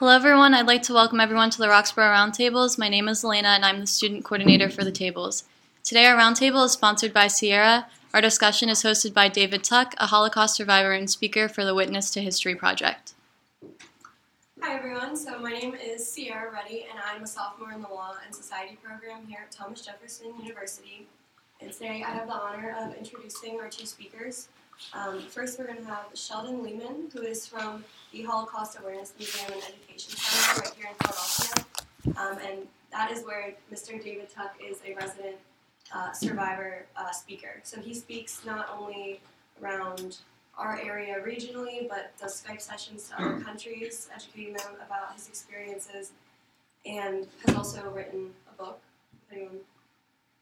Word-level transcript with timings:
Hello, 0.00 0.12
everyone. 0.12 0.54
I'd 0.54 0.66
like 0.66 0.82
to 0.84 0.94
welcome 0.94 1.20
everyone 1.20 1.50
to 1.50 1.58
the 1.58 1.68
Roxborough 1.68 2.14
Roundtables. 2.14 2.78
My 2.78 2.88
name 2.88 3.06
is 3.06 3.22
Elena, 3.22 3.48
and 3.48 3.66
I'm 3.66 3.80
the 3.80 3.86
student 3.86 4.24
coordinator 4.24 4.70
for 4.70 4.82
the 4.82 4.90
tables. 4.90 5.44
Today, 5.84 6.06
our 6.06 6.16
roundtable 6.16 6.64
is 6.64 6.72
sponsored 6.72 7.12
by 7.12 7.26
Sierra. 7.26 7.86
Our 8.14 8.22
discussion 8.22 8.70
is 8.70 8.82
hosted 8.82 9.12
by 9.12 9.28
David 9.28 9.62
Tuck, 9.62 9.94
a 9.98 10.06
Holocaust 10.06 10.56
survivor 10.56 10.92
and 10.92 11.10
speaker 11.10 11.50
for 11.50 11.66
the 11.66 11.74
Witness 11.74 12.10
to 12.12 12.22
History 12.22 12.54
Project. 12.54 13.12
Hi, 14.62 14.74
everyone. 14.74 15.16
So, 15.16 15.38
my 15.38 15.52
name 15.52 15.74
is 15.74 16.10
Sierra 16.10 16.50
Reddy, 16.50 16.86
and 16.90 16.98
I'm 17.04 17.24
a 17.24 17.26
sophomore 17.26 17.72
in 17.72 17.82
the 17.82 17.88
Law 17.88 18.14
and 18.24 18.34
Society 18.34 18.78
program 18.82 19.26
here 19.26 19.40
at 19.44 19.52
Thomas 19.52 19.82
Jefferson 19.82 20.32
University. 20.42 21.08
And 21.60 21.70
today, 21.70 22.02
I 22.06 22.12
have 22.12 22.26
the 22.26 22.32
honor 22.32 22.74
of 22.80 22.94
introducing 22.94 23.60
our 23.60 23.68
two 23.68 23.84
speakers. 23.84 24.48
Um, 24.92 25.20
first, 25.20 25.58
we're 25.58 25.66
going 25.66 25.78
to 25.78 25.84
have 25.84 26.06
Sheldon 26.14 26.62
Lehman, 26.62 27.10
who 27.12 27.22
is 27.22 27.46
from 27.46 27.84
the 28.12 28.22
Holocaust 28.22 28.78
Awareness 28.80 29.12
Museum 29.18 29.52
and 29.52 29.62
Education 29.62 30.16
Center 30.16 30.60
right 30.62 30.74
here 30.76 30.88
in 30.88 30.94
Philadelphia. 31.06 31.64
Um, 32.16 32.38
and 32.50 32.68
that 32.90 33.12
is 33.12 33.24
where 33.24 33.54
Mr. 33.72 34.02
David 34.02 34.28
Tuck 34.34 34.54
is 34.64 34.78
a 34.86 34.94
resident 34.94 35.36
uh, 35.94 36.12
survivor 36.12 36.86
uh, 36.96 37.10
speaker. 37.12 37.60
So 37.62 37.80
he 37.80 37.94
speaks 37.94 38.44
not 38.44 38.68
only 38.76 39.20
around 39.62 40.18
our 40.58 40.78
area 40.80 41.16
regionally, 41.24 41.88
but 41.88 42.12
does 42.20 42.42
Skype 42.42 42.60
sessions 42.60 43.08
to 43.08 43.22
other 43.22 43.40
countries, 43.40 44.08
educating 44.14 44.54
them 44.54 44.72
about 44.84 45.14
his 45.14 45.28
experiences, 45.28 46.12
and 46.84 47.26
has 47.46 47.54
also 47.56 47.88
written 47.90 48.30
a 48.52 48.62
book. 48.62 48.80
Anyone, 49.32 49.58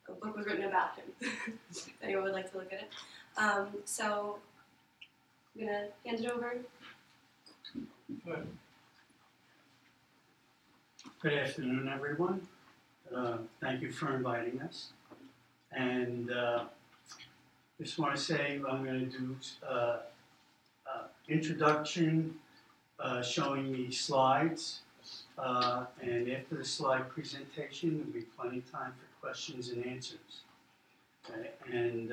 a 0.08 0.12
book 0.12 0.36
was 0.36 0.46
written 0.46 0.64
about 0.64 0.90
him. 0.96 1.28
anyone 2.02 2.24
would 2.24 2.32
like 2.32 2.50
to 2.52 2.58
look 2.58 2.72
at 2.72 2.80
it. 2.80 2.90
Um, 3.38 3.68
so 3.84 4.38
I'm 5.54 5.66
gonna 5.66 5.86
hand 6.04 6.20
it 6.20 6.28
over. 6.28 6.56
Good 11.22 11.32
afternoon, 11.32 11.88
everyone. 11.88 12.48
Uh, 13.14 13.38
thank 13.60 13.80
you 13.80 13.92
for 13.92 14.16
inviting 14.16 14.60
us. 14.60 14.88
And 15.70 16.32
uh, 16.32 16.64
just 17.80 17.98
want 17.98 18.16
to 18.16 18.20
say 18.20 18.60
I'm 18.68 18.84
going 18.84 19.08
to 19.08 19.18
do 19.18 19.36
uh, 19.64 19.72
uh, 19.72 19.98
introduction 21.28 22.34
uh, 22.98 23.22
showing 23.22 23.72
the 23.72 23.92
slides. 23.92 24.80
Uh, 25.38 25.84
and 26.02 26.28
after 26.28 26.56
the 26.56 26.64
slide 26.64 27.08
presentation, 27.08 27.98
there'll 27.98 28.12
be 28.12 28.26
plenty 28.36 28.58
of 28.58 28.70
time 28.72 28.92
for 28.92 29.26
questions 29.26 29.68
and 29.70 29.86
answers. 29.86 30.42
Okay? 31.30 31.50
And 31.72 32.12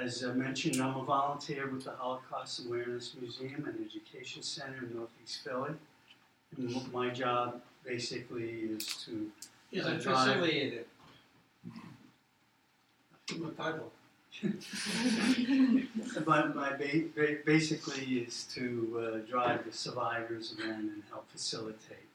as 0.00 0.24
I 0.24 0.32
mentioned, 0.32 0.80
I'm 0.80 0.96
a 0.96 1.04
volunteer 1.04 1.68
with 1.68 1.84
the 1.84 1.92
Holocaust 1.92 2.66
Awareness 2.66 3.14
Museum 3.20 3.64
and 3.66 3.86
Education 3.88 4.42
Center 4.42 4.84
in 4.84 4.96
Northeast 4.96 5.42
Philly. 5.44 5.72
And 6.56 6.92
my 6.92 7.10
job 7.10 7.60
basically 7.84 8.50
is 8.76 8.86
to 9.04 9.30
Is 9.72 9.86
Uh, 9.86 9.90
it 9.90 10.02
facilitated? 10.02 10.86
What 13.38 13.56
title? 13.56 13.92
But 16.26 16.54
my 16.56 16.72
ba- 16.72 17.04
ba- 17.14 17.38
basically 17.44 18.18
is 18.18 18.44
to 18.54 18.64
uh, 19.24 19.30
drive 19.30 19.64
the 19.64 19.72
survivors 19.72 20.54
around 20.58 20.90
and 20.90 21.02
help 21.10 21.30
facilitate. 21.30 22.08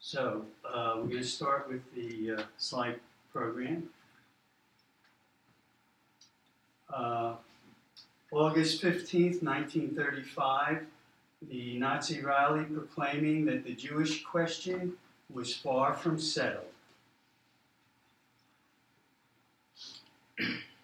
So 0.00 0.44
uh, 0.64 0.94
we're 0.96 1.08
going 1.08 1.18
to 1.18 1.24
start 1.24 1.68
with 1.68 1.82
the 1.94 2.32
uh, 2.34 2.42
slide 2.56 3.00
program. 3.32 3.90
Uh, 6.92 7.34
August 8.30 8.82
15th, 8.82 9.42
1935, 9.42 10.86
the 11.50 11.78
Nazi 11.78 12.20
rally 12.20 12.64
proclaiming 12.64 13.44
that 13.46 13.64
the 13.64 13.74
Jewish 13.74 14.22
question 14.24 14.94
was 15.32 15.54
far 15.54 15.94
from 15.94 16.18
settled. 16.18 16.64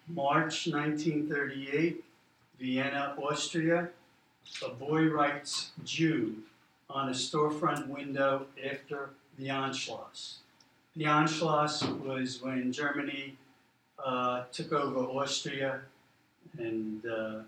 March 0.07 0.67
1938, 0.67 2.03
Vienna, 2.59 3.15
Austria. 3.21 3.89
A 4.63 4.69
boy 4.69 5.07
writes 5.07 5.71
Jew 5.83 6.35
on 6.89 7.09
a 7.09 7.13
storefront 7.13 7.87
window 7.87 8.45
after 8.63 9.09
the 9.37 9.47
Anschluss. 9.47 10.35
The 10.95 11.05
Anschluss 11.05 11.83
was 12.05 12.41
when 12.41 12.71
Germany 12.71 13.35
uh, 14.03 14.43
took 14.51 14.71
over 14.71 14.99
Austria 14.99 15.81
and 16.59 17.05
uh, 17.05 17.39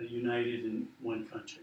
united 0.00 0.64
in 0.64 0.88
one 1.00 1.26
country. 1.26 1.62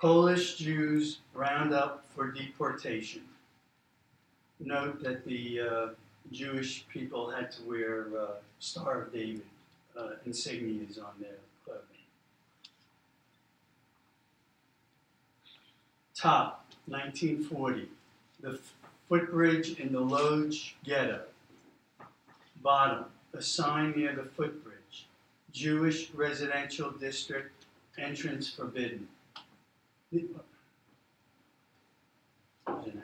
Polish 0.00 0.56
Jews 0.56 1.18
round 1.34 1.72
up 1.72 2.04
for 2.14 2.30
deportation 2.30 3.22
note 4.60 5.02
that 5.02 5.24
the 5.24 5.60
uh, 5.60 5.86
Jewish 6.32 6.86
people 6.88 7.30
had 7.30 7.50
to 7.52 7.62
wear 7.62 8.06
uh, 8.18 8.26
Star 8.58 9.02
of 9.02 9.12
David 9.12 9.42
uh, 9.98 10.10
insignias 10.26 10.98
on 10.98 11.12
their 11.20 11.38
clothing. 11.64 11.82
Top, 16.16 16.66
1940, 16.86 17.88
the 18.40 18.58
footbridge 19.08 19.78
in 19.78 19.92
the 19.92 20.00
Lodz 20.00 20.72
ghetto. 20.84 21.22
Bottom, 22.64 23.04
a 23.34 23.42
sign 23.42 23.92
near 23.94 24.14
the 24.14 24.22
footbridge, 24.22 25.06
Jewish 25.52 26.10
residential 26.14 26.90
district, 26.90 27.66
entrance 27.98 28.48
forbidden. 28.48 29.06
An 30.10 30.32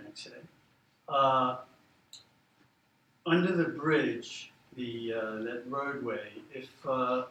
accident. 0.08 0.48
Uh, 1.06 1.58
under 3.26 3.54
the 3.54 3.64
bridge, 3.64 4.50
the 4.76 5.12
uh, 5.12 5.42
that 5.42 5.64
roadway, 5.68 6.30
if 6.54 6.70
uh, 6.88 7.24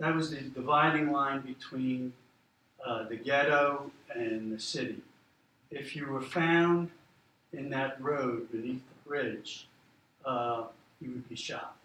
that 0.00 0.14
was 0.14 0.30
the 0.30 0.42
dividing 0.42 1.10
line 1.12 1.40
between 1.40 2.12
uh, 2.84 3.04
the 3.08 3.16
ghetto 3.16 3.90
and 4.14 4.52
the 4.52 4.60
city, 4.60 5.00
if 5.70 5.96
you 5.96 6.08
were 6.08 6.20
found 6.20 6.90
in 7.54 7.70
that 7.70 7.98
road 8.02 8.52
beneath 8.52 8.82
the 8.86 9.08
bridge, 9.08 9.66
you 11.00 11.10
would 11.10 11.28
be 11.28 11.36
shot. 11.36 11.76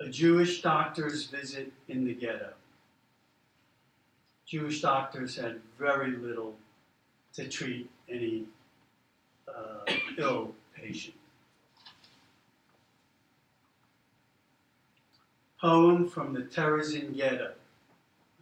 A 0.00 0.08
Jewish 0.08 0.60
doctor's 0.60 1.26
visit 1.26 1.72
in 1.88 2.04
the 2.04 2.14
ghetto. 2.14 2.52
Jewish 4.46 4.82
doctors 4.82 5.36
had 5.36 5.60
very 5.78 6.16
little 6.16 6.54
to 7.32 7.48
treat 7.48 7.90
any 8.08 8.44
uh, 9.48 9.90
ill 10.18 10.52
patient. 10.74 11.14
Poem 15.60 16.06
from 16.06 16.34
the 16.34 16.42
Terezin 16.42 17.16
Ghetto. 17.16 17.52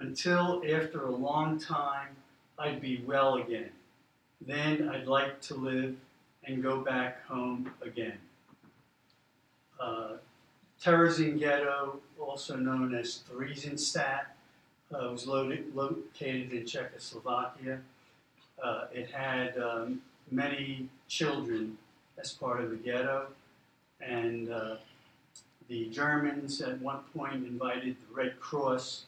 Until 0.00 0.62
after 0.68 1.06
a 1.06 1.10
long 1.10 1.56
time, 1.56 2.16
I'd 2.58 2.80
be 2.80 3.04
well 3.06 3.36
again. 3.36 3.70
Then 4.46 4.88
I'd 4.88 5.06
like 5.06 5.40
to 5.42 5.54
live 5.54 5.96
and 6.44 6.62
go 6.62 6.80
back 6.80 7.24
home 7.26 7.70
again. 7.80 8.18
Uh, 9.80 10.14
Terezin 10.82 11.38
Ghetto, 11.38 12.00
also 12.18 12.56
known 12.56 12.94
as 12.94 13.22
Theresienstadt, 13.30 14.26
uh, 14.92 15.08
was 15.10 15.26
loaded, 15.26 15.74
located 15.74 16.52
in 16.52 16.66
Czechoslovakia. 16.66 17.80
Uh, 18.62 18.84
it 18.92 19.10
had 19.10 19.56
um, 19.58 20.02
many 20.30 20.88
children 21.08 21.78
as 22.18 22.32
part 22.32 22.60
of 22.60 22.70
the 22.70 22.76
ghetto, 22.76 23.26
and 24.00 24.50
uh, 24.50 24.76
the 25.68 25.86
Germans 25.86 26.60
at 26.60 26.80
one 26.80 27.00
point 27.16 27.46
invited 27.46 27.96
the 27.96 28.14
Red 28.14 28.38
Cross 28.40 29.06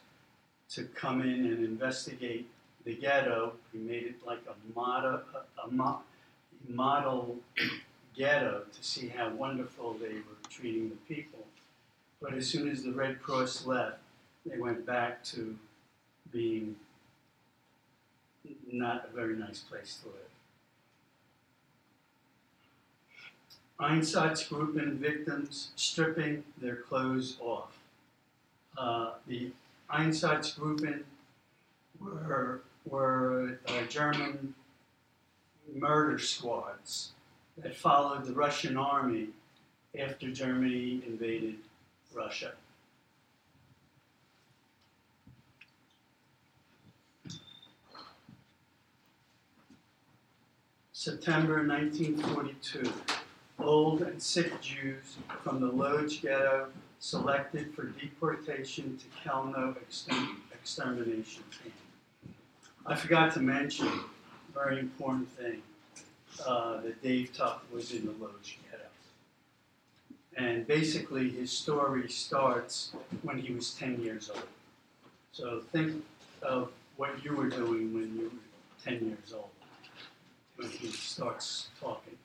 to 0.69 0.83
come 0.95 1.21
in 1.21 1.45
and 1.45 1.63
investigate 1.63 2.47
the 2.85 2.95
ghetto. 2.95 3.53
We 3.73 3.79
made 3.79 4.03
it 4.03 4.15
like 4.25 4.41
a 4.47 4.77
model, 4.77 5.21
a, 5.63 5.67
mo- 5.69 6.01
model 6.67 7.37
ghetto 8.15 8.63
to 8.71 8.83
see 8.83 9.07
how 9.09 9.29
wonderful 9.29 9.93
they 9.93 10.13
were 10.13 10.49
treating 10.49 10.89
the 10.89 11.15
people. 11.15 11.45
But 12.21 12.33
as 12.33 12.47
soon 12.47 12.69
as 12.69 12.83
the 12.83 12.91
Red 12.91 13.21
Cross 13.21 13.65
left, 13.65 13.97
they 14.45 14.57
went 14.57 14.85
back 14.85 15.23
to 15.25 15.57
being 16.31 16.75
not 18.71 19.09
a 19.11 19.15
very 19.15 19.35
nice 19.35 19.59
place 19.59 19.99
to 20.03 20.09
live. 20.09 20.15
Einsatzgruppen 23.79 24.97
victims 24.97 25.71
stripping 25.75 26.43
their 26.61 26.77
clothes 26.77 27.37
off. 27.41 27.77
Uh, 28.77 29.11
the 29.27 29.51
Einsatzgruppen 29.91 31.03
were, 31.99 32.61
were 32.85 33.59
uh, 33.67 33.83
German 33.89 34.53
murder 35.73 36.19
squads 36.19 37.11
that 37.57 37.75
followed 37.75 38.25
the 38.25 38.33
Russian 38.33 38.77
army 38.77 39.29
after 39.97 40.29
Germany 40.29 41.01
invaded 41.07 41.55
Russia. 42.13 42.53
September 50.91 51.63
1942. 51.67 52.91
Old 53.59 54.01
and 54.01 54.21
sick 54.21 54.59
Jews 54.59 55.17
from 55.43 55.61
the 55.61 55.67
Lodz 55.67 56.17
ghetto 56.19 56.69
selected 56.99 57.73
for 57.75 57.83
deportation 57.83 58.97
to 58.97 59.05
Chelmno 59.21 59.77
exterm- 59.77 60.41
extermination 60.51 61.43
camp. 61.51 61.84
I 62.87 62.95
forgot 62.95 63.33
to 63.33 63.39
mention, 63.39 63.87
a 63.87 64.53
very 64.53 64.79
important 64.79 65.27
thing, 65.31 65.63
uh, 66.45 66.81
that 66.81 67.01
Dave 67.01 67.35
Tuck 67.35 67.65
was 67.73 67.91
in 67.91 68.05
the 68.05 68.11
Lodz 68.11 68.53
ghetto. 68.69 68.83
And 70.37 70.67
basically, 70.67 71.31
his 71.31 71.51
story 71.51 72.07
starts 72.09 72.91
when 73.23 73.39
he 73.39 73.53
was 73.53 73.73
10 73.73 74.03
years 74.03 74.29
old. 74.29 74.43
So 75.31 75.61
think 75.71 76.05
of 76.43 76.69
what 76.97 77.25
you 77.25 77.33
were 77.33 77.49
doing 77.49 77.91
when 77.91 78.15
you 78.15 78.25
were 78.25 78.91
10 78.91 79.07
years 79.07 79.33
old, 79.33 79.49
when 80.57 80.69
he 80.69 80.89
starts 80.89 81.69
talking. 81.81 82.17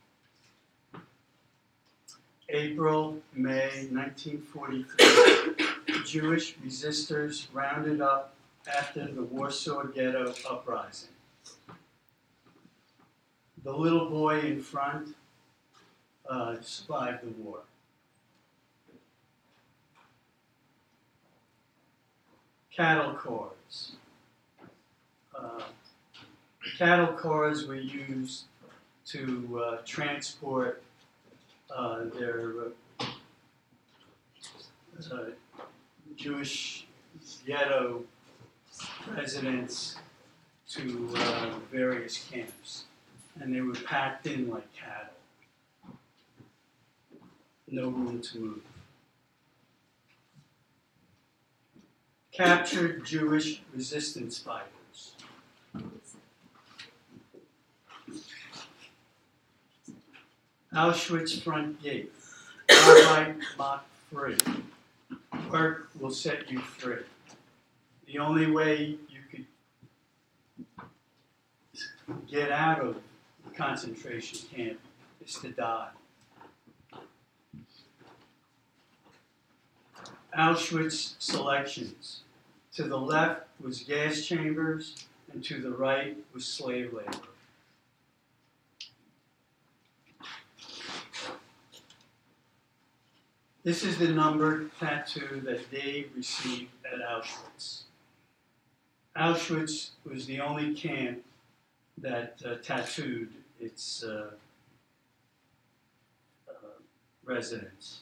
April, 2.51 3.17
May 3.33 3.89
1943, 3.91 6.05
Jewish 6.05 6.55
resistors 6.59 7.47
rounded 7.55 8.03
up 8.03 8.35
after 8.67 9.07
the 9.07 9.23
Warsaw 9.23 9.85
Ghetto 9.85 10.35
uprising. 10.49 11.11
The 13.63 13.73
little 13.73 14.09
boy 14.09 14.41
in 14.41 14.63
front 14.63 15.15
uh, 16.29 16.57
survived 16.61 17.25
the 17.25 17.43
war. 17.43 17.61
Cattle 22.75 23.15
cars. 23.15 23.93
Uh, 25.35 25.63
cattle 26.79 27.15
cars 27.15 27.67
were 27.67 27.75
used 27.75 28.45
to 29.07 29.63
uh, 29.63 29.77
transport 29.85 30.83
uh, 31.75 32.05
their 32.19 32.53
uh, 33.01 33.07
Jewish 36.17 36.87
ghetto 37.47 38.05
residents 39.17 39.97
to 40.71 41.11
uh, 41.17 41.51
various 41.73 42.25
camps, 42.31 42.85
and 43.41 43.55
they 43.55 43.61
were 43.61 43.75
packed 43.75 44.27
in 44.27 44.49
like 44.51 44.67
cattle. 44.73 45.15
No 47.69 47.89
room 47.89 48.21
to 48.21 48.39
move. 48.39 48.63
Captured 52.33 53.05
Jewish 53.05 53.63
resistance 53.75 54.39
fighters. 54.39 55.15
Auschwitz 60.73 61.43
front 61.43 61.83
gate. 61.83 62.13
Arbeit 62.69 63.37
macht 63.59 63.85
frei. 64.13 64.37
Work 65.51 65.91
will 65.99 66.11
set 66.11 66.51
you 66.51 66.61
free. 66.61 67.03
The 68.11 68.19
only 68.19 68.51
way 68.51 68.97
you 69.09 69.21
could 69.31 69.47
get 72.29 72.51
out 72.51 72.81
of 72.81 72.97
the 73.45 73.51
concentration 73.55 74.49
camp 74.53 74.81
is 75.25 75.35
to 75.37 75.51
die. 75.51 75.91
Auschwitz 80.37 81.15
selections. 81.21 82.23
To 82.75 82.83
the 82.83 82.99
left 82.99 83.47
was 83.61 83.85
gas 83.85 84.27
chambers, 84.27 85.07
and 85.33 85.45
to 85.45 85.61
the 85.61 85.71
right 85.71 86.17
was 86.35 86.45
slave 86.45 86.93
labor. 86.93 87.29
This 93.63 93.85
is 93.85 93.99
the 93.99 94.09
number 94.09 94.65
tattoo 94.81 95.41
that 95.45 95.71
Dave 95.71 96.11
received 96.17 96.73
at 96.85 96.99
Auschwitz. 96.99 97.85
Auschwitz 99.21 99.91
was 100.11 100.25
the 100.25 100.41
only 100.41 100.75
camp 100.75 101.23
that 101.99 102.41
uh, 102.43 102.55
tattooed 102.63 103.29
its 103.61 104.03
uh, 104.03 104.31
uh, 106.49 106.53
residents. 107.27 108.01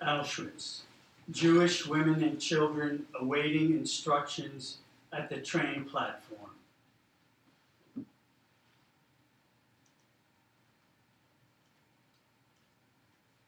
Auschwitz. 0.00 0.82
Jewish 1.32 1.86
women 1.88 2.22
and 2.22 2.40
children 2.40 3.06
awaiting 3.20 3.72
instructions 3.72 4.78
at 5.12 5.28
the 5.28 5.38
train 5.38 5.84
platform. 5.84 6.47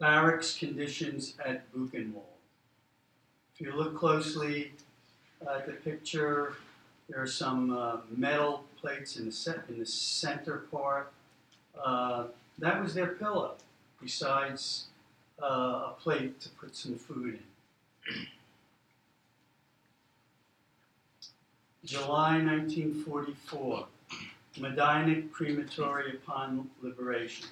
Barracks 0.01 0.57
conditions 0.57 1.35
at 1.45 1.71
Buchenwald. 1.75 2.25
If 3.55 3.61
you 3.61 3.77
look 3.77 3.99
closely 3.99 4.73
at 5.43 5.67
the 5.67 5.73
picture, 5.73 6.55
there 7.09 7.21
are 7.21 7.27
some 7.27 7.77
uh, 7.77 7.99
metal 8.17 8.65
plates 8.81 9.17
in 9.17 9.27
the, 9.27 9.63
in 9.69 9.79
the 9.79 9.85
center 9.85 10.65
part. 10.73 11.13
Uh, 11.79 12.25
that 12.59 12.83
was 12.83 12.95
their 12.95 13.09
pillow, 13.09 13.57
besides 14.01 14.87
uh, 15.43 15.47
a 15.47 15.95
plate 16.01 16.41
to 16.41 16.49
put 16.49 16.75
some 16.75 16.95
food 16.97 17.39
in. 18.07 18.27
July 21.85 22.43
1944, 22.43 23.87
Majdanek 24.59 25.31
Crematory 25.31 26.13
upon 26.17 26.71
liberation. 26.83 27.49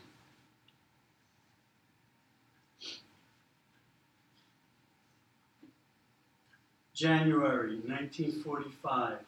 January 6.99 7.77
1945, 7.87 9.19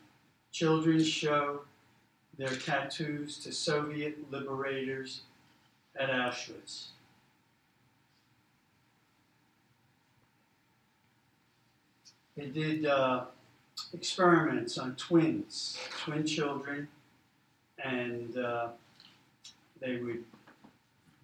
children 0.50 1.04
show 1.04 1.60
their 2.36 2.48
tattoos 2.48 3.38
to 3.38 3.52
Soviet 3.52 4.18
liberators 4.32 5.20
at 5.94 6.10
Auschwitz. 6.10 6.86
They 12.36 12.46
did 12.46 12.86
uh, 12.86 13.26
experiments 13.94 14.76
on 14.76 14.96
twins, 14.96 15.78
twin 16.02 16.26
children, 16.26 16.88
and 17.84 18.36
uh, 18.36 18.68
they 19.80 19.98
would 19.98 20.24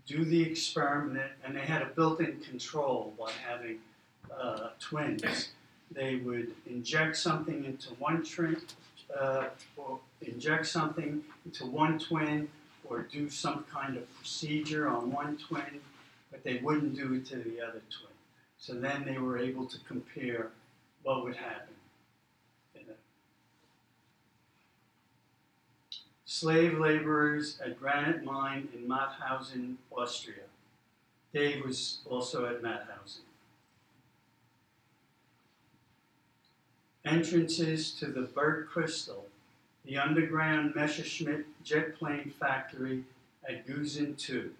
do 0.06 0.24
the 0.24 0.44
experiment, 0.44 1.32
and 1.44 1.56
they 1.56 1.62
had 1.62 1.82
a 1.82 1.86
built 1.86 2.20
in 2.20 2.38
control 2.38 3.14
by 3.18 3.32
having 3.32 3.78
uh, 4.30 4.68
twins 4.78 5.48
they 5.90 6.16
would 6.16 6.52
inject 6.66 7.16
something 7.16 7.64
into 7.64 7.90
one 7.94 8.24
twin, 8.24 8.60
uh, 9.18 9.46
or 9.76 9.98
inject 10.20 10.66
something 10.66 11.22
into 11.44 11.66
one 11.66 11.98
twin, 11.98 12.48
or 12.84 13.02
do 13.02 13.28
some 13.28 13.64
kind 13.72 13.96
of 13.96 14.14
procedure 14.16 14.88
on 14.88 15.10
one 15.10 15.38
twin, 15.38 15.80
but 16.30 16.42
they 16.44 16.58
wouldn't 16.58 16.94
do 16.94 17.14
it 17.14 17.26
to 17.26 17.36
the 17.36 17.60
other 17.60 17.82
twin. 17.90 18.12
So 18.58 18.74
then 18.74 19.04
they 19.04 19.18
were 19.18 19.38
able 19.38 19.66
to 19.66 19.78
compare 19.86 20.50
what 21.02 21.24
would 21.24 21.36
happen. 21.36 21.76
Slave 26.28 26.78
laborers 26.78 27.58
at 27.64 27.80
Granite 27.80 28.22
Mine 28.22 28.68
in 28.74 28.86
Mauthausen, 28.86 29.76
Austria. 29.90 30.42
Dave 31.32 31.64
was 31.64 32.00
also 32.04 32.44
at 32.44 32.60
Mauthausen. 32.60 33.20
Entrances 37.06 37.92
to 37.92 38.06
the 38.06 38.22
Bergkristall, 38.22 39.24
the 39.84 39.96
underground 39.96 40.74
Messerschmitt 40.74 41.46
jet 41.62 41.96
plane 41.98 42.32
factory 42.38 43.04
at 43.48 43.66
Gusen 43.66 44.16
2. 44.18 44.50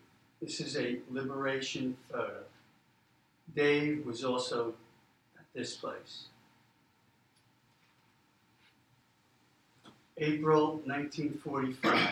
This 0.40 0.60
is 0.60 0.76
a 0.76 0.98
liberation 1.10 1.96
photo. 2.10 2.42
Dave 3.54 4.04
was 4.06 4.24
also 4.24 4.74
at 5.38 5.44
this 5.54 5.74
place. 5.74 6.26
April 10.18 10.80
1945. 10.84 12.10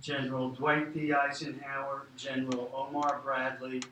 General 0.00 0.48
Dwight 0.50 0.94
D. 0.94 1.12
Eisenhower, 1.12 2.06
General 2.16 2.70
Omar 2.74 3.20
Bradley, 3.22 3.82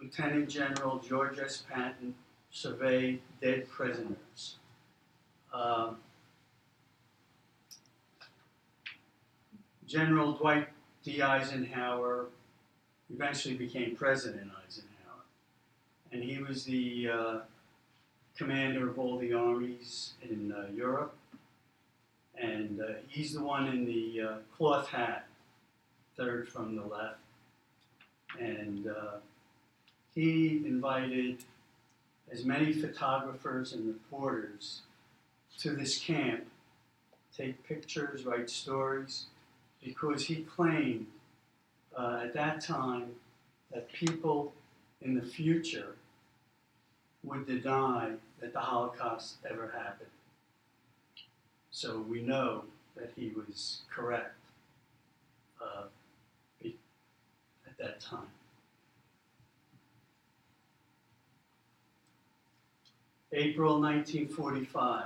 Lieutenant 0.00 0.48
General 0.48 0.98
George 0.98 1.38
S. 1.38 1.64
Patton 1.70 2.14
survey 2.50 3.18
dead 3.42 3.68
prisoners. 3.68 4.56
Um, 5.52 5.96
General 9.86 10.32
Dwight 10.34 10.68
D. 11.02 11.20
Eisenhower 11.20 12.26
eventually 13.12 13.54
became 13.54 13.96
President 13.96 14.50
Eisenhower. 14.64 15.24
And 16.12 16.22
he 16.22 16.38
was 16.38 16.64
the 16.64 17.08
uh, 17.08 17.38
commander 18.36 18.88
of 18.88 18.98
all 18.98 19.18
the 19.18 19.32
armies 19.32 20.12
in 20.22 20.52
uh, 20.52 20.66
Europe. 20.74 21.16
And 22.36 22.80
uh, 22.80 22.84
he's 23.08 23.34
the 23.34 23.42
one 23.42 23.66
in 23.66 23.84
the 23.84 24.20
uh, 24.22 24.34
cloth 24.56 24.88
hat, 24.88 25.26
third 26.16 26.48
from 26.48 26.76
the 26.76 26.84
left. 26.84 27.18
And 28.38 28.86
uh, 28.86 29.16
he 30.14 30.62
invited 30.64 31.38
as 32.32 32.44
many 32.44 32.72
photographers 32.72 33.72
and 33.72 33.88
reporters 33.88 34.82
to 35.60 35.70
this 35.70 35.98
camp, 35.98 36.46
take 37.36 37.62
pictures, 37.66 38.24
write 38.24 38.48
stories, 38.48 39.26
because 39.84 40.26
he 40.26 40.36
claimed 40.36 41.06
uh, 41.96 42.20
at 42.24 42.34
that 42.34 42.60
time 42.62 43.10
that 43.72 43.92
people 43.92 44.52
in 45.02 45.14
the 45.14 45.22
future 45.22 45.96
would 47.22 47.46
deny 47.46 48.12
that 48.40 48.52
the 48.54 48.60
Holocaust 48.60 49.36
ever 49.48 49.72
happened. 49.76 50.08
So 51.70 52.00
we 52.00 52.22
know 52.22 52.64
that 52.96 53.12
he 53.14 53.30
was 53.30 53.82
correct 53.94 54.34
uh, 55.62 55.84
at 56.64 57.78
that 57.78 58.00
time. 58.00 58.28
April 63.32 63.80
1945. 63.80 65.04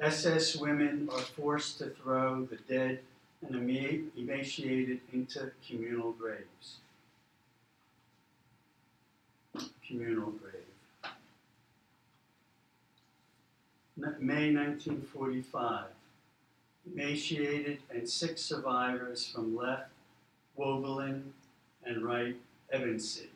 SS 0.00 0.56
women 0.56 1.08
are 1.10 1.18
forced 1.18 1.78
to 1.78 1.86
throw 1.90 2.44
the 2.44 2.56
dead 2.68 3.00
and 3.46 3.54
emaciated 4.16 5.00
into 5.12 5.50
communal 5.66 6.12
graves. 6.12 6.76
Communal 9.86 10.32
grave. 10.32 10.52
May 14.20 14.52
1945. 14.52 15.84
Emaciated 16.92 17.78
and 17.90 18.08
six 18.08 18.42
survivors 18.42 19.26
from 19.26 19.56
left, 19.56 19.90
Woebelin, 20.58 21.22
and 21.84 22.04
right, 22.04 22.36
Ebensee. 22.72 23.28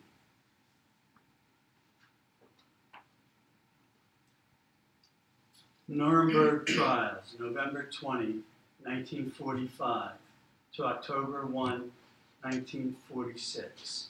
Nuremberg 5.91 6.67
trials, 6.67 7.35
November 7.37 7.89
20, 7.91 8.23
1945 8.83 10.11
to 10.73 10.85
October 10.85 11.45
1, 11.45 11.91
1946. 12.43 14.07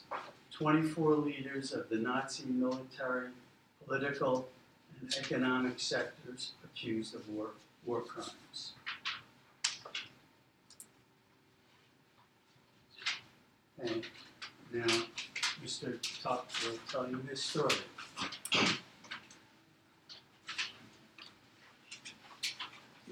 24 0.52 1.14
leaders 1.16 1.72
of 1.72 1.88
the 1.88 1.96
Nazi 1.96 2.44
military, 2.46 3.30
political, 3.84 4.48
and 5.00 5.12
economic 5.18 5.80
sectors 5.80 6.52
accused 6.62 7.16
of 7.16 7.28
war, 7.28 7.48
war 7.84 8.02
crimes. 8.02 8.74
And 13.82 14.04
now 14.72 15.02
Mr. 15.64 15.98
Tuck 16.22 16.48
will 16.64 16.78
tell 16.88 17.10
you 17.10 17.20
his 17.28 17.42
story. 17.42 17.74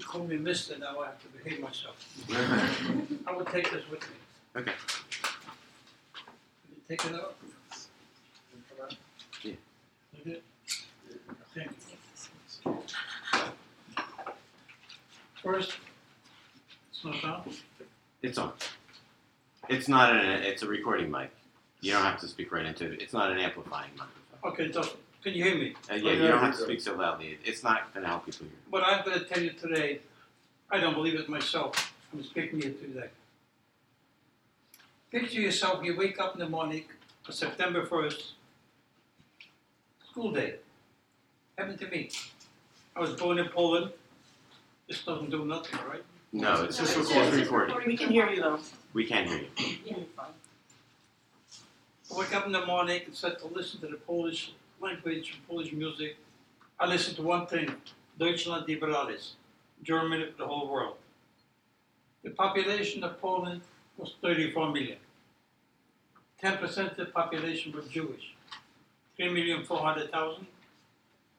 call 0.11 0.25
me 0.25 0.35
mister, 0.35 0.77
now 0.77 0.99
I 0.99 1.05
have 1.05 1.21
to 1.21 1.27
behave 1.29 1.61
myself. 1.61 1.95
I 3.27 3.31
will 3.31 3.45
take 3.45 3.71
this 3.71 3.89
with 3.89 4.01
me. 4.01 4.15
Okay. 4.57 4.73
Can 6.03 6.75
you 6.75 6.81
take 6.89 7.05
it 7.05 7.15
out? 7.15 7.35
Yeah. 9.41 9.53
It? 10.25 10.43
Thank 11.55 11.71
you. 12.65 12.77
First, 15.41 15.77
it's 16.91 17.05
not 17.05 17.23
on. 17.23 17.53
It's 18.21 18.37
on. 18.37 18.51
It's 19.69 19.87
not 19.87 20.13
an. 20.13 20.43
It's 20.43 20.61
a 20.61 20.67
recording 20.67 21.09
mic. 21.09 21.31
You 21.79 21.93
don't 21.93 22.03
have 22.03 22.19
to 22.19 22.27
speak 22.27 22.51
right 22.51 22.65
into 22.65 22.91
it. 22.91 23.01
It's 23.01 23.13
not 23.13 23.31
an 23.31 23.39
amplifying 23.39 23.91
microphone. 23.97 24.51
Okay, 24.51 24.69
just, 24.69 24.97
can 25.23 25.33
you 25.33 25.43
hear 25.43 25.55
me? 25.55 25.75
Uh, 25.89 25.95
yeah, 25.95 26.11
you 26.13 26.27
don't 26.27 26.39
have 26.39 26.55
to 26.55 26.61
speak 26.63 26.81
so 26.81 26.95
loudly. 26.95 27.37
It's 27.45 27.63
not 27.63 27.93
going 27.93 28.03
to 28.03 28.09
help 28.09 28.25
people 28.25 28.45
hear. 28.47 28.55
You. 28.55 28.71
What 28.71 28.83
I'm 28.83 29.05
going 29.05 29.19
to 29.19 29.25
tell 29.25 29.41
you 29.41 29.51
today, 29.51 29.99
I 30.69 30.79
don't 30.79 30.93
believe 30.93 31.15
it 31.15 31.29
myself. 31.29 31.93
I'm 32.13 32.23
speaking 32.23 32.61
here 32.61 32.71
today. 32.71 33.07
Picture 35.11 35.41
yourself, 35.41 35.83
you 35.83 35.95
wake 35.97 36.19
up 36.19 36.33
in 36.33 36.39
the 36.39 36.49
morning, 36.49 36.85
on 37.27 37.33
September 37.33 37.85
1st, 37.85 38.31
school 40.09 40.31
day. 40.31 40.55
Happened 41.57 41.79
to 41.79 41.87
me. 41.87 42.09
I 42.95 43.01
was 43.01 43.11
born 43.11 43.37
in 43.37 43.47
Poland. 43.49 43.91
This 44.87 45.03
doesn't 45.03 45.29
do 45.29 45.45
nothing, 45.45 45.79
right? 45.87 46.03
No, 46.33 46.63
it's 46.63 46.77
just 46.77 46.95
No, 46.95 47.01
it's 47.01 47.09
recording. 47.09 47.39
just 47.39 47.51
recording. 47.51 47.87
We 47.87 47.97
can 47.97 48.09
hear 48.09 48.29
you 48.29 48.41
though. 48.41 48.59
We 48.93 49.05
can 49.05 49.27
hear 49.27 49.41
you. 49.85 50.05
I 50.17 50.25
wake 52.17 52.35
up 52.35 52.45
in 52.45 52.51
the 52.51 52.65
morning 52.65 53.01
and 53.05 53.15
start 53.15 53.39
to 53.39 53.47
listen 53.47 53.79
to 53.81 53.87
the 53.87 53.95
Polish 53.97 54.53
language 54.81 55.33
and 55.33 55.47
Polish 55.47 55.71
music. 55.71 56.17
I 56.79 56.87
listen 56.87 57.15
to 57.15 57.21
one 57.21 57.47
thing, 57.47 57.73
Deutschland 58.19 58.67
über 58.67 58.93
alles, 58.93 59.35
Germany 59.83 60.25
for 60.31 60.37
the 60.37 60.47
whole 60.47 60.67
world. 60.67 60.97
The 62.23 62.31
population 62.31 63.03
of 63.03 63.21
Poland 63.21 63.61
was 63.97 64.15
34 64.21 64.71
million. 64.71 64.97
10% 66.43 66.91
of 66.91 66.97
the 66.97 67.05
population 67.05 67.71
was 67.71 67.87
Jewish. 67.87 68.33
3,400,000. 69.19 70.45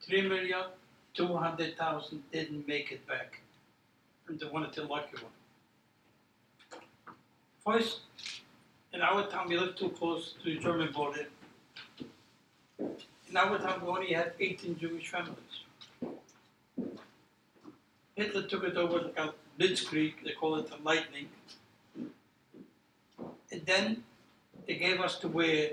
3,200,000 0.09 2.21
didn't 2.33 2.69
make 2.69 2.93
it 2.93 3.05
back. 3.07 3.41
And 4.29 4.39
they 4.39 4.47
wanted 4.47 4.75
the 4.75 4.85
lucky 4.85 5.17
one. 5.23 5.33
First, 7.65 8.01
in 8.93 9.01
our 9.01 9.27
town, 9.29 9.49
we 9.49 9.59
lived 9.59 9.79
too 9.79 9.89
close 9.91 10.35
to 10.43 10.45
the 10.45 10.59
German 10.61 10.93
border. 10.93 11.27
Town, 13.33 14.01
we 14.01 14.13
had 14.13 14.33
18 14.39 14.79
Jewish 14.79 15.09
families. 15.09 15.37
Hitler 18.15 18.43
took 18.43 18.65
it 18.65 18.77
over 18.77 19.01
like 19.01 19.19
a 19.19 19.35
blitzkrieg, 19.59 20.15
they 20.25 20.33
call 20.33 20.57
it 20.57 20.69
the 20.69 20.77
lightning. 20.83 21.29
And 23.51 23.67
then 23.67 24.05
they 24.67 24.77
gave 24.77 25.01
us 25.01 25.19
to 25.21 25.29
wear 25.29 25.71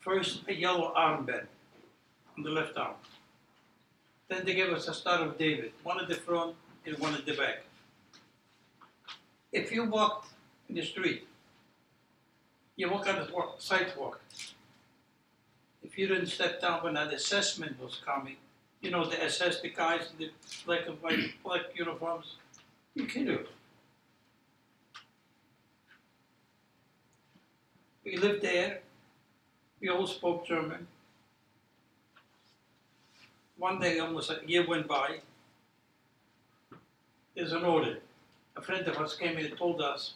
first 0.00 0.42
a 0.48 0.54
yellow 0.54 0.92
armband 0.96 1.46
on 2.36 2.42
the 2.42 2.50
left 2.50 2.76
arm. 2.76 2.94
Then 4.28 4.44
they 4.44 4.54
gave 4.54 4.72
us 4.72 4.88
a 4.88 4.94
Star 4.94 5.20
of 5.20 5.38
David, 5.38 5.72
one 5.82 6.00
at 6.00 6.08
the 6.08 6.14
front 6.14 6.54
and 6.84 6.98
one 6.98 7.14
at 7.14 7.24
the 7.24 7.34
back. 7.34 7.64
If 9.52 9.72
you 9.72 9.84
walked 9.84 10.28
in 10.68 10.74
the 10.74 10.82
street 10.82 11.28
you 12.78 12.88
walk 12.88 13.08
on 13.08 13.16
the 13.16 13.32
walk, 13.34 13.56
sidewalk. 13.58 14.20
You 15.98 16.06
didn't 16.06 16.28
step 16.28 16.60
down 16.60 16.84
when 16.84 16.94
that 16.94 17.12
assessment 17.12 17.74
was 17.82 18.00
coming, 18.06 18.36
you 18.82 18.92
know, 18.92 19.04
the 19.04 19.20
assess 19.20 19.60
the 19.60 19.70
guys 19.70 20.02
in 20.12 20.26
the 20.26 20.30
black 20.64 20.86
and 20.86 20.96
white 21.02 21.34
black 21.42 21.62
uniforms, 21.74 22.36
you 22.94 23.04
kill 23.04 23.24
you. 23.24 23.46
We 28.04 28.16
lived 28.16 28.42
there. 28.42 28.78
We 29.80 29.88
all 29.88 30.06
spoke 30.06 30.46
German. 30.46 30.86
One 33.56 33.80
day, 33.80 33.98
almost 33.98 34.30
a 34.30 34.38
year 34.46 34.64
went 34.68 34.86
by. 34.86 35.18
There's 37.34 37.52
an 37.52 37.64
order. 37.64 37.98
A 38.56 38.62
friend 38.62 38.86
of 38.86 38.98
us 38.98 39.16
came 39.16 39.36
in 39.36 39.46
and 39.46 39.58
told 39.58 39.80
us 39.80 40.12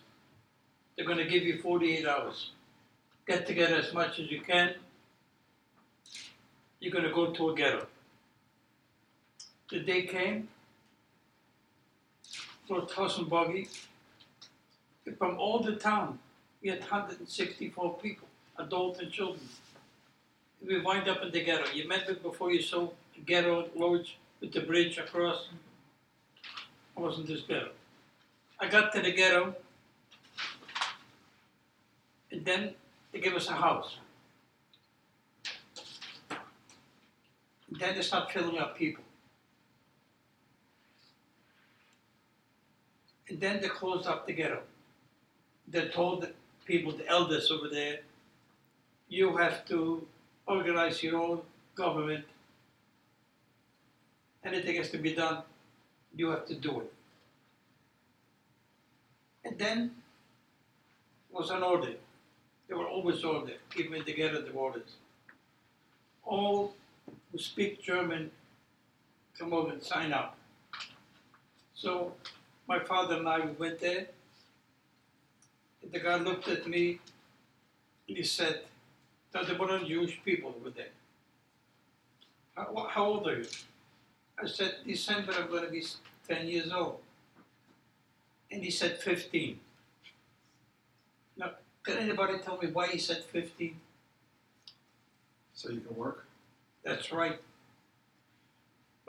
they're 0.95 1.07
going 1.07 1.19
to 1.19 1.27
give 1.27 1.43
you 1.43 1.61
48 1.61 2.07
hours. 2.07 2.53
Get 3.27 3.49
together 3.49 3.75
as 3.75 3.93
much 3.93 4.21
as 4.21 4.31
you 4.31 4.43
can. 4.43 4.75
You're 6.83 6.91
going 6.91 7.05
to 7.05 7.13
go 7.13 7.31
to 7.31 7.51
a 7.51 7.55
ghetto. 7.55 7.87
The 9.71 9.79
day 9.79 10.03
came, 10.03 10.49
for 12.67 12.79
a 12.79 12.81
horse 12.81 13.19
and 13.19 13.31
buggy. 13.31 13.69
From 15.17 15.39
all 15.39 15.61
the 15.61 15.77
town, 15.77 16.19
we 16.61 16.71
had 16.71 16.81
164 16.81 17.99
people, 17.99 18.27
adults 18.59 18.99
and 18.99 19.13
children. 19.13 19.49
We 20.67 20.81
wind 20.81 21.09
up 21.09 21.23
in 21.23 21.31
the 21.31 21.45
ghetto. 21.45 21.71
You 21.73 21.85
remember 21.85 22.15
before 22.15 22.51
you 22.51 22.61
saw 22.61 22.89
the 23.15 23.21
ghetto 23.25 23.69
Lodz 23.77 24.17
with 24.41 24.53
the 24.53 24.63
bridge 24.63 24.99
across? 24.99 25.51
I 26.97 27.01
wasn't 27.01 27.29
this 27.29 27.43
ghetto. 27.43 27.71
I 28.59 28.67
got 28.67 28.93
to 28.95 29.03
the 29.03 29.13
ghetto, 29.13 29.55
and 32.33 32.45
then 32.45 32.75
they 33.13 33.21
gave 33.21 33.35
us 33.35 33.49
a 33.49 33.53
house. 33.53 33.99
Then 37.79 37.95
they 37.95 38.03
start 38.03 38.31
filling 38.31 38.59
up 38.59 38.77
people. 38.77 39.05
And 43.29 43.41
then 43.41 43.61
they 43.61 43.69
closed 43.69 44.07
up 44.07 44.27
the 44.27 44.33
ghetto. 44.33 44.61
they 45.69 45.89
told 45.89 46.23
the 46.23 46.33
people, 46.67 46.93
the 46.93 47.09
elders 47.09 47.51
over 47.51 47.69
there, 47.69 48.01
you 49.09 49.37
have 49.37 49.65
to 49.67 50.07
organize 50.47 51.03
your 51.03 51.21
own 51.21 51.41
government. 51.75 52.25
Anything 54.45 54.77
has 54.77 54.91
to 54.91 54.99
be 54.99 55.15
done, 55.15 55.43
you 56.15 56.29
have 56.31 56.47
to 56.47 56.55
do 56.55 56.81
it. 56.81 56.93
And 59.45 59.59
then 59.59 59.93
was 61.31 61.51
an 61.51 61.63
order. 61.63 61.95
There 62.69 62.77
were 62.77 62.87
always 62.87 63.25
order, 63.25 63.55
keeping 63.71 64.05
together 64.05 64.43
the 64.43 64.53
orders. 64.53 64.97
All 66.25 66.75
who 67.33 67.39
speak 67.39 67.83
German 67.83 68.31
come 69.39 69.53
over 69.53 69.73
and 69.73 69.83
sign 69.83 70.13
up. 70.13 70.37
So 71.75 72.13
my 72.69 72.79
father 72.79 73.17
and 73.17 73.29
I 73.29 73.41
we 73.41 73.53
went 73.53 73.81
there. 73.81 74.07
The 75.91 75.99
guy 75.99 76.17
looked 76.17 76.47
at 76.49 76.69
me 76.69 77.01
and 78.07 78.17
he 78.17 78.23
said, 78.23 78.63
that 79.33 79.47
there 79.47 79.57
were 79.57 79.79
Jewish 79.81 80.21
people 80.25 80.55
over 80.61 80.71
there. 80.71 80.93
How, 82.55 82.87
how 82.91 83.05
old 83.07 83.27
are 83.27 83.39
you? 83.39 83.47
I 84.43 84.47
said, 84.47 84.77
December 84.87 85.33
I'm 85.37 85.49
going 85.49 85.65
to 85.65 85.71
be 85.71 85.85
10 86.29 86.47
years 86.47 86.71
old. 86.73 87.01
And 88.51 88.63
he 88.63 88.71
said, 88.71 88.99
15. 88.99 89.59
Now, 91.39 91.53
can 91.83 91.97
anybody 91.97 92.39
tell 92.39 92.59
me 92.59 92.69
why 92.71 92.89
he 92.89 92.99
said 92.99 93.25
15? 93.25 93.81
So 95.55 95.71
you 95.71 95.81
can 95.81 95.97
work? 95.97 96.27
That's 96.85 97.13
right. 97.13 97.41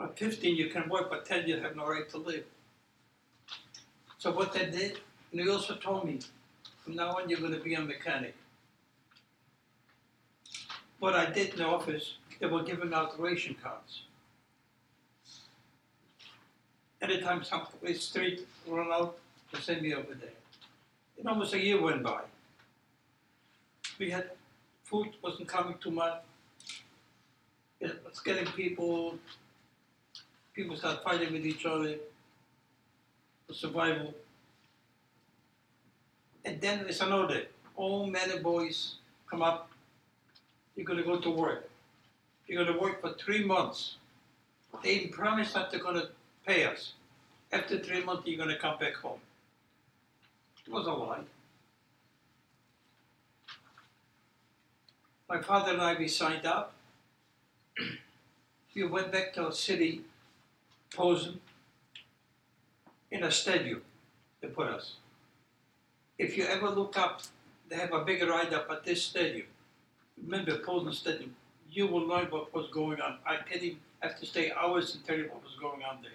At 0.00 0.18
15 0.18 0.56
you 0.56 0.68
can 0.68 0.88
work, 0.88 1.10
but 1.10 1.26
10 1.26 1.48
you 1.48 1.60
have 1.60 1.76
no 1.76 1.86
right 1.86 2.08
to 2.10 2.18
live. 2.18 2.44
So 4.18 4.32
what 4.32 4.52
they 4.52 4.66
did, 4.66 5.00
and 5.32 5.40
he 5.40 5.48
also 5.48 5.76
told 5.76 6.04
me, 6.06 6.20
from 6.84 6.96
now 6.96 7.16
on 7.16 7.28
you're 7.28 7.40
going 7.40 7.52
to 7.52 7.60
be 7.60 7.74
a 7.74 7.80
mechanic. 7.80 8.34
What 10.98 11.14
I 11.14 11.30
did 11.30 11.50
in 11.50 11.58
the 11.58 11.66
office, 11.66 12.14
they 12.40 12.46
were 12.46 12.62
giving 12.62 12.94
out 12.94 13.20
ration 13.20 13.56
cards. 13.62 14.02
Anytime 17.02 17.44
some 17.44 17.66
street 17.94 18.46
run 18.66 18.90
out, 18.90 19.18
they 19.52 19.60
send 19.60 19.82
me 19.82 19.94
over 19.94 20.14
there. 20.14 20.30
And 21.18 21.28
almost 21.28 21.52
a 21.54 21.62
year 21.62 21.80
went 21.80 22.02
by. 22.02 22.22
We 23.98 24.10
had 24.10 24.30
food 24.84 25.10
wasn't 25.22 25.48
coming 25.48 25.76
too 25.82 25.90
much. 25.90 26.22
It 27.84 28.02
was 28.08 28.18
getting 28.20 28.46
people. 28.46 29.18
People 30.54 30.76
start 30.76 31.04
fighting 31.04 31.32
with 31.32 31.44
each 31.44 31.66
other 31.66 31.96
for 33.46 33.52
survival. 33.52 34.14
And 36.46 36.60
then 36.60 36.84
there's 36.84 37.02
another. 37.02 37.42
All 37.76 38.06
men 38.06 38.30
and 38.30 38.42
boys 38.42 38.96
come 39.30 39.42
up. 39.42 39.70
You're 40.76 40.86
going 40.86 40.98
to 40.98 41.04
go 41.04 41.20
to 41.20 41.30
work. 41.30 41.68
You're 42.46 42.64
going 42.64 42.74
to 42.74 42.80
work 42.80 43.02
for 43.02 43.12
three 43.14 43.44
months. 43.44 43.96
They 44.82 45.06
promise 45.06 45.52
that 45.52 45.70
they're 45.70 45.80
going 45.80 45.96
to 45.96 46.08
pay 46.46 46.64
us. 46.64 46.94
After 47.52 47.78
three 47.78 48.02
months, 48.02 48.26
you're 48.26 48.38
going 48.38 48.50
to 48.50 48.58
come 48.58 48.78
back 48.78 48.94
home. 48.94 49.20
It 50.66 50.72
was 50.72 50.86
a 50.86 50.90
lie. 50.90 51.20
My 55.28 55.42
father 55.42 55.72
and 55.72 55.82
I, 55.82 55.94
we 55.94 56.08
signed 56.08 56.46
up. 56.46 56.73
We 58.74 58.86
went 58.86 59.12
back 59.12 59.32
to 59.34 59.46
our 59.46 59.52
city, 59.52 60.02
Posen, 60.94 61.40
in 63.10 63.22
a 63.22 63.30
stadium, 63.30 63.82
they 64.40 64.48
put 64.48 64.68
us. 64.68 64.96
If 66.18 66.36
you 66.36 66.44
ever 66.44 66.68
look 66.68 66.96
up, 66.96 67.22
they 67.68 67.76
have 67.76 67.92
a 67.92 68.04
big 68.04 68.22
ride 68.22 68.52
up 68.52 68.68
at 68.70 68.84
this 68.84 69.02
stadium. 69.02 69.46
Remember 70.22 70.58
Posen 70.58 70.92
Stadium, 70.92 71.34
you 71.70 71.86
will 71.86 72.06
learn 72.06 72.26
what 72.26 72.54
was 72.54 72.68
going 72.68 73.00
on. 73.00 73.18
I 73.26 73.38
didn't 73.50 73.78
have 74.00 74.18
to 74.20 74.26
stay 74.26 74.52
hours 74.52 74.94
and 74.94 75.04
tell 75.04 75.16
you 75.16 75.28
what 75.28 75.42
was 75.42 75.56
going 75.60 75.82
on 75.82 75.98
there. 76.02 76.12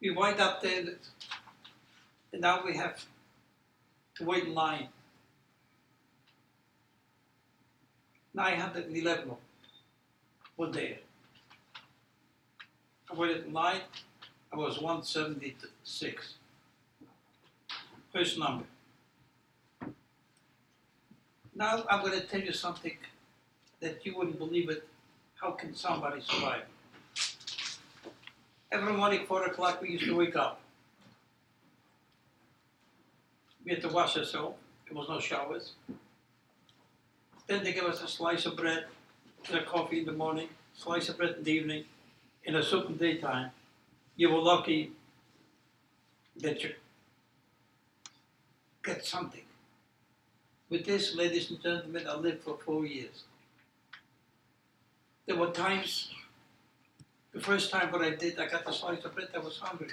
We 0.00 0.10
wind 0.10 0.40
up 0.40 0.62
there, 0.62 0.84
and 2.32 2.40
now 2.40 2.64
we 2.64 2.76
have 2.76 3.04
to 4.16 4.24
wait 4.24 4.44
in 4.44 4.54
line. 4.54 4.88
911 8.38 9.32
were 10.56 10.70
there. 10.70 10.98
I 13.10 13.14
waited 13.16 13.46
in 13.46 13.52
line, 13.52 13.80
I 14.52 14.56
was 14.56 14.80
176. 14.80 16.34
First 18.12 18.38
number. 18.38 18.64
Now 21.52 21.84
I'm 21.90 22.00
going 22.02 22.12
to 22.20 22.24
tell 22.24 22.40
you 22.40 22.52
something 22.52 22.96
that 23.80 24.06
you 24.06 24.16
wouldn't 24.16 24.38
believe 24.38 24.70
it. 24.70 24.86
How 25.34 25.50
can 25.50 25.74
somebody 25.74 26.20
survive? 26.20 26.62
Every 28.70 28.92
morning, 28.92 29.26
4 29.26 29.46
o'clock, 29.46 29.82
we 29.82 29.90
used 29.90 30.04
to 30.04 30.14
wake 30.14 30.36
up. 30.36 30.60
We 33.64 33.72
had 33.72 33.82
to 33.82 33.88
wash 33.88 34.16
ourselves. 34.16 34.56
There 34.86 34.96
was 34.96 35.08
no 35.08 35.18
showers. 35.18 35.72
Then 37.48 37.64
they 37.64 37.72
give 37.72 37.84
us 37.84 38.02
a 38.02 38.08
slice 38.08 38.44
of 38.46 38.56
bread 38.56 38.84
and 39.48 39.58
a 39.58 39.64
coffee 39.64 40.00
in 40.00 40.06
the 40.06 40.12
morning, 40.12 40.48
slice 40.74 41.08
of 41.08 41.16
bread 41.16 41.36
in 41.38 41.44
the 41.44 41.50
evening, 41.50 41.84
in 42.44 42.54
a 42.54 42.62
soup 42.62 42.86
in 42.86 42.98
the 42.98 42.98
daytime. 42.98 43.50
You 44.16 44.30
were 44.30 44.40
lucky 44.40 44.92
that 46.36 46.62
you 46.62 46.74
get 48.84 49.04
something. 49.04 49.42
With 50.68 50.84
this, 50.84 51.16
ladies 51.16 51.50
and 51.50 51.62
gentlemen, 51.62 52.06
I 52.06 52.16
lived 52.16 52.42
for 52.42 52.58
four 52.64 52.84
years. 52.84 53.24
There 55.24 55.36
were 55.36 55.50
times, 55.50 56.10
the 57.32 57.40
first 57.40 57.70
time 57.70 57.90
what 57.90 58.02
I 58.02 58.10
did, 58.10 58.38
I 58.38 58.46
got 58.46 58.66
the 58.66 58.72
slice 58.72 59.04
of 59.04 59.14
bread, 59.14 59.28
I 59.34 59.38
was 59.38 59.58
hungry. 59.58 59.88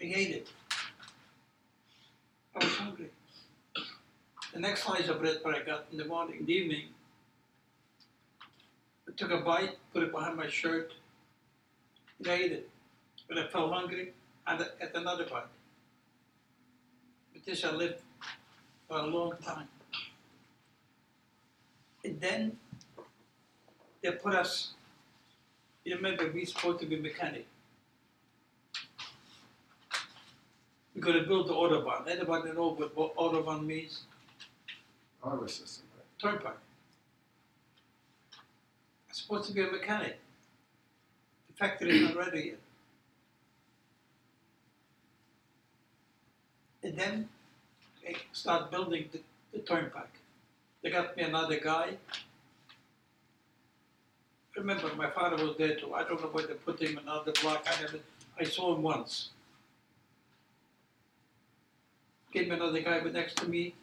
I 0.00 0.04
ate 0.04 0.30
it. 0.30 0.48
I 2.54 2.64
was 2.64 2.74
hungry. 2.74 3.10
The 4.56 4.62
next 4.62 4.84
slice 4.84 5.06
of 5.08 5.20
bread 5.20 5.40
that 5.44 5.54
I 5.54 5.62
got 5.62 5.84
in 5.92 5.98
the 5.98 6.06
morning, 6.06 6.38
in 6.40 6.46
the 6.46 6.52
evening, 6.54 6.84
I 9.06 9.12
took 9.14 9.30
a 9.30 9.42
bite, 9.42 9.76
put 9.92 10.02
it 10.02 10.10
behind 10.10 10.34
my 10.34 10.48
shirt, 10.48 10.94
and 12.18 12.26
I 12.26 12.34
ate 12.36 12.52
it. 12.52 12.70
When 13.26 13.38
I 13.38 13.48
felt 13.48 13.70
hungry, 13.70 14.14
I 14.46 14.54
ate 14.54 14.94
another 14.94 15.26
bite. 15.26 15.42
With 17.34 17.44
this 17.44 17.66
I 17.66 17.72
lived 17.72 18.00
for 18.88 18.96
a 18.96 19.06
long 19.06 19.34
time. 19.44 19.68
And 22.02 22.18
then 22.18 22.56
they 24.00 24.12
put 24.12 24.34
us, 24.34 24.72
you 25.84 25.96
remember 25.96 26.32
we 26.32 26.46
supposed 26.46 26.80
to 26.80 26.86
be 26.86 26.96
mechanic. 26.96 27.46
We're 30.94 31.02
going 31.02 31.18
to 31.18 31.28
build 31.28 31.48
the 31.48 31.52
Autobahn. 31.52 32.08
Anybody 32.08 32.52
know 32.52 32.70
what 32.70 33.16
Autobahn 33.16 33.66
means? 33.66 34.04
Highway 35.26 35.48
system? 35.48 35.84
Turnpike. 36.20 36.52
I'm 39.08 39.14
supposed 39.14 39.48
to 39.48 39.54
be 39.54 39.62
a 39.62 39.70
mechanic. 39.70 40.18
The 41.48 41.54
factory 41.56 41.90
is 41.90 42.14
not 42.14 42.16
ready 42.16 42.42
yet. 42.46 42.58
And 46.82 46.96
then 46.96 47.28
they 48.04 48.16
start 48.32 48.70
building 48.70 49.06
the, 49.10 49.20
the 49.52 49.58
turnpike. 49.58 50.20
They 50.82 50.90
got 50.90 51.16
me 51.16 51.24
another 51.24 51.58
guy. 51.58 51.96
Remember, 54.56 54.94
my 54.94 55.10
father 55.10 55.44
was 55.44 55.56
there 55.58 55.74
too. 55.74 55.92
I 55.92 56.04
don't 56.04 56.20
know 56.22 56.28
where 56.28 56.46
they 56.46 56.54
put 56.54 56.80
him 56.80 56.98
another 56.98 57.32
block. 57.42 57.66
I 57.66 57.80
never, 57.82 57.98
I 58.38 58.44
saw 58.44 58.74
him 58.74 58.82
once. 58.82 59.30
Gave 62.32 62.48
me 62.48 62.54
another 62.54 62.80
guy 62.80 63.00
next 63.00 63.36
to 63.38 63.48
me. 63.48 63.74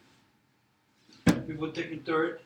We 1.46 1.56
were 1.56 1.70
taking 1.70 2.00
dirt. 2.00 2.40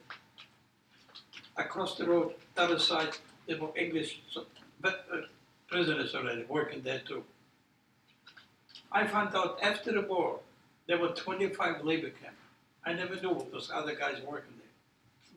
Across 1.57 1.99
the 1.99 2.07
road, 2.07 2.35
other 2.57 2.79
side, 2.79 3.17
there 3.47 3.59
were 3.59 3.73
English 3.77 4.21
so- 4.31 4.47
but, 4.81 5.07
uh, 5.13 5.27
prisoners 5.69 6.15
already 6.15 6.45
working 6.45 6.83
there 6.83 7.01
too. 7.01 7.25
I 8.91 9.07
found 9.07 9.35
out 9.35 9.61
after 9.63 9.93
the 9.93 10.03
war, 10.03 10.41
there 10.87 10.99
were 10.99 11.09
25 11.09 11.85
labor 11.85 12.11
camps. 12.11 12.39
I 12.85 12.93
never 12.95 13.17
knew 13.17 13.47
those 13.53 13.71
other 13.71 13.95
guys 13.95 14.21
working 14.23 14.57
there. 14.59 14.73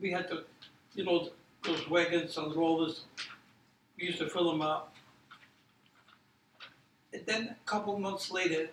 We 0.00 0.10
had 0.10 0.28
to, 0.28 0.44
you 0.94 1.04
know, 1.04 1.30
those 1.62 1.88
wagons 1.88 2.36
and 2.36 2.54
rollers, 2.56 3.04
we 3.96 4.06
used 4.06 4.18
to 4.18 4.28
fill 4.28 4.50
them 4.50 4.62
up. 4.62 4.94
And 7.12 7.26
then 7.26 7.48
a 7.48 7.66
couple 7.66 7.98
months 7.98 8.30
later, 8.30 8.70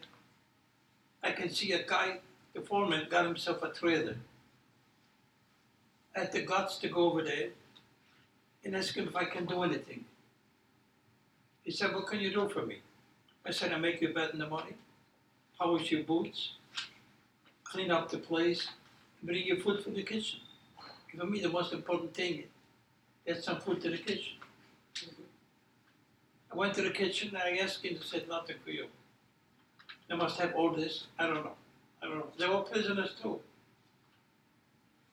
I 1.21 1.31
can 1.33 1.49
see 1.49 1.73
a 1.73 1.83
guy, 1.83 2.21
the 2.53 2.61
foreman, 2.61 3.07
got 3.09 3.25
himself 3.25 3.61
a 3.61 3.73
trailer. 3.73 4.17
Had 6.13 6.31
the 6.31 6.41
guts 6.41 6.77
to 6.79 6.89
go 6.89 7.11
over 7.11 7.23
there 7.23 7.49
and 8.63 8.75
ask 8.75 8.95
him 8.95 9.07
if 9.07 9.15
I 9.15 9.25
can 9.25 9.45
do 9.45 9.63
anything. 9.63 10.05
He 11.63 11.71
said, 11.71 11.93
What 11.93 12.07
can 12.07 12.19
you 12.19 12.33
do 12.33 12.49
for 12.49 12.65
me? 12.65 12.79
I 13.45 13.51
said, 13.51 13.71
I 13.71 13.77
make 13.77 14.01
you 14.01 14.13
bed 14.13 14.31
in 14.33 14.39
the 14.39 14.47
morning, 14.47 14.75
polish 15.57 15.91
your 15.91 16.03
boots, 16.03 16.53
clean 17.63 17.91
up 17.91 18.09
the 18.09 18.17
place, 18.17 18.67
bring 19.23 19.45
your 19.45 19.57
food 19.57 19.83
from 19.83 19.93
the 19.93 20.03
kitchen. 20.03 20.39
For 21.17 21.25
me, 21.25 21.41
the 21.41 21.49
most 21.49 21.73
important 21.73 22.13
thing 22.13 22.39
is 23.25 23.35
get 23.35 23.43
some 23.43 23.59
food 23.59 23.81
to 23.81 23.89
the 23.89 23.97
kitchen. 23.97 24.33
I 26.51 26.55
went 26.55 26.73
to 26.75 26.81
the 26.81 26.89
kitchen 26.89 27.29
and 27.29 27.37
I 27.37 27.63
asked 27.63 27.85
him 27.85 27.97
to 27.97 28.03
said 28.03 28.27
nothing 28.27 28.55
for 28.63 28.71
you. 28.71 28.87
They 30.07 30.15
must 30.15 30.39
have 30.39 30.55
all 30.55 30.71
this. 30.71 31.05
I 31.19 31.27
don't 31.27 31.43
know. 31.43 31.53
I 32.01 32.07
don't 32.07 32.17
know. 32.17 32.27
They 32.37 32.47
were 32.47 32.61
prisoners 32.61 33.15
too. 33.21 33.39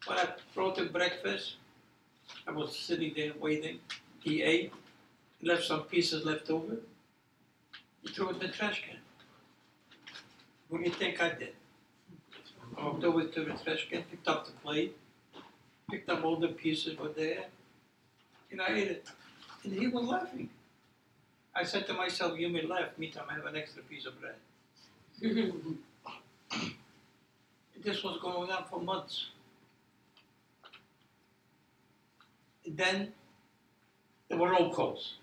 When 0.06 0.18
I 0.18 0.28
brought 0.54 0.78
him 0.78 0.88
breakfast, 0.88 1.56
I 2.46 2.52
was 2.52 2.76
sitting 2.76 3.12
there 3.16 3.32
waiting. 3.40 3.80
He 4.20 4.42
ate, 4.42 4.72
left 5.42 5.64
some 5.64 5.82
pieces 5.82 6.24
left 6.24 6.48
over. 6.48 6.76
He 8.02 8.08
threw 8.12 8.30
it 8.30 8.34
in 8.34 8.38
the 8.38 8.48
trash 8.48 8.84
can. 8.88 8.98
What 10.68 10.78
do 10.78 10.84
you 10.84 10.94
think 10.94 11.20
I 11.20 11.30
did? 11.30 11.54
I 12.78 12.84
walked 12.84 13.04
over 13.04 13.24
to 13.24 13.44
the 13.44 13.52
trash 13.54 13.88
can, 13.90 14.04
picked 14.04 14.28
up 14.28 14.46
the 14.46 14.52
plate, 14.52 14.96
picked 15.90 16.08
up 16.08 16.24
all 16.24 16.36
the 16.36 16.48
pieces 16.48 16.96
were 16.98 17.08
there, 17.08 17.46
and 18.52 18.62
I 18.62 18.74
ate 18.74 18.88
it. 18.88 19.08
And 19.64 19.72
he 19.72 19.88
was 19.88 20.04
laughing. 20.04 20.50
I 21.54 21.64
said 21.64 21.86
to 21.86 21.94
myself, 21.94 22.38
you 22.38 22.48
may 22.48 22.62
laugh, 22.62 22.90
meantime 22.98 23.24
I 23.28 23.34
have 23.34 23.46
an 23.46 23.56
extra 23.56 23.82
piece 23.82 24.06
of 24.06 24.14
bread. 24.20 24.34
this 27.82 28.04
was 28.04 28.20
going 28.20 28.50
on 28.50 28.64
for 28.70 28.80
months. 28.80 29.30
And 32.55 32.55
then 32.66 33.12
there 34.28 34.38
were 34.38 34.50
roll 34.50 34.72
calls. 34.72 35.16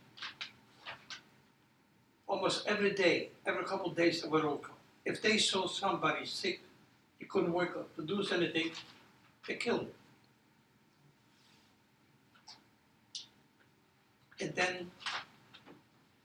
Almost 2.27 2.65
every 2.67 2.93
day, 2.93 3.29
every 3.45 3.65
couple 3.65 3.91
of 3.91 3.95
days, 3.97 4.21
there 4.21 4.31
were 4.31 4.41
roll 4.41 4.57
calls. 4.57 4.77
If 5.05 5.21
they 5.21 5.37
saw 5.37 5.67
somebody 5.67 6.25
sick, 6.25 6.61
he 7.19 7.25
couldn't 7.25 7.51
work 7.51 7.75
or 7.75 7.83
produce 7.95 8.31
anything, 8.31 8.71
they 9.47 9.55
killed 9.55 9.81
him. 9.81 9.87
And 14.39 14.55
then 14.55 14.91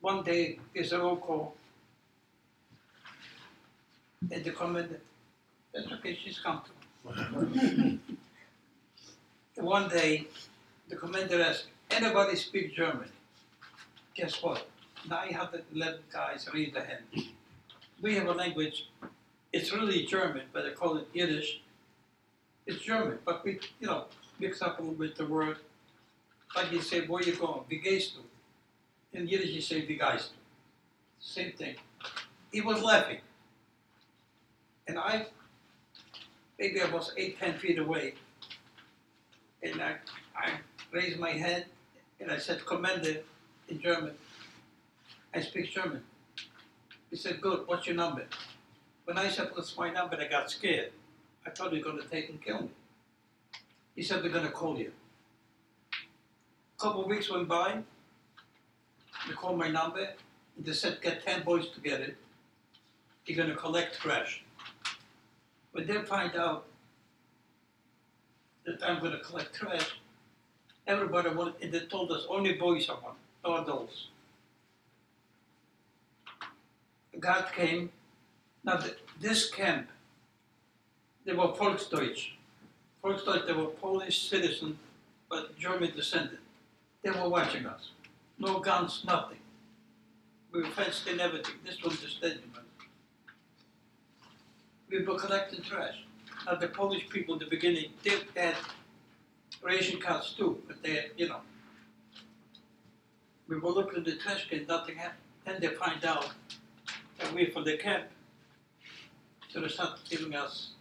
one 0.00 0.22
day 0.22 0.58
there's 0.74 0.92
a 0.92 0.98
roll 0.98 1.16
call, 1.16 1.54
and 4.30 4.44
the 4.44 4.50
commander, 4.50 5.00
that's 5.72 5.90
okay, 5.92 6.18
she's 6.22 6.38
comfortable. 6.38 6.78
One 9.56 9.88
day, 9.88 10.28
the 10.88 10.96
commander 10.96 11.42
asked, 11.42 11.66
anybody 11.90 12.36
speak 12.36 12.74
German? 12.74 13.08
Guess 14.14 14.42
what? 14.42 14.68
911 15.08 16.00
guys 16.12 16.48
raised 16.52 16.74
their 16.74 16.84
hand. 16.84 17.28
We 18.00 18.14
have 18.14 18.26
a 18.26 18.32
language, 18.32 18.88
it's 19.52 19.72
really 19.72 20.04
German, 20.04 20.42
but 20.52 20.64
they 20.64 20.70
call 20.70 20.96
it 20.96 21.08
Yiddish. 21.12 21.60
It's 22.66 22.82
German, 22.82 23.18
but 23.24 23.44
we, 23.44 23.60
you 23.80 23.86
know, 23.86 24.04
mix 24.38 24.62
up 24.62 24.78
a 24.78 24.82
little 24.82 24.96
bit 24.96 25.16
the 25.16 25.26
word. 25.26 25.58
Like 26.56 26.72
you 26.72 26.80
say, 26.80 27.06
where 27.06 27.22
you 27.22 27.34
going? 27.36 27.62
Du? 27.68 28.00
In 29.12 29.26
Yiddish 29.26 29.50
you 29.50 29.60
say, 29.60 29.86
wie 29.86 29.96
geist 29.96 30.30
du? 30.32 30.38
Same 31.20 31.52
thing. 31.52 31.76
He 32.52 32.60
was 32.60 32.82
laughing. 32.82 33.20
And 34.86 34.98
I, 34.98 35.26
maybe 36.58 36.80
I 36.80 36.90
was 36.90 37.12
eight, 37.16 37.38
ten 37.38 37.58
feet 37.58 37.78
away. 37.78 38.14
And 39.62 39.82
I, 39.82 39.96
I 40.36 40.50
raised 40.90 41.18
my 41.18 41.32
hand 41.32 41.64
and 42.20 42.30
I 42.30 42.38
said, 42.38 42.64
Commander, 42.66 43.18
in 43.68 43.80
German. 43.80 44.14
I 45.34 45.40
speak 45.40 45.70
German. 45.70 46.02
He 47.10 47.16
said, 47.16 47.40
Good, 47.40 47.66
what's 47.66 47.86
your 47.86 47.96
number? 47.96 48.24
When 49.04 49.18
I 49.18 49.28
said, 49.28 49.50
What's 49.52 49.76
my 49.76 49.90
number? 49.90 50.16
I 50.20 50.26
got 50.26 50.50
scared. 50.50 50.92
I 51.46 51.50
thought 51.50 51.72
he 51.72 51.78
was 51.78 51.84
going 51.84 52.02
to 52.02 52.08
take 52.08 52.28
and 52.28 52.42
kill 52.42 52.62
me. 52.62 52.70
He 53.94 54.02
said, 54.02 54.22
They're 54.22 54.30
going 54.30 54.46
to 54.46 54.50
call 54.50 54.78
you. 54.78 54.92
A 55.92 56.82
couple 56.82 57.02
of 57.02 57.08
weeks 57.08 57.30
went 57.30 57.48
by. 57.48 57.78
They 59.26 59.34
called 59.34 59.58
my 59.58 59.68
number. 59.68 60.08
And 60.56 60.66
they 60.66 60.72
said, 60.72 60.98
Get 61.02 61.24
10 61.24 61.44
boys 61.44 61.68
together. 61.70 62.14
You're 63.26 63.36
going 63.36 63.50
to 63.50 63.56
collect 63.56 64.00
trash. 64.00 64.42
When 65.72 65.86
they 65.86 66.02
find 66.02 66.34
out 66.34 66.64
that 68.64 68.82
I'm 68.82 69.00
going 69.00 69.12
to 69.12 69.18
collect 69.18 69.54
trash, 69.54 70.00
everybody 70.88 71.28
and 71.62 71.72
they 71.72 71.80
told 71.80 72.10
us 72.10 72.26
only 72.28 72.54
boys 72.54 72.88
are 72.88 72.96
one, 72.96 73.14
no 73.44 73.62
adults. 73.62 74.08
God 77.20 77.46
came. 77.54 77.90
Now, 78.64 78.76
th- 78.76 78.96
this 79.20 79.50
camp, 79.50 79.88
they 81.24 81.32
were 81.32 81.48
Volksdeutsch. 81.48 82.30
Volksdeutsch, 83.04 83.46
they 83.46 83.52
were 83.52 83.66
Polish 83.66 84.28
citizens, 84.28 84.76
but 85.28 85.56
German 85.58 85.94
descended. 85.94 86.38
They 87.02 87.10
were 87.10 87.28
watching 87.28 87.66
us. 87.66 87.90
No 88.38 88.60
guns, 88.60 89.04
nothing. 89.06 89.38
We 90.52 90.62
were 90.62 90.68
fenced 90.68 91.06
in 91.06 91.20
everything. 91.20 91.56
This 91.64 91.82
was 91.82 92.00
the 92.00 92.08
stadium. 92.08 92.50
We 94.90 95.04
were 95.04 95.18
collecting 95.18 95.62
trash. 95.62 96.04
Now, 96.46 96.54
the 96.54 96.68
Polish 96.68 97.08
people 97.10 97.34
in 97.34 97.40
the 97.40 97.46
beginning, 97.46 97.90
they 98.02 98.18
had 98.36 98.56
ration 99.62 100.00
cards 100.00 100.34
too, 100.36 100.62
but 100.66 100.82
they, 100.82 101.06
you 101.16 101.28
know. 101.28 101.40
We 103.48 103.58
were 103.58 103.70
looking 103.70 103.98
at 103.98 104.04
the 104.04 104.16
trash 104.16 104.48
can, 104.48 104.66
nothing 104.66 104.96
happened. 104.96 105.22
Then 105.44 105.60
they 105.60 105.68
find 105.68 106.04
out 106.04 106.30
that 107.18 107.34
we're 107.34 107.50
from 107.50 107.64
the 107.64 107.76
camp. 107.76 108.04
So 109.48 109.60
they 109.60 109.68
start 109.68 110.00
giving 110.08 110.34
us 110.34 110.72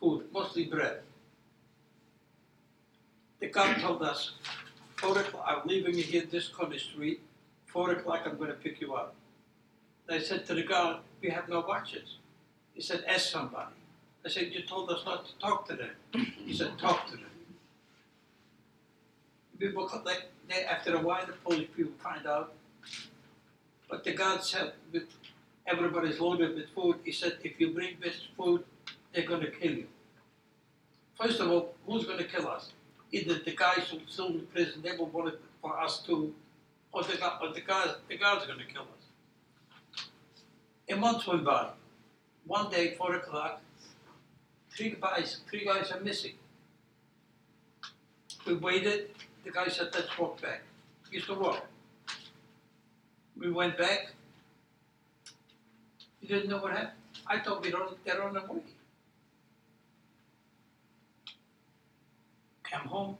food, 0.00 0.24
mostly 0.32 0.64
bread. 0.64 1.00
The 3.40 3.46
guard 3.48 3.78
told 3.78 4.02
us, 4.02 4.32
four 4.96 5.18
o'clock, 5.18 5.44
I'm 5.46 5.66
leaving 5.68 5.94
you 5.94 6.02
here 6.02 6.24
this 6.30 6.48
corner 6.48 6.78
street, 6.78 7.20
four 7.66 7.92
o'clock 7.92 8.22
I'm 8.26 8.36
gonna 8.36 8.54
pick 8.54 8.80
you 8.80 8.94
up. 8.94 9.14
I 10.08 10.18
said 10.18 10.44
to 10.46 10.54
the 10.54 10.62
guard, 10.62 10.98
we 11.22 11.30
have 11.30 11.48
no 11.48 11.60
watches. 11.60 12.16
He 12.74 12.82
said, 12.82 13.04
ask 13.06 13.30
somebody. 13.30 13.74
I 14.24 14.28
said, 14.28 14.52
you 14.52 14.62
told 14.62 14.90
us 14.90 15.04
not 15.06 15.26
to 15.26 15.38
talk 15.38 15.66
to 15.68 15.76
them. 15.76 16.26
He 16.44 16.54
said, 16.54 16.78
talk 16.78 17.06
to 17.06 17.16
them. 17.16 17.31
People, 19.62 19.88
like, 20.04 20.24
they, 20.48 20.64
after 20.64 20.96
a 20.96 21.00
while, 21.00 21.24
the 21.24 21.34
Polish 21.34 21.68
people 21.76 21.92
find 22.02 22.26
out. 22.26 22.52
But 23.88 24.02
the 24.02 24.12
guard 24.12 24.42
said, 24.42 24.72
with 24.92 25.04
everybody's 25.68 26.18
loaded 26.18 26.56
with 26.56 26.70
food, 26.70 26.96
he 27.04 27.12
said, 27.12 27.38
if 27.44 27.60
you 27.60 27.70
bring 27.72 27.96
this 28.02 28.26
food, 28.36 28.64
they're 29.12 29.24
gonna 29.24 29.52
kill 29.52 29.70
you. 29.70 29.86
First 31.14 31.38
of 31.38 31.48
all, 31.48 31.76
who's 31.86 32.04
gonna 32.06 32.24
kill 32.24 32.48
us? 32.48 32.72
Either 33.12 33.34
the 33.34 33.54
guys 33.54 33.86
who 33.88 34.00
still 34.08 34.30
in 34.30 34.46
prison, 34.46 34.82
they 34.82 34.96
will 34.96 35.06
want 35.06 35.28
it 35.28 35.40
for 35.60 35.78
us 35.78 36.02
too, 36.02 36.34
or 36.90 37.04
the, 37.04 37.14
or 37.40 37.52
the 37.54 37.60
guys, 37.60 37.90
the 38.08 38.18
guards 38.18 38.44
are 38.44 38.48
gonna 38.48 38.64
kill 38.64 38.82
us. 38.82 40.06
A 40.88 40.96
month 40.96 41.24
went 41.28 41.44
by. 41.44 41.68
One 42.48 42.68
day, 42.68 42.96
four 42.96 43.14
o'clock, 43.14 43.60
three 44.72 44.96
guys, 45.00 45.42
three 45.48 45.64
guys 45.64 45.92
are 45.92 46.00
missing. 46.00 46.32
We 48.44 48.54
waited, 48.54 49.10
the 49.44 49.50
guy 49.50 49.68
said, 49.68 49.88
let's 49.94 50.16
walk 50.18 50.40
back. 50.40 50.62
We 51.10 51.16
used 51.16 51.26
to 51.26 51.34
walk. 51.34 51.66
We 53.36 53.50
went 53.50 53.76
back. 53.76 54.14
He 56.20 56.28
didn't 56.28 56.48
know 56.48 56.58
what 56.58 56.72
happened. 56.72 56.92
I 57.26 57.40
thought 57.40 57.62
we'd 57.62 57.74
on, 57.74 57.94
they're 58.04 58.22
on 58.22 58.34
the 58.34 58.40
way. 58.40 58.60
Come 62.62 62.86
home. 62.86 63.16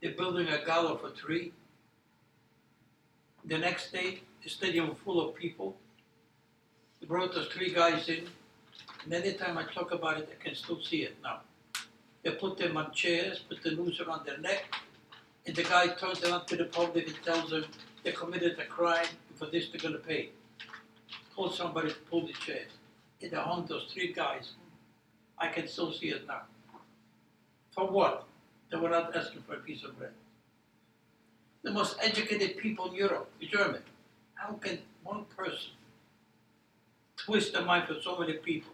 They're 0.00 0.12
building 0.12 0.48
a 0.48 0.64
gala 0.64 0.98
for 0.98 1.10
three. 1.10 1.52
The 3.44 3.58
next 3.58 3.92
day, 3.92 4.22
the 4.42 4.50
stadium 4.50 4.94
full 4.94 5.20
of 5.26 5.34
people. 5.34 5.76
They 7.00 7.06
brought 7.06 7.34
those 7.34 7.48
three 7.48 7.72
guys 7.72 8.08
in. 8.08 8.26
And 9.04 9.12
anytime 9.12 9.58
I 9.58 9.64
talk 9.64 9.92
about 9.92 10.18
it, 10.18 10.28
I 10.32 10.42
can 10.42 10.54
still 10.54 10.80
see 10.82 11.02
it 11.02 11.16
now. 11.22 11.40
They 12.22 12.32
put 12.32 12.58
them 12.58 12.76
on 12.76 12.92
chairs, 12.92 13.38
put 13.38 13.62
the 13.62 13.72
noose 13.72 14.00
around 14.00 14.24
their 14.24 14.38
neck, 14.38 14.64
and 15.46 15.54
the 15.54 15.62
guy 15.62 15.88
turns 15.88 16.22
around 16.24 16.46
to 16.46 16.56
the 16.56 16.64
public 16.64 17.06
and 17.06 17.22
tells 17.22 17.50
them 17.50 17.64
they 18.02 18.12
committed 18.12 18.58
a 18.58 18.64
crime, 18.64 19.06
and 19.28 19.38
for 19.38 19.46
this 19.46 19.68
they're 19.68 19.80
gonna 19.80 19.98
pay. 19.98 20.30
Call 21.34 21.50
somebody 21.50 21.88
to 21.90 21.96
pull 22.10 22.26
the 22.26 22.32
chairs. 22.32 22.70
And 23.20 23.30
they 23.30 23.36
hung 23.36 23.66
those 23.66 23.90
three 23.92 24.12
guys. 24.12 24.52
I 25.38 25.48
can 25.48 25.66
still 25.66 25.92
see 25.92 26.08
it 26.08 26.26
now. 26.26 26.42
For 27.72 27.86
what? 27.90 28.26
They 28.70 28.76
were 28.76 28.88
not 28.88 29.14
asking 29.16 29.42
for 29.42 29.54
a 29.54 29.58
piece 29.58 29.84
of 29.84 29.98
bread. 29.98 30.12
The 31.62 31.70
most 31.70 31.96
educated 32.00 32.58
people 32.58 32.86
in 32.90 32.94
Europe, 32.94 33.30
the 33.40 33.46
German. 33.46 33.82
How 34.34 34.52
can 34.54 34.78
one 35.02 35.24
person 35.36 35.70
twist 37.16 37.52
the 37.52 37.62
mind 37.62 37.88
for 37.88 38.00
so 38.00 38.18
many 38.18 38.34
people? 38.34 38.72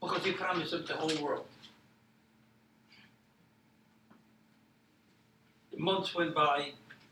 Because 0.00 0.24
he 0.24 0.32
promised 0.32 0.70
them 0.70 0.84
the 0.86 0.94
whole 0.94 1.24
world. 1.24 1.46
Months 5.82 6.14
went 6.14 6.34
by, 6.34 6.70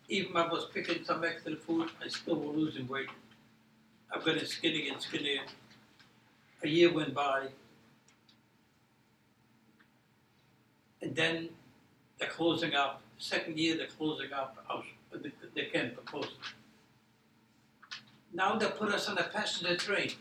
even 0.08 0.36
I 0.36 0.46
was 0.46 0.66
picking 0.72 1.04
some 1.04 1.24
extra 1.24 1.56
food, 1.56 1.90
I 2.02 2.08
still 2.08 2.36
was 2.36 2.56
losing 2.56 2.86
weight. 2.88 3.08
I'm 4.12 4.24
getting 4.24 4.44
skinnier 4.44 4.92
and 4.92 5.02
skinnier. 5.02 5.42
A 6.62 6.68
year 6.68 6.92
went 6.92 7.14
by, 7.14 7.48
and 11.02 11.14
then 11.14 11.48
they're 12.18 12.28
closing 12.28 12.74
up. 12.74 13.02
Second 13.18 13.58
year, 13.58 13.76
they're 13.76 13.86
closing 13.86 14.32
up 14.32 14.56
They 14.68 15.18
the, 15.22 15.32
the 15.54 15.64
camp 15.66 15.94
proposed. 15.94 16.32
Now 18.32 18.56
they 18.56 18.66
put 18.66 18.90
us 18.90 19.08
on 19.08 19.18
a 19.18 19.24
passenger 19.24 19.76
train. 19.76 20.12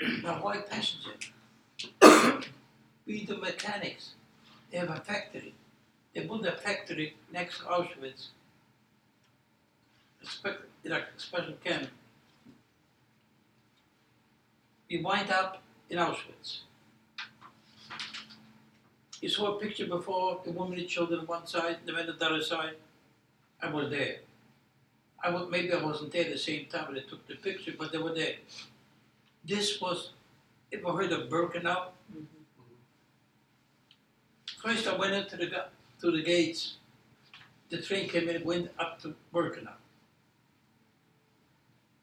now, 0.22 0.42
why 0.42 0.58
passenger? 0.58 1.12
Be 3.06 3.24
the 3.26 3.36
mechanics. 3.36 4.14
They 4.70 4.78
have 4.78 4.90
a 4.90 4.96
factory. 4.96 5.54
They 6.14 6.26
built 6.26 6.44
a 6.46 6.52
factory 6.52 7.16
next 7.32 7.58
to 7.58 7.64
Auschwitz. 7.64 8.28
A 10.44 10.88
like 10.88 11.04
a 11.16 11.20
special 11.20 11.54
camp. 11.64 11.88
We 14.90 15.02
wind 15.02 15.30
up 15.30 15.62
in 15.88 15.98
Auschwitz. 15.98 16.60
You 19.20 19.28
saw 19.28 19.56
a 19.56 19.60
picture 19.60 19.86
before, 19.86 20.40
the 20.44 20.50
woman 20.50 20.78
and 20.78 20.88
children 20.88 21.20
on 21.20 21.26
one 21.26 21.46
side, 21.46 21.78
the 21.86 21.92
men 21.92 22.10
on 22.10 22.18
the 22.18 22.26
other 22.26 22.42
side. 22.42 22.74
I 23.62 23.70
was 23.70 23.88
there. 23.90 24.16
I 25.22 25.30
was, 25.30 25.48
maybe 25.48 25.72
I 25.72 25.82
wasn't 25.82 26.10
there 26.10 26.24
at 26.24 26.32
the 26.32 26.38
same 26.38 26.66
time 26.66 26.86
when 26.86 26.96
they 26.96 27.02
took 27.02 27.26
the 27.28 27.36
picture, 27.36 27.72
but 27.78 27.92
they 27.92 27.98
were 27.98 28.12
there. 28.12 28.34
This 29.44 29.80
was, 29.80 30.10
ever 30.72 30.92
heard 30.92 31.12
of 31.12 31.28
Birkenau? 31.28 31.90
Mm-hmm. 32.12 32.24
First 34.60 34.88
I 34.88 34.96
went 34.96 35.14
into 35.14 35.36
the, 35.36 35.66
to 36.02 36.10
the 36.10 36.22
gates. 36.22 36.74
The 37.70 37.80
train 37.80 38.08
came 38.08 38.28
in, 38.28 38.44
went 38.44 38.70
up 38.78 39.00
to 39.02 39.14
Birkenau. 39.32 39.72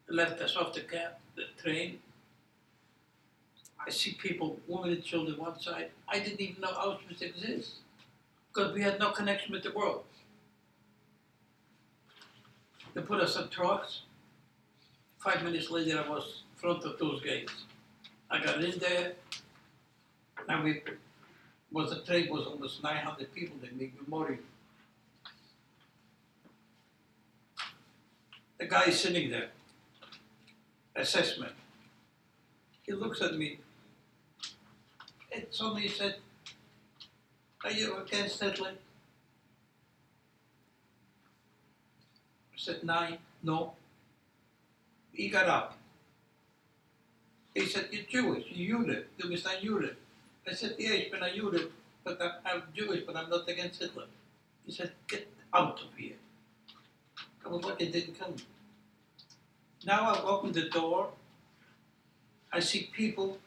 Left 0.08 0.40
us 0.40 0.56
off 0.56 0.72
the 0.72 0.80
cab, 0.80 1.12
the 1.36 1.44
train. 1.62 2.00
I 3.86 3.90
see 3.90 4.12
people, 4.14 4.58
women 4.66 4.90
and 4.90 5.04
children 5.04 5.38
one 5.38 5.60
side. 5.60 5.90
I 6.08 6.18
didn't 6.18 6.40
even 6.40 6.60
know 6.60 6.68
Auschwitz 6.68 7.22
exists 7.22 7.76
because 8.48 8.72
we 8.72 8.82
had 8.82 8.98
no 8.98 9.10
connection 9.10 9.52
with 9.52 9.62
the 9.62 9.70
world. 9.70 10.04
They 12.94 13.02
put 13.02 13.20
us 13.20 13.36
on 13.36 13.50
trucks. 13.50 14.00
Five 15.18 15.44
minutes 15.44 15.70
later, 15.70 16.02
I 16.04 16.08
was 16.08 16.42
in 16.54 16.60
front 16.60 16.84
of 16.84 16.98
those 16.98 17.22
gates. 17.22 17.52
I 18.30 18.42
got 18.42 18.64
in 18.64 18.78
there, 18.78 19.12
and 20.48 20.64
we 20.64 20.82
was 21.72 21.90
the 21.90 22.00
train 22.00 22.28
was 22.30 22.46
almost 22.46 22.82
900 22.82 23.32
people. 23.34 23.56
They 23.60 23.70
made 23.76 23.92
memorial. 24.02 24.42
The 28.58 28.66
guy 28.66 28.90
sitting 28.90 29.30
there. 29.30 29.50
Assessment. 30.96 31.52
He 32.82 32.92
looks 32.92 33.22
at 33.22 33.36
me. 33.36 33.58
And 35.32 35.46
suddenly 35.50 35.88
said, 35.88 36.16
Are 37.64 37.70
you 37.70 37.96
against 37.98 38.42
Hitler? 38.42 38.72
I 42.52 42.56
said, 42.56 42.82
Nein. 42.82 43.18
No. 43.42 43.74
He 45.12 45.28
got 45.28 45.48
up. 45.48 45.78
He 47.54 47.66
said, 47.66 47.88
You're 47.90 48.02
Jewish, 48.10 48.44
you're. 48.50 49.04
Du 49.18 49.28
bist 49.28 49.46
ein 49.46 49.62
Jude. 49.62 49.96
I 50.50 50.54
said, 50.54 50.74
Yeah, 50.78 50.94
ich 50.94 51.12
bin 51.12 51.22
ein 51.22 51.34
Jude, 51.34 51.70
but 52.02 52.20
I'm, 52.20 52.32
I'm 52.44 52.62
Jewish, 52.74 53.04
but 53.06 53.16
I'm 53.16 53.30
not 53.30 53.48
against 53.48 53.80
Hitler. 53.80 54.06
He 54.66 54.72
said, 54.72 54.92
Get 55.06 55.28
out 55.54 55.80
of 55.80 55.96
here. 55.96 56.16
I 57.44 57.48
was 57.48 57.64
lucky 57.64 57.84
it 57.84 57.92
didn't 57.92 58.18
come. 58.18 58.34
Now 59.86 60.10
I've 60.10 60.24
opened 60.24 60.54
the 60.54 60.68
door. 60.68 61.10
I 62.52 62.58
see 62.58 62.90
people 62.92 63.38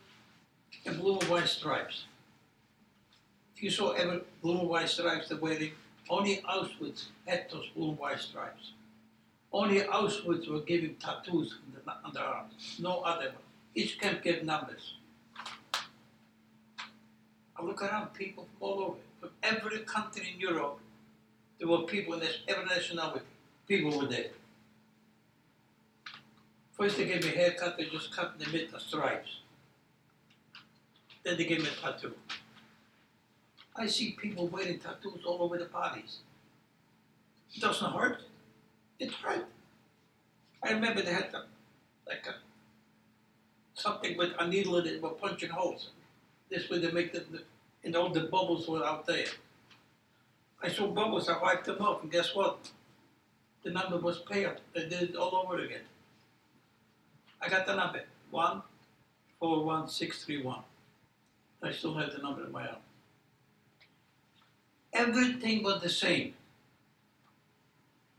in 0.86 0.98
blue 0.98 1.20
and 1.20 1.30
white 1.30 1.48
stripes. 1.48 2.06
If 3.56 3.64
you 3.64 3.70
saw 3.70 3.92
ever 3.92 4.22
blue 4.42 4.60
and 4.60 4.70
white 4.70 4.90
stripes 4.90 5.28
they're 5.28 5.38
wearing, 5.38 5.72
only 6.10 6.42
Auschwitz 6.50 7.08
had 7.26 7.48
those 7.52 7.68
blue 7.76 7.90
and 7.90 8.00
white 8.00 8.20
stripes. 8.20 8.72
Only 9.52 9.82
Auschwitz 9.82 10.50
were 10.50 10.62
giving 10.62 10.96
tattoos 10.96 11.56
on, 11.66 11.74
the, 11.86 12.08
on 12.08 12.14
their 12.14 12.24
arms. 12.24 12.78
No 12.80 13.02
other 13.02 13.26
one. 13.26 13.44
Each 13.76 14.00
camp 14.00 14.24
gave 14.24 14.44
numbers. 14.44 14.94
I 17.58 17.64
look 17.64 17.82
around, 17.82 18.14
people 18.14 18.46
from 18.46 18.68
all 18.68 18.80
over, 18.84 18.98
from 19.20 19.30
every 19.44 19.80
country 19.80 20.30
in 20.34 20.40
Europe. 20.40 20.80
There 21.60 21.68
were 21.68 21.84
people 21.84 22.16
in 22.16 22.20
this, 22.20 22.40
every 22.48 22.66
nationality. 22.66 23.26
People 23.68 23.98
were 23.98 24.08
there. 24.08 24.32
First 26.74 26.98
they 26.98 27.06
gave 27.06 27.24
me 27.24 27.30
a 27.30 27.36
haircut, 27.36 27.78
they 27.78 27.86
just 27.86 28.16
cut 28.16 28.34
in 28.34 28.44
the 28.44 28.52
middle, 28.52 28.80
stripes. 28.80 29.38
Then 31.24 31.38
they 31.38 31.46
gave 31.46 31.62
me 31.62 31.70
a 31.70 31.82
tattoo. 31.82 32.16
I 33.76 33.88
see 33.88 34.12
people 34.12 34.48
wearing 34.48 34.80
tattoos 34.80 35.24
all 35.26 35.42
over 35.42 35.58
the 35.58 35.66
bodies. 35.66 36.20
It 37.56 37.62
doesn't 37.62 37.92
hurt. 37.92 38.22
It 39.00 39.12
hurt. 39.12 39.46
I 40.64 40.72
remember 40.72 41.02
they 41.02 41.14
had 41.14 41.32
the, 41.32 41.46
like 42.08 42.26
a, 42.28 42.36
something 43.74 44.18
with 44.18 44.32
a 44.40 44.48
needle 44.48 44.78
in 44.78 44.88
it, 44.88 45.02
were 45.02 45.10
punching 45.10 45.50
holes. 45.50 45.90
This 46.54 46.70
way 46.70 46.78
they 46.78 46.92
make 46.92 47.12
the, 47.12 47.22
the 47.32 47.42
and 47.84 47.96
all 47.96 48.10
the 48.10 48.26
bubbles 48.36 48.68
were 48.68 48.86
out 48.86 49.08
there. 49.08 49.26
I 50.62 50.70
saw 50.70 50.86
bubbles, 50.88 51.28
I 51.28 51.42
wiped 51.42 51.66
them 51.66 51.82
off, 51.82 52.04
and 52.04 52.12
guess 52.12 52.36
what? 52.36 52.70
The 53.64 53.72
number 53.72 53.98
was 53.98 54.20
pale. 54.20 54.54
They 54.76 54.88
did 54.88 55.02
it 55.02 55.16
all 55.16 55.36
over 55.36 55.58
again. 55.58 55.88
I 57.42 57.50
got 57.50 57.66
the 57.66 57.76
number 57.76 58.04
one 58.30 58.62
four 59.40 59.66
one 59.66 59.90
six 59.90 60.24
three 60.24 60.44
one. 60.44 60.64
I 61.64 61.72
still 61.72 61.96
have 61.96 62.12
the 62.12 62.22
number 62.22 62.46
in 62.46 62.52
my 62.52 62.68
arm. 62.68 62.84
Everything 64.94 65.64
was 65.64 65.82
the 65.82 65.90
same. 65.90 66.36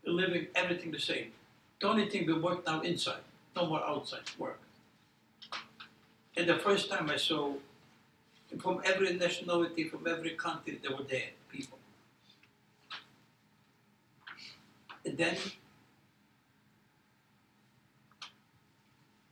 The 0.03 0.11
living, 0.11 0.47
everything 0.55 0.91
the 0.91 0.99
same. 0.99 1.31
The 1.79 1.87
only 1.87 2.09
thing 2.09 2.27
we 2.27 2.33
work 2.33 2.65
now 2.65 2.81
inside, 2.81 3.23
no 3.55 3.65
more 3.65 3.83
outside 3.85 4.29
work. 4.37 4.59
And 6.35 6.49
the 6.49 6.57
first 6.57 6.89
time 6.89 7.09
I 7.09 7.15
saw 7.15 7.53
from 8.59 8.81
every 8.85 9.13
nationality, 9.13 9.83
from 9.85 10.07
every 10.07 10.31
country, 10.31 10.79
they 10.81 10.89
were 10.89 11.03
there, 11.03 11.31
people. 11.51 11.77
And 15.05 15.17
then 15.17 15.37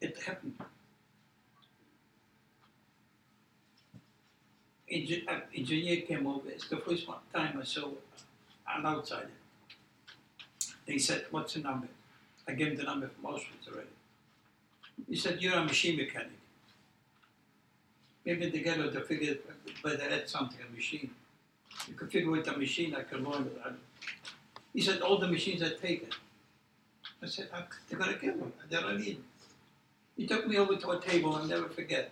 it 0.01 0.17
happened. 0.23 0.55
Uh, 4.91 5.39
engineer 5.55 6.01
came 6.01 6.27
over. 6.27 6.49
It's 6.49 6.69
the 6.69 6.77
first 6.77 7.07
time 7.33 7.57
I 7.59 7.63
saw 7.63 7.89
an 8.67 8.85
outsider. 8.85 9.31
They 10.85 10.99
said, 10.99 11.25
"What's 11.31 11.55
the 11.55 11.61
number?" 11.61 11.87
I 12.47 12.53
gave 12.53 12.67
him 12.67 12.77
the 12.77 12.83
number 12.83 13.07
from 13.07 13.23
Auschwitz 13.31 13.67
already. 13.71 13.95
He 15.09 15.15
said, 15.15 15.41
"You're 15.41 15.55
a 15.55 15.65
machine 15.65 15.97
mechanic." 15.97 16.42
Maybe 18.25 18.49
they 18.49 18.63
figured, 19.01 19.39
but 19.81 19.99
they 19.99 20.09
had 20.09 20.29
something 20.29 20.59
a 20.67 20.73
machine. 20.73 21.11
You 21.87 21.93
could 21.95 22.11
figure 22.11 22.31
with 22.31 22.47
a 22.47 22.57
machine, 22.57 22.95
I 22.95 23.01
could 23.01 23.21
learn 23.21 23.47
it. 23.47 23.61
He 24.73 24.81
said, 24.81 25.01
"All 25.01 25.17
the 25.17 25.27
machines 25.27 25.61
are 25.61 25.75
taken." 25.75 26.09
I 27.21 27.27
said, 27.27 27.49
ah, 27.53 27.57
"I- 27.57 27.75
"They're 27.87 27.99
gonna 27.99 28.17
kill 28.17 28.35
me. 28.35 28.51
They 28.69 28.81
don't 28.81 28.99
need." 28.99 29.17
them." 29.17 29.25
He 30.15 30.27
took 30.27 30.47
me 30.47 30.57
over 30.57 30.75
to 30.77 30.91
a 30.91 31.01
table, 31.01 31.35
I'll 31.35 31.45
never 31.45 31.69
forget. 31.69 32.11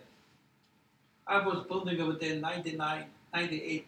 I 1.26 1.38
was 1.46 1.66
building 1.66 2.00
over 2.00 2.14
there 2.14 2.36
99, 2.36 3.10
98, 3.32 3.86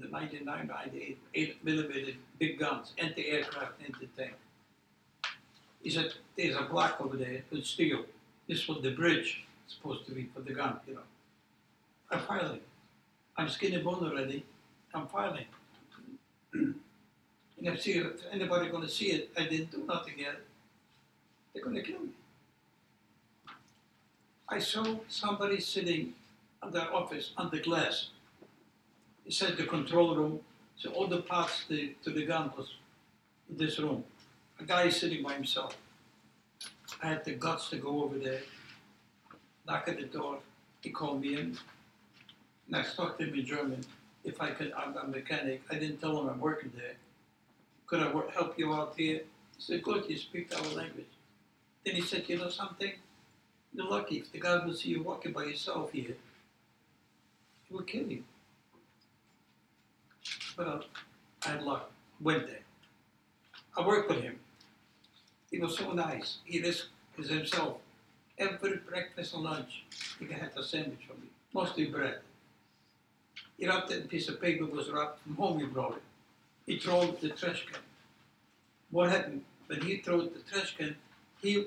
the 0.00 0.08
99, 0.08 0.66
98, 0.66 1.18
8 1.34 1.64
millimeter 1.64 2.12
big 2.38 2.58
guns, 2.58 2.92
anti-aircraft, 2.98 3.80
anti-tank. 3.86 4.34
He 5.82 5.90
said, 5.90 6.14
there's 6.36 6.56
a 6.56 6.62
block 6.62 7.00
over 7.00 7.16
there 7.16 7.44
with 7.50 7.64
steel. 7.64 8.06
This 8.48 8.66
was 8.66 8.82
the 8.82 8.90
bridge, 8.90 9.44
supposed 9.66 10.06
to 10.06 10.12
be 10.12 10.24
for 10.34 10.40
the 10.40 10.52
gun, 10.52 10.80
you 10.86 10.94
know. 10.94 11.02
I'm 12.12 12.20
filing. 12.20 12.60
I'm 13.38 13.48
skin 13.48 13.72
and 13.74 13.84
bone 13.84 14.04
already. 14.04 14.44
I'm 14.94 15.06
filing. 15.06 15.46
and 16.52 16.74
if, 17.58 17.80
see, 17.80 17.92
if 17.92 18.20
anybody 18.30 18.68
gonna 18.68 18.88
see 18.88 19.12
it, 19.12 19.30
I 19.36 19.44
didn't 19.44 19.70
do 19.70 19.84
nothing 19.88 20.18
yet. 20.18 20.36
They're 21.52 21.64
gonna 21.64 21.80
kill 21.82 22.00
me. 22.00 22.10
I 24.46 24.58
saw 24.58 24.96
somebody 25.08 25.58
sitting 25.60 26.12
in 26.62 26.70
their 26.70 26.94
office 26.94 27.32
on 27.38 27.48
the 27.50 27.60
glass. 27.60 28.10
He 29.24 29.32
said 29.32 29.56
the 29.56 29.64
control 29.64 30.14
room, 30.14 30.40
so 30.76 30.90
all 30.90 31.06
the 31.06 31.22
parts 31.22 31.64
to, 31.68 31.94
to 32.04 32.10
the 32.10 32.26
gun 32.26 32.52
was 32.54 32.74
in 33.48 33.56
this 33.56 33.78
room. 33.78 34.04
A 34.60 34.64
guy 34.64 34.90
sitting 34.90 35.22
by 35.22 35.32
himself. 35.32 35.78
I 37.02 37.06
had 37.06 37.24
the 37.24 37.32
guts 37.32 37.70
to 37.70 37.76
go 37.76 38.04
over 38.04 38.18
there, 38.18 38.42
knock 39.66 39.88
at 39.88 39.96
the 39.96 40.04
door. 40.04 40.40
He 40.82 40.90
called 40.90 41.22
me 41.22 41.38
in. 41.38 41.56
I 42.72 42.82
talked 42.82 43.18
to 43.20 43.26
him 43.26 43.34
in 43.34 43.44
German. 43.44 43.84
If 44.24 44.40
I 44.40 44.50
could, 44.50 44.72
I'm 44.76 44.96
a 44.96 45.06
mechanic. 45.06 45.62
I 45.70 45.74
didn't 45.74 45.98
tell 45.98 46.18
him 46.20 46.28
I'm 46.28 46.40
working 46.40 46.72
there. 46.76 46.94
Could 47.86 48.00
I 48.00 48.12
work, 48.12 48.32
help 48.32 48.58
you 48.58 48.72
out 48.72 48.94
here? 48.96 49.22
He 49.56 49.62
said, 49.62 49.82
good, 49.82 50.08
you 50.08 50.16
speak 50.16 50.52
our 50.56 50.62
language. 50.74 51.12
Then 51.84 51.96
he 51.96 52.02
said, 52.02 52.28
you 52.28 52.38
know 52.38 52.48
something? 52.48 52.92
You're 53.74 53.88
lucky 53.88 54.18
if 54.18 54.32
the 54.32 54.40
guy 54.40 54.64
will 54.64 54.74
see 54.74 54.90
you 54.90 55.02
walking 55.02 55.32
by 55.32 55.44
yourself 55.44 55.92
here, 55.92 56.16
he 57.64 57.74
will 57.74 57.82
kill 57.82 58.06
you. 58.06 58.24
Uh, 60.58 60.80
I 61.44 61.48
had 61.48 61.62
luck. 61.62 61.90
Went 62.20 62.46
there. 62.46 62.60
I 63.76 63.86
worked 63.86 64.08
with 64.08 64.20
him. 64.20 64.38
He 65.50 65.58
was 65.58 65.76
so 65.76 65.92
nice. 65.92 66.38
He 66.44 66.60
risked 66.60 66.90
himself. 67.16 67.78
Every 68.38 68.76
breakfast 68.76 69.34
and 69.34 69.42
lunch, 69.42 69.84
he 70.18 70.26
had 70.26 70.52
a 70.56 70.62
sandwich 70.62 71.00
for 71.06 71.14
me, 71.14 71.28
mostly 71.52 71.86
bread. 71.86 72.20
A 73.64 74.00
piece 74.08 74.28
of 74.28 74.40
paper, 74.40 74.66
was 74.66 74.90
wrapped 74.90 75.22
from 75.22 75.36
home, 75.36 75.60
he 75.60 75.66
brought 75.66 75.96
it. 75.96 76.02
He 76.66 76.78
threw 76.78 77.16
the 77.20 77.28
trash 77.28 77.64
can. 77.70 77.80
What 78.90 79.10
happened? 79.10 79.44
When 79.68 79.80
he 79.82 79.98
threw 79.98 80.22
the 80.22 80.40
trash 80.50 80.76
can, 80.76 80.96
he 81.40 81.66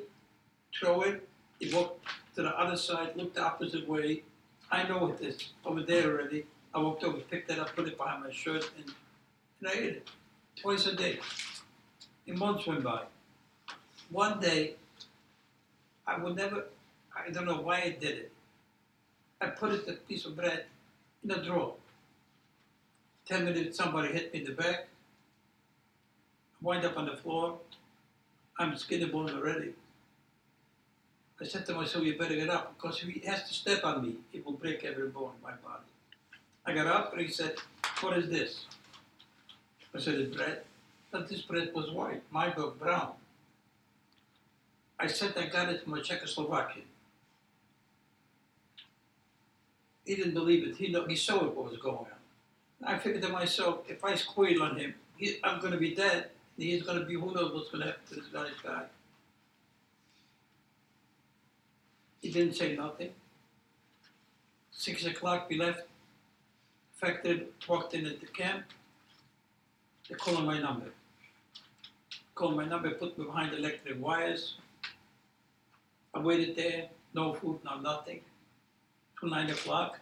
threw 0.77 1.03
it, 1.03 1.27
he 1.57 1.73
walked 1.73 2.05
to 2.35 2.43
the 2.43 2.59
other 2.59 2.75
side, 2.75 3.15
looked 3.15 3.35
the 3.35 3.43
opposite 3.43 3.87
way. 3.87 4.23
I 4.69 4.83
know 4.87 5.13
it 5.13 5.23
is 5.23 5.49
over 5.65 5.83
there 5.83 6.11
already. 6.11 6.45
I 6.73 6.79
walked 6.79 7.05
over, 7.05 7.17
picked 7.19 7.49
it 7.49 7.59
up, 7.59 7.73
put 7.73 7.87
it 7.87 7.97
behind 7.97 8.23
my 8.23 8.31
shirt, 8.31 8.69
and, 8.77 8.93
and 9.61 9.69
I 9.69 9.71
ate 9.71 9.95
it 9.95 10.09
twice 10.61 10.85
a 10.87 10.95
day. 10.95 11.19
And 12.27 12.37
months 12.37 12.67
went 12.67 12.83
by. 12.83 13.03
One 14.09 14.41
day, 14.41 14.75
I 16.05 16.17
would 16.17 16.35
never, 16.35 16.65
I 17.15 17.31
don't 17.31 17.45
know 17.45 17.61
why 17.61 17.77
I 17.77 17.89
did 17.89 18.17
it. 18.17 18.31
I 19.39 19.47
put 19.47 19.71
it, 19.71 19.87
a 19.87 19.93
piece 19.93 20.25
of 20.25 20.35
bread, 20.35 20.65
in 21.23 21.31
a 21.31 21.41
drawer. 21.41 21.75
Ten 23.25 23.45
minutes, 23.45 23.77
somebody 23.77 24.13
hit 24.13 24.31
me 24.33 24.39
in 24.41 24.45
the 24.45 24.51
back. 24.51 24.87
I 26.61 26.65
wind 26.65 26.85
up 26.85 26.97
on 26.97 27.07
the 27.07 27.17
floor. 27.17 27.57
I'm 28.59 28.77
skin 28.77 29.01
and 29.01 29.11
bones 29.11 29.31
already. 29.31 29.73
I 31.41 31.45
said 31.45 31.65
to 31.65 31.73
myself, 31.73 32.05
you 32.05 32.17
better 32.17 32.35
get 32.35 32.49
up 32.49 32.75
because 32.75 33.01
if 33.03 33.09
he 33.09 33.19
has 33.27 33.43
to 33.47 33.53
step 33.53 33.83
on 33.83 34.03
me, 34.03 34.15
it 34.31 34.45
will 34.45 34.53
break 34.53 34.83
every 34.85 35.09
bone 35.09 35.31
in 35.37 35.43
my 35.43 35.51
body. 35.51 35.83
I 36.65 36.73
got 36.73 36.87
up 36.87 37.13
and 37.13 37.21
he 37.21 37.27
said, 37.27 37.55
what 37.99 38.17
is 38.17 38.29
this? 38.29 38.65
I 39.93 39.99
said, 39.99 40.15
it's 40.15 40.35
bread. 40.35 40.61
But 41.11 41.27
this 41.27 41.41
bread 41.41 41.71
was 41.73 41.91
white, 41.91 42.21
my 42.31 42.49
book 42.49 42.79
brown. 42.79 43.13
I 44.99 45.07
said 45.07 45.33
I 45.37 45.47
got 45.47 45.69
it 45.69 45.83
from 45.83 45.95
a 45.95 45.97
Czechoslovakian. 45.97 46.83
He 50.05 50.15
didn't 50.15 50.33
believe 50.35 50.67
it. 50.67 50.77
He 50.77 50.89
know, 50.89 51.05
he 51.05 51.15
saw 51.15 51.43
what 51.43 51.71
was 51.71 51.77
going 51.77 51.97
on. 51.97 52.14
I 52.85 52.99
figured 52.99 53.23
to 53.23 53.29
myself, 53.29 53.79
if 53.87 54.03
I 54.03 54.15
squeal 54.15 54.61
on 54.63 54.77
him, 54.77 54.93
he, 55.17 55.37
I'm 55.43 55.59
going 55.59 55.73
to 55.73 55.79
be 55.79 55.95
dead. 55.95 56.29
And 56.57 56.65
he's 56.65 56.83
going 56.83 56.99
to 56.99 57.05
be 57.05 57.15
who 57.15 57.33
knows 57.33 57.53
what's 57.53 57.69
going 57.69 57.81
to 57.81 57.87
happen 57.87 58.03
to 58.09 58.15
this 58.15 58.27
guy's 58.27 58.51
guy. 58.63 58.83
He 62.21 62.31
didn't 62.31 62.55
say 62.55 62.75
nothing. 62.75 63.11
Six 64.71 65.05
o'clock, 65.05 65.49
we 65.49 65.57
left. 65.57 65.83
Factory 66.95 67.47
walked 67.67 67.93
in 67.93 68.05
at 68.05 68.19
the 68.19 68.27
camp. 68.27 68.63
They 70.09 70.15
called 70.15 70.45
my 70.45 70.59
number. 70.59 70.91
Called 72.35 72.55
my 72.55 72.65
number, 72.65 72.91
put 72.91 73.17
me 73.17 73.25
behind 73.25 73.53
electric 73.53 74.01
wires. 74.01 74.55
I 76.13 76.19
waited 76.19 76.55
there, 76.55 76.89
no 77.13 77.33
food, 77.33 77.59
no 77.65 77.79
nothing, 77.79 78.21
till 79.19 79.29
nine 79.29 79.49
o'clock. 79.49 79.99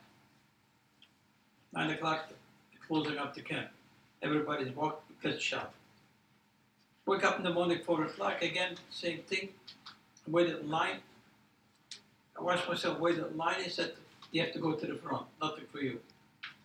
Nine 1.73 1.91
o'clock, 1.91 2.29
closing 2.87 3.17
up 3.17 3.33
the 3.33 3.41
camp. 3.41 3.69
Everybody's 4.21 4.75
walked, 4.75 5.21
gets 5.21 5.41
shop. 5.41 5.73
Wake 7.05 7.23
up 7.23 7.37
in 7.37 7.43
the 7.43 7.49
morning, 7.49 7.79
four 7.85 8.03
o'clock 8.03 8.41
again, 8.41 8.75
same 8.89 9.19
thing. 9.23 9.49
Waited 10.27 10.59
in 10.59 10.69
line. 10.69 10.99
I 12.37 12.41
watched 12.41 12.67
myself 12.67 12.99
wait 12.99 13.17
in 13.17 13.37
line. 13.37 13.61
He 13.61 13.69
said, 13.69 13.93
"You 14.31 14.41
have 14.41 14.53
to 14.53 14.59
go 14.59 14.73
to 14.73 14.85
the 14.87 14.95
front. 14.95 15.27
Nothing 15.41 15.65
for 15.71 15.79
you. 15.79 15.99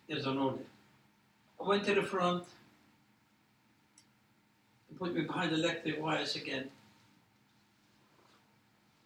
There's 0.07 0.25
an 0.25 0.37
order." 0.37 0.63
I 1.59 1.67
went 1.67 1.83
to 1.85 1.93
the 1.93 2.03
front. 2.03 2.45
They 4.89 4.97
put 4.97 5.13
me 5.13 5.21
behind 5.21 5.51
the 5.51 5.55
electric 5.55 6.01
wires 6.01 6.35
again. 6.35 6.71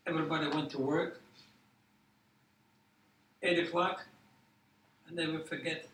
Everybody 0.06 0.48
went 0.48 0.70
to 0.72 0.80
work. 0.80 1.20
Eight 3.42 3.60
o'clock, 3.60 4.06
I 5.10 5.14
never 5.14 5.40
forget. 5.40 5.88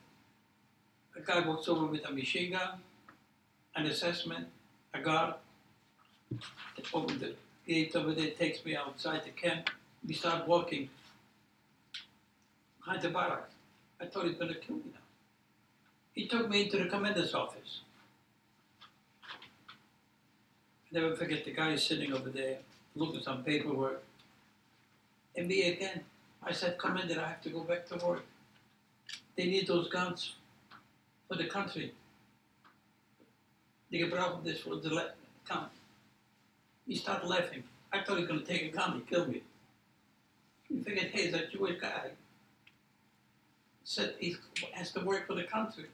A 1.20 1.22
guy 1.22 1.46
walks 1.46 1.68
over 1.68 1.86
with 1.86 2.06
a 2.08 2.12
machine 2.12 2.52
gun, 2.52 2.80
an 3.76 3.88
SS 3.88 4.26
man, 4.26 4.46
a 4.94 5.02
guard. 5.02 5.34
They 6.32 6.84
open 6.94 7.20
the 7.20 7.36
gate 7.68 7.94
over 7.94 8.14
there, 8.14 8.30
takes 8.32 8.64
me 8.64 8.78
outside 8.78 9.26
the 9.26 9.32
camp. 9.32 9.70
We 10.08 10.14
start 10.14 10.48
walking 10.48 10.90
behind 12.80 13.02
the 13.02 13.10
barracks. 13.10 13.54
I 14.00 14.06
thought 14.06 14.28
he's 14.28 14.38
gonna 14.38 14.56
kill 14.56 14.78
me 14.78 14.84
now. 14.94 15.00
He 16.14 16.26
took 16.28 16.50
me 16.50 16.64
into 16.64 16.78
the 16.78 16.90
commander's 16.90 17.34
office. 17.34 17.82
I 19.22 21.00
never 21.00 21.18
forget 21.18 21.44
the 21.44 21.52
guy 21.52 21.76
sitting 21.76 22.14
over 22.14 22.30
there, 22.30 22.60
looking 22.96 23.18
at 23.18 23.26
some 23.26 23.44
paperwork. 23.44 24.04
And 25.36 25.50
me 25.50 25.64
again. 25.74 26.02
I 26.42 26.54
said, 26.54 26.78
Commander, 26.78 27.20
I 27.20 27.28
have 27.28 27.42
to 27.42 27.50
go 27.50 27.64
back 27.64 27.86
to 27.90 27.98
work. 28.06 28.24
They 29.36 29.46
need 29.48 29.68
those 29.68 29.90
guns 29.90 30.36
for 31.30 31.36
the 31.38 31.46
country. 31.46 31.94
They 33.92 34.04
brought 34.04 34.44
this 34.44 34.62
for 34.62 34.76
the 34.76 34.90
le- 34.90 35.12
gun. 35.48 35.68
He 36.88 36.96
started 36.96 37.28
laughing. 37.28 37.64
I 37.94 38.02
thought 38.02 38.18
he 38.18 38.24
was 38.24 38.28
going 38.28 38.42
to 38.42 38.46
take 38.46 38.64
a 38.64 38.76
gun 38.76 38.94
and 38.94 39.08
kill 39.08 39.28
me. 39.28 39.44
He 40.68 40.82
figured, 40.82 41.12
hey, 41.14 41.32
a 41.32 41.48
Jewish 41.48 41.80
guy. 41.80 42.12
Said 43.84 44.16
he 44.20 44.36
has 44.74 44.92
to 44.92 45.00
work 45.02 45.28
for 45.28 45.36
the 45.36 45.44
country. 45.44 45.86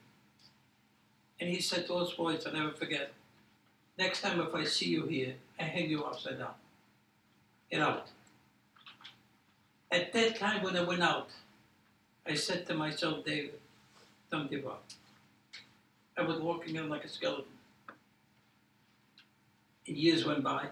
And 1.39 1.49
he 1.49 1.61
said 1.61 1.87
to 1.87 1.93
those 1.93 2.13
boys, 2.13 2.45
I'll 2.45 2.53
never 2.53 2.71
forget, 2.71 3.13
next 3.97 4.21
time 4.21 4.39
if 4.39 4.53
I 4.55 4.63
see 4.63 4.87
you 4.87 5.05
here, 5.05 5.35
I 5.59 5.63
hang 5.63 5.89
you 5.89 6.03
upside 6.03 6.39
down. 6.39 6.55
Get 7.69 7.81
out. 7.81 8.07
At 9.91 10.11
that 10.13 10.37
time 10.37 10.63
when 10.63 10.75
I 10.75 10.81
went 10.81 11.03
out, 11.03 11.29
I 12.25 12.35
said 12.35 12.65
to 12.67 12.73
myself, 12.73 13.23
David, 13.25 13.59
don't 14.31 14.49
give 14.49 14.65
up. 14.65 14.83
I 16.17 16.21
was 16.21 16.39
walking 16.39 16.75
in 16.75 16.89
like 16.89 17.03
a 17.03 17.09
skeleton. 17.09 17.51
And 19.87 19.97
years 19.97 20.25
went 20.25 20.43
by. 20.43 20.67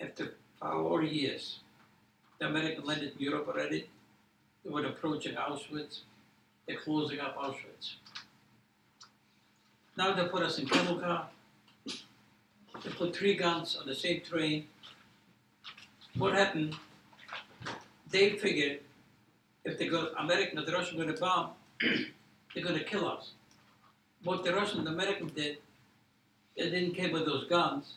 After 0.00 0.34
four 0.60 1.02
years, 1.02 1.58
the 2.38 2.46
American 2.46 2.84
landed 2.84 3.14
in 3.16 3.20
Europe 3.20 3.48
already. 3.48 3.88
They 4.64 4.70
were 4.70 4.86
approaching 4.86 5.34
Auschwitz. 5.34 6.00
They're 6.66 6.78
closing 6.78 7.18
up 7.18 7.36
Auschwitz. 7.36 7.94
Now 9.96 10.14
they 10.14 10.28
put 10.28 10.42
us 10.42 10.58
in 10.58 10.68
cattle 10.68 11.00
car. 11.00 11.28
They 11.86 12.90
put 12.90 13.16
three 13.16 13.34
guns 13.34 13.76
on 13.76 13.86
the 13.86 13.94
same 13.94 14.20
train. 14.20 14.68
What 16.16 16.34
happened? 16.34 16.76
They 18.10 18.36
figured 18.36 18.80
if 19.64 19.78
they 19.78 19.88
go 19.88 20.10
American 20.16 20.60
or 20.60 20.64
the 20.64 20.72
Russian 20.72 21.00
are 21.00 21.04
going 21.04 21.14
to 21.14 21.20
bomb, 21.20 21.50
they're 21.80 22.62
going 22.62 22.78
to 22.78 22.84
kill 22.84 23.08
us. 23.08 23.32
What 24.24 24.44
the 24.44 24.54
Russians 24.54 24.80
and 24.80 24.88
Americans 24.88 25.32
did, 25.32 25.58
they 26.56 26.70
didn't 26.70 26.94
care 26.94 27.08
about 27.08 27.26
those 27.26 27.48
guns. 27.48 27.94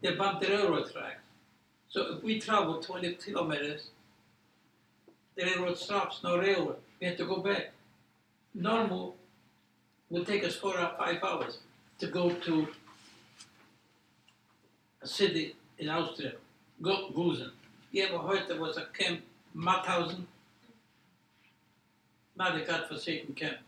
They 0.00 0.14
bombed 0.14 0.42
the 0.42 0.48
railroad 0.48 0.92
tracks. 0.92 1.22
So 1.88 2.16
if 2.16 2.22
we 2.22 2.38
travel 2.40 2.80
20 2.82 3.14
kilometers, 3.14 3.88
the 5.36 5.44
railroad 5.44 5.78
stops, 5.78 6.20
no 6.22 6.38
railroad. 6.38 6.76
We 7.00 7.06
have 7.06 7.16
to 7.16 7.24
go 7.24 7.38
back. 7.38 7.72
Normal 8.54 9.16
would 10.10 10.26
take 10.26 10.44
us 10.44 10.56
four 10.56 10.78
or 10.78 10.92
five 10.98 11.22
hours 11.22 11.58
to 11.98 12.06
go 12.06 12.30
to 12.30 12.68
a 15.02 15.06
city 15.06 15.56
in 15.78 15.88
Austria, 15.88 16.32
Gusen. 16.82 17.50
You 17.90 18.04
ever 18.04 18.18
heard 18.18 18.48
there 18.48 18.60
was 18.60 18.76
a 18.76 18.86
camp, 18.86 19.22
Mauthausen? 19.56 20.24
Not 22.36 22.60
a 22.60 22.64
godforsaken 22.64 23.34
camp. 23.34 23.58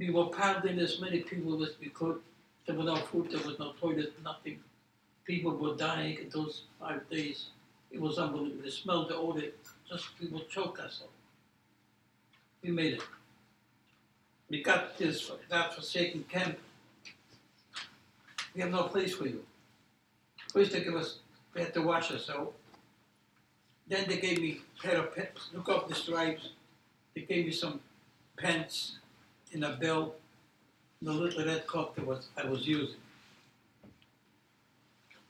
We 0.00 0.08
were 0.08 0.30
in 0.64 0.78
as 0.78 0.98
many 0.98 1.20
people 1.20 1.62
as 1.62 1.72
we 1.78 1.90
could. 1.90 2.20
There 2.66 2.74
was 2.74 2.86
no 2.86 2.96
food, 2.96 3.30
there 3.30 3.46
was 3.46 3.58
no 3.58 3.72
toilet, 3.78 4.14
nothing. 4.24 4.58
People 5.26 5.54
were 5.54 5.76
dying 5.76 6.16
in 6.16 6.30
those 6.30 6.62
five 6.80 7.02
days. 7.10 7.48
It 7.90 8.00
was 8.00 8.16
unbelievable. 8.16 8.64
The 8.64 8.70
smell, 8.70 9.06
the 9.06 9.14
odor, 9.14 9.48
just 9.86 10.18
people 10.18 10.40
choke 10.48 10.80
us. 10.80 11.02
We 12.62 12.70
made 12.70 12.94
it. 12.94 13.02
We 14.48 14.62
got 14.62 14.96
this 14.96 15.30
God-forsaken 15.50 16.24
camp. 16.30 16.58
We 18.54 18.62
have 18.62 18.70
no 18.70 18.84
place 18.84 19.14
for 19.14 19.26
you. 19.26 19.44
First 20.50 20.72
they 20.72 20.82
give 20.82 20.96
us, 20.96 21.18
we 21.52 21.60
had 21.60 21.74
to 21.74 21.82
wash 21.82 22.10
out. 22.30 22.54
Then 23.86 24.08
they 24.08 24.16
gave 24.16 24.40
me 24.40 24.62
a 24.78 24.82
pair 24.82 24.98
of 25.00 25.14
pants, 25.14 25.50
look 25.52 25.68
up 25.68 25.88
the 25.88 25.94
stripes. 25.94 26.48
They 27.14 27.20
gave 27.20 27.44
me 27.44 27.52
some 27.52 27.80
pants 28.38 28.96
in 29.52 29.64
a 29.64 29.76
belt, 29.76 30.18
the 31.02 31.12
little 31.12 31.44
red 31.44 31.64
that 31.66 32.06
was 32.06 32.28
I 32.36 32.44
was 32.44 32.66
using. 32.66 33.00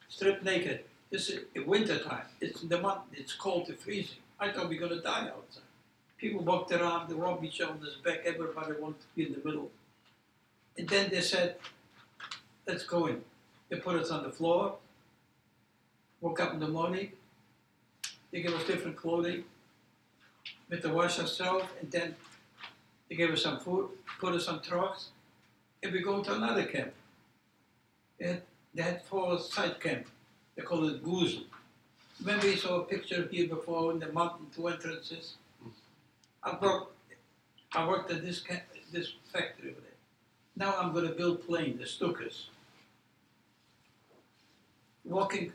Stripped 0.09 0.45
naked. 0.45 0.85
This 1.11 1.29
is 1.29 1.67
winter 1.67 1.99
time. 1.99 2.27
It's 2.41 2.61
the 2.63 2.81
month. 2.81 3.03
It's 3.13 3.33
cold 3.33 3.67
to 3.67 3.75
freezing. 3.75 4.19
I 4.39 4.51
thought 4.53 4.69
we 4.69 4.77
are 4.79 4.81
gonna 4.81 5.03
die 5.03 5.29
outside. 5.29 5.63
People 6.19 6.43
walked 6.45 6.73
around, 6.73 7.09
they 7.09 7.15
rubbed 7.15 7.45
each 7.45 7.61
other's 7.61 7.97
back. 8.05 8.21
Everybody 8.25 8.75
wanted 8.79 9.01
to 9.01 9.07
be 9.15 9.27
in 9.27 9.33
the 9.33 9.43
middle. 9.45 9.71
And 10.77 10.89
then 10.89 11.11
they 11.11 11.21
said, 11.21 11.59
"Let's 12.67 12.85
go 12.85 13.07
in." 13.07 13.25
They 13.69 13.79
put 13.79 13.97
us 13.97 14.11
on 14.11 14.23
the 14.23 14.31
floor. 14.31 14.79
Woke 16.21 16.41
up 16.41 16.53
in 16.53 16.61
the 16.61 16.69
morning. 16.69 17.13
They 18.31 18.43
gave 18.43 18.55
us 18.55 18.67
different 18.67 18.97
clothing. 18.97 19.45
We 20.69 20.77
had 20.77 20.83
to 20.83 20.91
wash 20.91 21.19
ourselves, 21.19 21.67
and 21.81 21.91
then 21.91 22.17
they 23.11 23.17
gave 23.17 23.31
us 23.31 23.43
some 23.43 23.59
food, 23.59 23.89
put 24.21 24.35
us 24.35 24.47
on 24.47 24.63
trucks, 24.63 25.11
and 25.83 25.93
we 25.93 26.01
go 26.01 26.23
to 26.23 26.33
another 26.33 26.65
camp. 26.65 26.93
They 28.19 28.27
had, 28.29 28.43
they 28.73 28.83
had 28.83 29.05
four 29.05 29.39
side 29.41 29.81
camp. 29.81 30.07
They 30.55 30.63
call 30.63 30.89
it 30.89 31.05
Gusen. 31.05 31.45
Remember 32.21 32.47
you 32.47 32.57
saw 32.57 32.81
a 32.81 32.85
picture 32.85 33.29
here 33.31 33.49
before 33.49 33.93
in 33.93 33.99
the 33.99 34.13
mountain 34.13 34.47
two 34.55 34.69
entrances? 34.69 35.35
Mm-hmm. 35.61 35.71
I 36.45 36.65
worked, 36.65 36.93
I 37.73 37.89
worked 37.89 38.13
at 38.13 38.23
this 38.23 38.41
camp, 38.41 38.63
this 38.93 39.15
factory 39.33 39.71
over 39.71 39.81
there. 39.81 39.91
Now 40.57 40.77
I'm 40.79 40.93
going 40.93 41.09
to 41.09 41.15
build 41.15 41.47
plane, 41.47 41.79
the 41.79 41.85
Stukas. 41.85 42.45
Walking, 45.05 45.53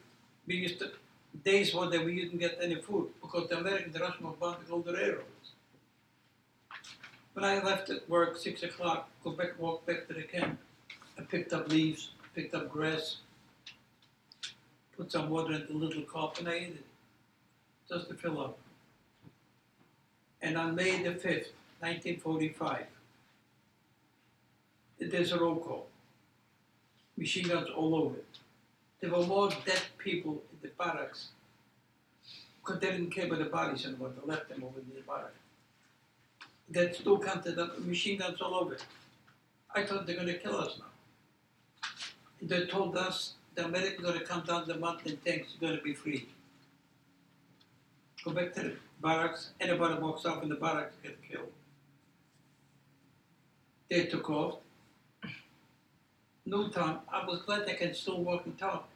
we 0.47 0.55
used 0.55 0.79
to, 0.79 0.91
days 1.45 1.73
were 1.73 1.87
that 1.89 2.03
we 2.03 2.15
didn't 2.15 2.39
get 2.39 2.57
any 2.59 2.81
food 2.81 3.09
because 3.21 3.47
the 3.47 3.59
Americans 3.59 3.97
rushed 3.99 4.19
my 4.19 4.31
bombed 4.31 4.57
all 4.69 4.79
the 4.79 4.91
railroads. 4.91 5.54
When 7.35 7.43
I 7.43 7.61
left 7.61 7.89
at 7.89 8.09
work, 8.09 8.37
six 8.37 8.63
o'clock, 8.63 9.09
go 9.21 9.31
back, 9.31 9.59
walk 9.59 9.85
back 9.85 10.07
to 10.07 10.13
the 10.13 10.23
camp, 10.23 10.57
I 11.19 11.21
picked 11.23 11.51
up 11.51 11.67
leaves, 11.67 12.11
picked 12.33 12.55
up 12.55 12.71
grass, 12.71 13.17
put 14.95 15.11
some 15.11 15.29
water 15.29 15.55
in 15.55 15.67
the 15.67 15.73
little 15.73 16.03
cup, 16.03 16.39
and 16.39 16.47
I 16.47 16.53
ate 16.53 16.67
it, 16.69 16.85
just 17.89 18.07
to 18.07 18.13
fill 18.13 18.39
up. 18.39 18.57
And 20.41 20.57
on 20.57 20.75
May 20.75 21.03
the 21.03 21.09
5th, 21.09 21.51
1945, 21.81 22.85
there's 24.99 25.33
a 25.33 25.37
roll 25.37 25.57
call. 25.57 25.87
Machine 27.17 27.49
guns 27.49 27.67
all 27.75 27.95
over. 27.95 28.15
There 29.01 29.11
were 29.11 29.25
more 29.25 29.49
dead 29.65 29.81
people 29.97 30.41
in 30.53 30.59
the 30.61 30.69
barracks 30.69 31.31
because 32.63 32.79
they 32.79 32.91
didn't 32.91 33.11
care 33.11 33.25
about 33.25 33.39
the 33.39 33.45
bodies 33.45 33.85
anymore. 33.85 34.13
They 34.15 34.25
left 34.25 34.47
them 34.47 34.63
over 34.63 34.79
in 34.79 34.85
the 34.95 35.01
barracks. 35.01 35.35
They 36.69 36.91
still 36.93 37.19
counted 37.19 37.59
up 37.59 37.79
machine 37.79 38.19
guns 38.19 38.41
all 38.41 38.55
over. 38.55 38.77
I 39.73 39.85
thought 39.85 40.07
they're 40.07 40.15
going 40.15 40.27
to 40.27 40.37
kill 40.37 40.57
us 40.57 40.79
now. 40.79 40.85
They 42.41 42.65
told 42.65 42.97
us 42.97 43.33
the 43.55 43.65
Americans 43.65 43.99
are 43.99 44.11
going 44.11 44.19
to 44.19 44.25
come 44.25 44.43
down 44.45 44.67
the 44.67 44.77
mountain 44.77 45.17
tanks, 45.25 45.53
you're 45.59 45.69
going 45.69 45.79
to 45.79 45.83
be 45.83 45.93
free. 45.93 46.27
Go 48.23 48.31
back 48.31 48.53
to 48.55 48.61
the 48.61 48.75
barracks. 49.01 49.51
Anybody 49.59 50.01
walks 50.01 50.25
off 50.25 50.41
in 50.43 50.49
the 50.49 50.55
barracks 50.55 50.95
get 51.03 51.17
killed. 51.29 51.51
They 53.89 54.05
took 54.05 54.29
off. 54.29 54.55
No 56.45 56.69
time. 56.69 56.99
I 57.11 57.25
was 57.25 57.41
glad 57.43 57.69
I 57.69 57.73
can 57.73 57.93
still 57.93 58.21
walk 58.21 58.45
and 58.45 58.57
talk. 58.57 58.87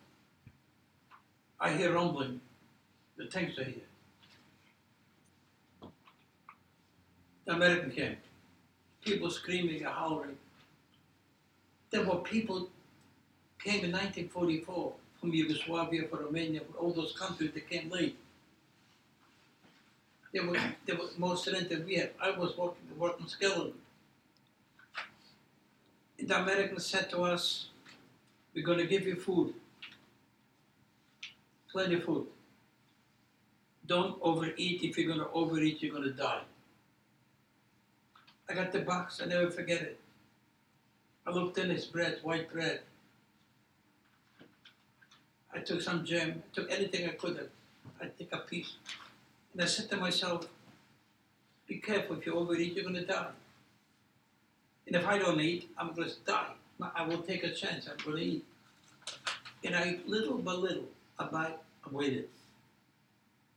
I 1.60 1.74
hear 1.74 1.94
rumbling. 1.94 2.42
The 3.18 3.26
tanks 3.26 3.58
are 3.60 3.64
here. 3.64 3.89
American 7.52 7.92
camp. 7.92 8.18
People 9.04 9.30
screaming 9.30 9.78
and 9.78 9.88
hollering. 9.88 10.38
There 11.92 12.04
were 12.04 12.18
people 12.18 12.70
came 13.64 13.84
in 13.84 13.92
1944 13.92 14.94
from 15.20 15.34
Yugoslavia, 15.34 16.08
from 16.08 16.20
Romania, 16.26 16.62
from 16.62 16.76
all 16.80 16.94
those 16.94 17.14
countries 17.14 17.52
that 17.54 17.70
came 17.70 17.90
late. 17.90 18.18
They 20.32 20.40
were, 20.42 20.58
they 20.86 20.94
were 20.94 21.10
more 21.18 21.36
strength 21.36 21.70
than 21.70 21.86
we 21.86 21.96
had. 21.96 22.12
I 22.22 22.32
was 22.32 22.56
working, 22.58 22.88
working 22.98 23.28
skeleton. 23.28 23.74
And 26.20 26.28
the 26.28 26.42
Americans 26.42 26.86
said 26.86 27.10
to 27.12 27.24
us, 27.24 27.70
we're 28.54 28.66
going 28.66 28.78
to 28.78 28.88
give 28.88 29.08
you 29.08 29.16
food. 29.16 29.54
Plenty 31.72 31.96
of 31.96 32.04
food. 32.04 32.28
Don't 33.86 34.18
overeat. 34.22 34.84
If 34.84 34.98
you're 34.98 35.08
going 35.08 35.20
to 35.20 35.34
overeat, 35.34 35.82
you're 35.82 35.94
going 35.94 36.04
to 36.04 36.14
die. 36.14 36.42
I 38.50 38.54
got 38.54 38.72
the 38.72 38.80
box. 38.80 39.22
I 39.22 39.26
never 39.26 39.52
forget 39.52 39.82
it. 39.82 40.00
I 41.28 41.32
looked 41.32 41.58
in 41.58 41.70
his 41.70 41.86
bread, 41.86 42.20
white 42.24 42.52
bread. 42.52 42.82
I 45.54 45.60
took 45.60 45.82
some 45.82 46.04
jam. 46.04 46.42
I 46.46 46.56
took 46.56 46.72
anything 46.72 47.08
I 47.08 47.14
could. 47.14 47.50
I 48.02 48.08
take 48.18 48.34
a 48.34 48.40
piece. 48.40 48.74
And 49.54 49.62
I 49.62 49.66
said 49.66 49.90
to 49.92 49.98
myself, 49.98 50.48
be 51.68 51.78
careful. 51.78 52.18
If 52.18 52.26
you 52.26 52.34
overeat, 52.34 52.74
you're 52.74 52.84
going 52.84 52.96
to 52.96 53.06
die. 53.06 53.32
And 54.88 54.96
if 54.96 55.06
I 55.06 55.20
don't 55.20 55.40
eat, 55.40 55.70
I'm 55.78 55.94
going 55.94 56.10
to 56.10 56.16
die. 56.26 56.54
I 56.96 57.06
will 57.06 57.22
take 57.22 57.44
a 57.44 57.52
chance. 57.54 57.88
I'm 57.88 58.04
going 58.04 58.18
to 58.18 58.24
eat. 58.24 58.46
And 59.64 59.76
I, 59.76 60.00
little 60.08 60.38
by 60.38 60.54
little, 60.54 60.88
I 61.20 61.26
bite, 61.26 61.58
I 61.86 61.90
waited. 61.92 62.30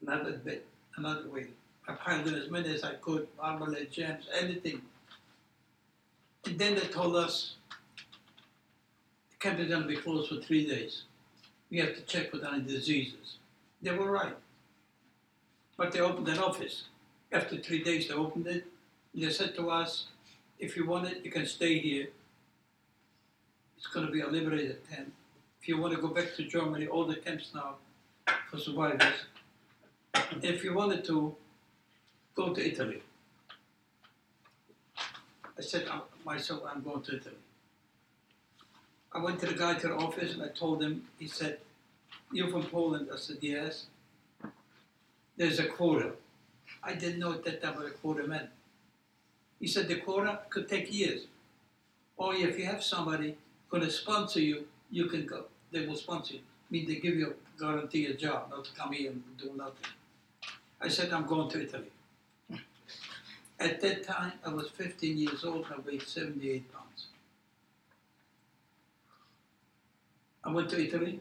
Another 0.07 0.33
bit, 0.33 0.67
another 0.97 1.29
wait. 1.33 1.55
I 1.89 1.95
piled 1.95 2.29
in 2.29 2.35
as 2.35 2.51
many 2.51 2.73
as 2.73 2.85
I 2.85 2.95
could, 2.95 3.27
marmalade, 3.37 3.91
jams, 3.91 4.29
anything. 4.39 4.83
And 6.45 6.59
then 6.59 6.75
they 6.75 6.87
told 6.87 7.17
us 7.17 7.57
the 9.31 9.37
camp 9.39 9.59
is 9.59 9.69
going 9.69 9.83
to 9.83 9.89
be 9.89 9.97
closed 9.97 10.29
for 10.29 10.41
three 10.41 10.67
days. 10.67 11.03
We 11.71 11.79
have 11.79 11.95
to 11.95 12.03
check 12.03 12.31
for 12.31 12.45
any 12.47 12.63
diseases. 12.63 13.39
They 13.81 13.93
were 13.93 14.11
right. 14.11 14.37
But 15.77 15.93
they 15.93 16.01
opened 16.01 16.29
an 16.29 16.39
office. 16.39 16.85
After 17.33 17.57
three 17.57 17.83
days, 17.83 18.09
they 18.09 18.15
opened 18.15 18.47
it. 18.47 18.67
They 19.15 19.31
said 19.31 19.55
to 19.57 19.71
us, 19.71 20.07
if 20.59 20.77
you 20.77 20.87
want 20.87 21.09
it, 21.09 21.25
you 21.25 21.31
can 21.31 21.47
stay 21.47 21.79
here. 21.79 22.09
It's 23.77 23.87
going 23.87 24.07
to 24.07 24.13
be 24.13 24.21
a 24.21 24.29
liberated 24.29 24.79
camp. 24.89 25.13
If 25.61 25.69
you 25.69 25.79
want 25.79 25.95
to 25.95 26.01
go 26.01 26.09
back 26.09 26.37
to 26.37 26.45
Germany, 26.45 26.87
all 26.87 27.05
the 27.05 27.17
camps 27.17 27.51
now 27.55 27.77
for 28.51 28.59
survivors. 28.59 29.15
If 30.43 30.63
you 30.63 30.75
wanted 30.75 31.05
to, 31.07 31.35
go 32.35 32.53
to 32.53 32.67
Italy. 32.67 33.03
I 34.97 35.61
said 35.61 35.87
uh, 35.89 36.01
myself, 36.25 36.63
I'm 36.67 36.83
going 36.83 37.03
to 37.03 37.17
Italy. 37.17 37.37
I 39.13 39.19
went 39.23 39.41
to 39.41 39.47
the 39.47 39.55
guy 39.55 39.75
to 39.75 39.89
the 39.89 39.95
office 39.95 40.33
and 40.33 40.43
I 40.43 40.49
told 40.49 40.83
him, 40.83 41.05
he 41.19 41.27
said, 41.27 41.59
You're 42.33 42.49
from 42.49 42.65
Poland? 42.65 43.09
I 43.13 43.19
said, 43.19 43.39
Yes. 43.41 43.87
There's 45.37 45.59
a 45.59 45.67
quota. 45.67 46.13
I 46.83 46.95
didn't 46.95 47.21
know 47.21 47.33
at 47.33 47.45
that 47.45 47.63
time 47.63 47.77
what 47.77 47.87
a 47.87 47.91
quota 47.91 48.27
meant. 48.27 48.49
He 49.61 49.67
said 49.67 49.89
the 49.89 49.97
quota 49.97 50.41
could 50.51 50.69
take 50.69 50.93
years. 50.93 51.27
Or 52.17 52.35
if 52.35 52.59
you 52.59 52.67
have 52.67 52.83
somebody 52.83 53.37
going 53.71 53.83
to 53.85 53.91
sponsor 53.91 54.41
you, 54.41 54.67
you 54.91 55.07
can 55.07 55.27
go. 55.27 55.45
They 55.71 55.87
will 55.87 55.97
sponsor 55.97 56.35
you. 56.35 56.41
I 56.41 56.69
mean, 56.71 56.87
they 56.87 56.97
give 56.97 57.17
you 57.17 57.35
a 57.35 57.61
guarantee 57.61 58.07
a 58.07 58.15
job, 58.15 58.51
not 58.51 58.65
to 58.65 58.73
come 58.73 58.93
here 58.93 59.11
and 59.11 59.23
do 59.39 59.53
nothing. 59.57 59.91
I 60.81 60.89
said, 60.89 61.13
I'm 61.13 61.27
going 61.27 61.49
to 61.51 61.63
Italy. 61.63 61.91
At 63.63 63.81
that 63.83 64.03
time, 64.03 64.33
I 64.45 64.53
was 64.53 64.69
15 64.71 65.17
years 65.17 65.45
old 65.45 65.67
and 65.67 65.75
I 65.75 65.79
weighed 65.89 66.03
78 66.03 66.73
pounds. 66.73 67.07
I 70.43 70.51
went 70.51 70.69
to 70.71 70.85
Italy. 70.85 71.21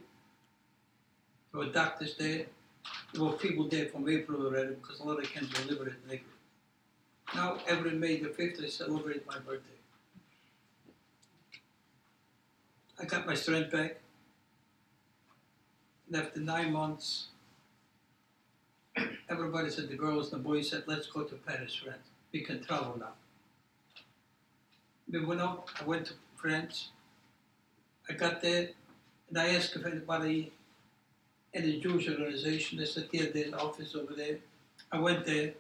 There 1.52 1.62
were 1.62 1.72
doctors 1.72 2.16
there. 2.16 2.48
There 3.14 3.24
were 3.24 3.34
people 3.34 3.68
there 3.68 3.86
from 3.90 4.10
April 4.10 4.44
already 4.44 4.74
because 4.74 5.02
a 5.02 5.04
lot 5.04 5.20
of 5.20 5.32
camps 5.32 5.54
were 5.60 5.70
liberated 5.70 6.00
in 6.08 6.14
April. 6.16 6.34
Now, 7.36 7.60
every 7.68 7.92
May 7.92 8.18
the 8.18 8.30
5th, 8.30 8.64
I 8.64 8.70
celebrate 8.70 9.24
my 9.28 9.38
birthday. 9.38 9.80
I 13.00 13.06
got 13.06 13.28
my 13.28 13.36
strength 13.36 13.72
back. 13.72 14.00
And 16.08 16.16
after 16.16 16.40
nine 16.40 16.74
months, 16.74 17.28
everybody 19.30 19.70
said, 19.70 19.90
the 19.90 19.96
girls 19.96 20.34
and 20.34 20.44
the 20.44 20.50
boys 20.50 20.72
said, 20.72 20.86
let's 20.88 21.06
go 21.06 21.22
to 21.22 21.36
Paris, 21.36 21.76
France. 21.76 22.11
We 22.34 22.42
can 22.42 22.64
travel 22.64 22.98
now. 23.00 23.14
Went 25.26 25.42
up, 25.42 25.68
I 25.80 25.84
went 25.84 26.06
to 26.08 26.14
France. 26.36 26.90
I 28.10 28.14
got 28.14 28.42
there, 28.42 28.70
and 29.30 29.38
I 29.38 29.50
asked 29.50 29.76
if 29.76 29.86
anybody 29.86 30.54
in 31.54 31.64
the 31.64 31.80
Jewish 31.80 32.08
organization, 32.08 32.78
they 32.78 32.86
said, 32.86 33.10
yeah, 33.12 33.26
there's 33.34 33.48
an 33.48 33.56
office 33.56 33.94
over 33.96 34.14
there. 34.14 34.38
I 34.92 35.00
went 35.00 35.26
there, 35.26 35.54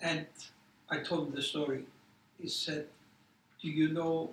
and 0.00 0.26
I 0.88 0.98
told 0.98 1.28
him 1.28 1.34
the 1.34 1.42
story. 1.42 1.84
He 2.40 2.48
said, 2.48 2.86
do 3.60 3.68
you 3.68 3.88
know, 3.92 4.30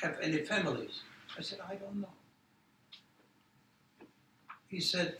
have 0.00 0.18
any 0.22 0.38
families? 0.38 1.00
I 1.36 1.42
said, 1.42 1.58
I 1.68 1.74
don't 1.74 2.00
know. 2.00 2.08
He 4.68 4.80
said, 4.80 5.18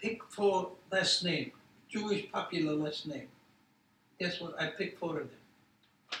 pick 0.00 0.22
four 0.30 0.70
last 0.90 1.24
name, 1.24 1.52
Jewish 1.92 2.30
popular 2.32 2.72
last 2.72 3.06
name. 3.06 3.28
Guess 4.18 4.40
what? 4.40 4.60
I 4.60 4.68
picked 4.68 4.98
four 4.98 5.20
of 5.20 5.28
them. 5.28 6.20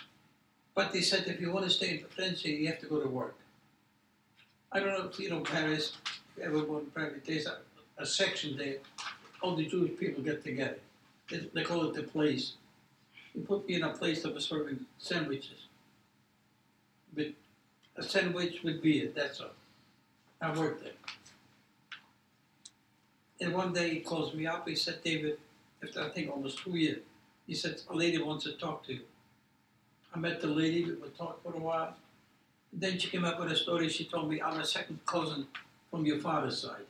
But 0.74 0.92
they 0.92 1.00
said 1.00 1.26
if 1.26 1.40
you 1.40 1.50
want 1.50 1.64
to 1.64 1.70
stay 1.70 1.90
in 1.90 2.04
France, 2.14 2.44
you 2.44 2.66
have 2.66 2.80
to 2.80 2.86
go 2.86 3.00
to 3.00 3.08
work. 3.08 3.36
I 4.70 4.80
don't 4.80 4.88
know 4.88 5.08
if 5.08 5.18
you 5.18 5.30
know 5.30 5.40
Paris, 5.40 5.96
if 6.04 6.42
you 6.42 6.44
ever 6.44 6.64
went 6.64 6.86
to 6.86 7.00
Paris, 7.00 7.22
there's 7.26 7.46
a, 7.46 7.58
a 7.98 8.06
section 8.06 8.56
there, 8.56 8.76
all 9.40 9.56
the 9.56 9.66
Jewish 9.66 9.98
people 9.98 10.22
get 10.22 10.44
together. 10.44 10.78
They, 11.30 11.48
they 11.54 11.62
call 11.62 11.88
it 11.88 11.94
the 11.94 12.02
place. 12.02 12.52
You 13.34 13.42
put 13.42 13.66
me 13.66 13.74
in 13.74 13.82
a 13.82 13.90
place 13.90 14.22
that 14.22 14.34
was 14.34 14.44
serving 14.46 14.84
sandwiches. 14.98 15.66
With 17.14 17.32
a 17.96 18.02
sandwich 18.02 18.62
with 18.62 18.82
beer, 18.82 19.10
that's 19.14 19.40
all. 19.40 19.50
I 20.40 20.56
worked 20.58 20.84
there. 20.84 20.92
And 23.40 23.54
one 23.54 23.72
day 23.72 23.90
he 23.90 24.00
calls 24.00 24.34
me 24.34 24.46
up, 24.46 24.68
he 24.68 24.74
said, 24.74 25.02
David, 25.02 25.38
after 25.82 26.02
I 26.02 26.08
think 26.10 26.30
almost 26.30 26.58
two 26.58 26.76
years, 26.76 27.02
he 27.46 27.54
said, 27.54 27.80
a 27.88 27.94
lady 27.94 28.22
wants 28.22 28.44
to 28.44 28.52
talk 28.52 28.86
to 28.86 28.94
you. 28.94 29.00
I 30.14 30.18
met 30.18 30.40
the 30.40 30.46
lady, 30.46 30.84
we 30.84 31.08
talked 31.16 31.42
for 31.42 31.54
a 31.54 31.58
while. 31.58 31.94
Then 32.72 32.98
she 32.98 33.08
came 33.08 33.24
up 33.24 33.38
with 33.40 33.50
a 33.50 33.56
story. 33.56 33.88
She 33.88 34.04
told 34.04 34.30
me 34.30 34.40
I'm 34.40 34.60
a 34.60 34.64
second 34.64 35.04
cousin 35.06 35.46
from 35.90 36.06
your 36.06 36.18
father's 36.18 36.60
side. 36.60 36.86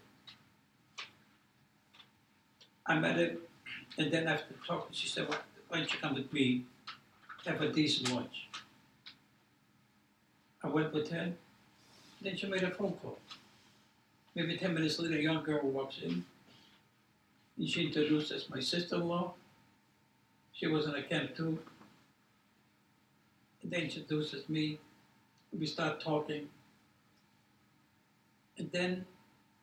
I 2.87 2.99
met 2.99 3.17
her, 3.17 3.37
and 3.99 4.13
then 4.13 4.27
after 4.27 4.55
talking, 4.67 4.93
she 4.93 5.09
said, 5.09 5.29
"Why 5.29 5.39
don't 5.79 5.93
you 5.93 5.99
come 5.99 6.15
with 6.15 6.33
me, 6.33 6.65
have 7.47 7.61
a 7.61 7.73
decent 7.73 8.13
lunch?" 8.13 8.49
I 10.63 10.69
went 10.69 10.93
with 10.93 11.11
her. 11.11 11.33
Then 12.21 12.37
she 12.37 12.47
made 12.47 12.63
a 12.63 12.71
phone 12.71 12.93
call. 12.95 13.19
Maybe 14.35 14.57
ten 14.57 14.75
minutes 14.75 14.99
later, 14.99 15.17
a 15.17 15.23
young 15.23 15.43
girl 15.43 15.63
walks 15.63 15.99
in, 16.01 16.25
and 17.59 17.69
she 17.69 17.87
introduced 17.87 18.33
us 18.33 18.49
my 18.49 18.61
sister-in-law. 18.61 19.33
She 20.53 20.67
was 20.67 20.87
in 20.87 20.95
a 20.95 21.03
camp 21.03 21.37
too. 21.37 21.59
And 23.63 23.71
then 23.71 23.89
she 23.89 24.01
introduces 24.01 24.49
me 24.49 24.79
we 25.59 25.67
start 25.67 26.01
talking. 26.01 26.49
And 28.59 28.71
then 28.73 29.05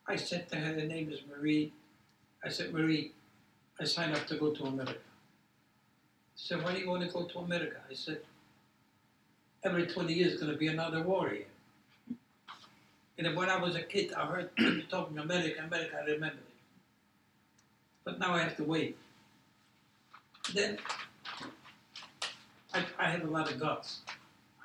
I 0.08 0.16
said 0.16 0.50
to 0.50 0.56
her, 0.56 0.74
her 0.74 0.86
name 0.86 1.12
is 1.12 1.20
Marie. 1.30 1.74
I 2.44 2.50
said, 2.50 2.74
Marie, 2.74 3.12
I 3.80 3.86
signed 3.86 4.16
up 4.16 4.26
to 4.28 4.36
go 4.36 4.52
to 4.52 4.64
America. 4.66 5.00
She 6.36 6.48
said, 6.48 6.64
why 6.64 6.74
do 6.74 6.80
you 6.80 6.90
want 6.90 7.04
to 7.04 7.10
go 7.10 7.24
to 7.26 7.40
America? 7.40 7.78
I 7.90 7.94
said, 7.94 8.22
every 9.64 9.88
20 9.88 10.14
years 10.14 10.34
is 10.34 10.40
going 10.40 10.52
to 10.52 10.58
be 10.58 10.68
another 10.68 11.04
war 11.04 11.30
here. 11.30 11.46
And 13.18 13.36
when 13.36 13.50
I 13.50 13.58
was 13.58 13.76
a 13.76 13.82
kid, 13.82 14.14
I 14.14 14.26
heard 14.26 14.56
people 14.56 14.82
talking 14.90 15.18
America, 15.18 15.62
America, 15.66 15.98
I 16.02 16.06
remember. 16.12 16.38
But 18.10 18.18
now 18.18 18.34
I 18.34 18.40
have 18.40 18.58
to 18.58 18.64
wait. 18.64 18.98
Then 20.52 20.80
I, 22.74 22.84
I 22.98 23.12
have 23.12 23.24
a 23.24 23.28
lot 23.28 23.52
of 23.52 23.60
guts. 23.60 24.00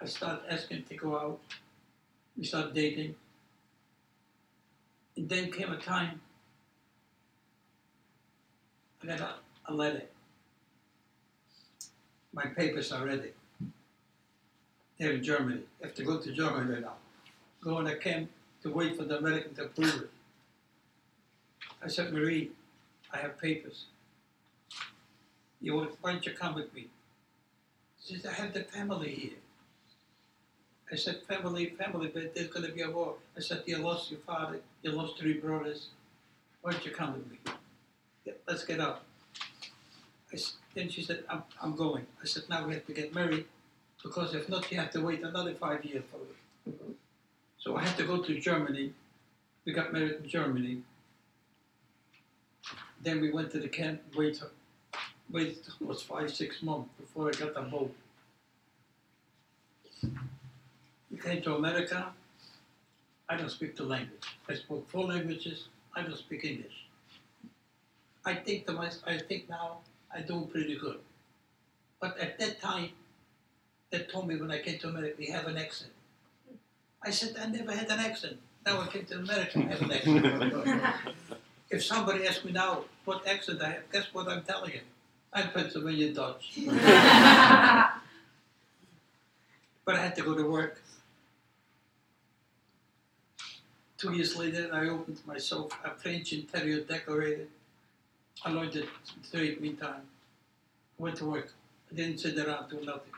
I 0.00 0.06
start 0.06 0.40
asking 0.48 0.84
to 0.84 0.94
go 0.94 1.14
out. 1.18 1.40
We 2.38 2.44
start 2.44 2.72
dating. 2.72 3.16
And 5.18 5.28
then 5.28 5.52
came 5.52 5.70
a 5.70 5.76
time 5.76 6.22
I 9.02 9.08
got 9.08 9.20
a, 9.20 9.34
a 9.66 9.74
letter. 9.74 10.04
My 12.32 12.46
papers 12.46 12.92
are 12.92 13.04
ready. 13.04 13.32
They're 14.98 15.12
in 15.12 15.22
Germany. 15.22 15.60
I 15.82 15.88
have 15.88 15.94
to 15.96 16.02
go 16.02 16.18
to 16.18 16.32
Germany 16.32 16.72
right 16.72 16.80
now. 16.80 16.94
Go 17.62 17.78
in 17.80 17.88
a 17.88 17.96
camp 17.96 18.30
to 18.62 18.70
wait 18.70 18.96
for 18.96 19.04
the 19.04 19.18
American 19.18 19.54
to 19.56 19.64
approve 19.64 19.96
it. 19.96 20.10
I 21.82 21.88
said, 21.88 22.10
Marie, 22.10 22.50
I 23.14 23.18
have 23.18 23.38
papers. 23.38 23.84
You 25.60 25.76
want, 25.76 25.92
why 26.00 26.12
don't 26.12 26.26
you 26.26 26.32
come 26.32 26.54
with 26.54 26.74
me? 26.74 26.88
She 28.04 28.16
says, 28.16 28.26
I 28.26 28.32
have 28.32 28.52
the 28.52 28.64
family 28.64 29.10
here. 29.10 29.38
I 30.92 30.96
said, 30.96 31.22
family, 31.22 31.66
family, 31.78 32.10
but 32.12 32.34
there's 32.34 32.48
going 32.48 32.66
to 32.66 32.72
be 32.72 32.82
a 32.82 32.90
war. 32.90 33.14
I 33.36 33.40
said, 33.40 33.62
you 33.66 33.78
lost 33.78 34.10
your 34.10 34.20
father, 34.20 34.60
you 34.82 34.92
lost 34.92 35.18
three 35.18 35.34
brothers. 35.34 35.88
Why 36.60 36.72
don't 36.72 36.84
you 36.84 36.90
come 36.90 37.14
with 37.14 37.30
me? 37.30 37.38
Yeah, 38.24 38.34
let's 38.46 38.64
get 38.64 38.80
out. 38.80 39.02
I 40.32 40.38
then 40.74 40.88
she 40.88 41.02
said, 41.02 41.22
I'm, 41.28 41.44
I'm 41.62 41.76
going. 41.76 42.06
I 42.20 42.26
said, 42.26 42.42
now 42.50 42.66
we 42.66 42.74
have 42.74 42.86
to 42.86 42.92
get 42.92 43.14
married 43.14 43.44
because 44.02 44.34
if 44.34 44.48
not, 44.48 44.70
you 44.70 44.78
have 44.78 44.90
to 44.90 45.00
wait 45.00 45.22
another 45.22 45.54
five 45.54 45.84
years 45.84 46.02
for 46.10 46.18
it. 46.18 46.76
So 47.58 47.76
I 47.76 47.84
had 47.84 47.96
to 47.96 48.04
go 48.04 48.22
to 48.22 48.38
Germany. 48.40 48.92
We 49.64 49.72
got 49.72 49.92
married 49.92 50.16
in 50.22 50.28
Germany. 50.28 50.82
Then 53.04 53.20
we 53.20 53.30
went 53.30 53.50
to 53.52 53.58
the 53.58 53.68
camp, 53.68 54.00
waited, 54.16 54.48
waited 55.30 55.62
almost 55.78 56.06
five, 56.06 56.34
six 56.34 56.62
months 56.62 56.88
before 56.98 57.28
I 57.28 57.32
got 57.32 57.54
the 57.54 57.60
boat. 57.60 57.94
We 61.10 61.18
came 61.18 61.42
to 61.42 61.56
America. 61.56 62.12
I 63.28 63.36
don't 63.36 63.50
speak 63.50 63.76
the 63.76 63.84
language. 63.84 64.26
I 64.48 64.54
spoke 64.54 64.88
four 64.88 65.04
languages. 65.04 65.68
I 65.94 66.00
don't 66.02 66.16
speak 66.16 66.44
English. 66.44 66.86
I 68.24 68.36
think 68.36 68.66
to 68.66 68.72
myself, 68.72 69.04
I 69.06 69.18
think 69.18 69.50
now 69.50 69.80
I 70.10 70.22
do 70.22 70.48
pretty 70.50 70.76
good. 70.78 70.98
But 72.00 72.18
at 72.18 72.38
that 72.38 72.62
time, 72.62 72.88
they 73.90 74.00
told 74.04 74.28
me 74.28 74.36
when 74.36 74.50
I 74.50 74.60
came 74.60 74.78
to 74.78 74.88
America, 74.88 75.22
you 75.22 75.32
have 75.32 75.46
an 75.46 75.58
accent. 75.58 75.92
I 77.02 77.10
said, 77.10 77.36
I 77.38 77.46
never 77.46 77.72
had 77.72 77.90
an 77.90 78.00
accent. 78.00 78.38
Now 78.64 78.80
I 78.80 78.86
came 78.86 79.04
to 79.06 79.18
America, 79.18 79.58
I 79.58 79.74
have 79.74 79.82
an 79.82 79.92
accent. 79.92 81.04
if 81.70 81.84
somebody 81.84 82.26
asks 82.26 82.44
me 82.44 82.52
now 82.52 82.84
what 83.04 83.26
accent 83.26 83.62
I 83.62 83.70
have, 83.70 83.92
guess 83.92 84.06
what 84.12 84.28
I'm 84.28 84.42
telling 84.42 84.72
you? 84.72 84.80
I'm 85.32 85.50
Pennsylvania 85.50 86.12
Dutch. 86.12 86.52
but 89.84 89.96
I 89.96 90.00
had 90.00 90.14
to 90.16 90.22
go 90.22 90.34
to 90.34 90.48
work. 90.48 90.80
Two 93.98 94.12
years 94.12 94.36
later, 94.36 94.68
I 94.72 94.88
opened 94.88 95.20
myself 95.26 95.72
a 95.84 95.90
French 95.90 96.32
interior 96.32 96.80
decorator. 96.80 97.46
I 98.44 98.50
learned 98.50 98.72
the 98.74 98.86
trade 99.30 99.60
meantime. 99.60 100.02
Went 100.98 101.16
to 101.16 101.24
work. 101.24 101.52
I 101.90 101.94
didn't 101.94 102.18
sit 102.18 102.38
around 102.38 102.70
doing 102.70 102.86
nothing. 102.86 103.12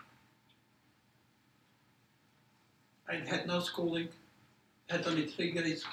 I 3.09 3.17
had 3.17 3.47
no 3.47 3.61
schooling, 3.61 4.09
had 4.89 5.07
only 5.07 5.27
three 5.27 5.53
grades. 5.53 5.85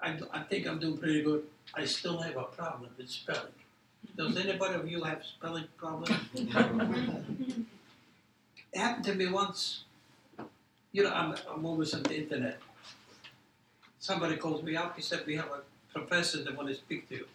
I, 0.00 0.18
I 0.32 0.40
think 0.40 0.66
I'm 0.66 0.78
doing 0.78 0.98
pretty 0.98 1.22
good. 1.22 1.44
I 1.74 1.84
still 1.84 2.18
have 2.20 2.36
a 2.36 2.44
problem 2.44 2.90
with 2.96 3.08
spelling. 3.08 3.52
Does 4.16 4.36
anybody 4.44 4.74
of 4.74 4.90
you 4.90 5.02
have 5.02 5.22
spelling 5.24 5.64
problems? 5.76 6.10
it 6.34 7.66
happened 8.74 9.04
to 9.06 9.14
me 9.14 9.28
once. 9.28 9.84
You 10.92 11.04
know, 11.04 11.10
I'm, 11.12 11.34
I'm 11.50 11.64
always 11.66 11.92
on 11.94 12.02
the 12.04 12.16
internet. 12.16 12.60
Somebody 13.98 14.36
calls 14.36 14.62
me 14.62 14.76
up. 14.76 14.94
He 14.96 15.02
said, 15.02 15.24
We 15.26 15.36
have 15.36 15.48
a 15.48 15.62
professor 15.92 16.42
that 16.44 16.56
want 16.56 16.68
to 16.68 16.74
speak 16.74 17.08
to 17.08 17.16
you. 17.16 17.26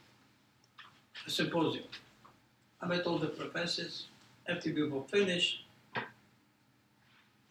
A 1.27 1.29
symposium. 1.29 1.85
I 2.81 2.87
met 2.87 3.05
all 3.05 3.19
the 3.19 3.27
professors. 3.27 4.07
After 4.47 4.73
we 4.73 4.87
were 4.87 5.03
finished, 5.03 5.65
I 5.95 6.01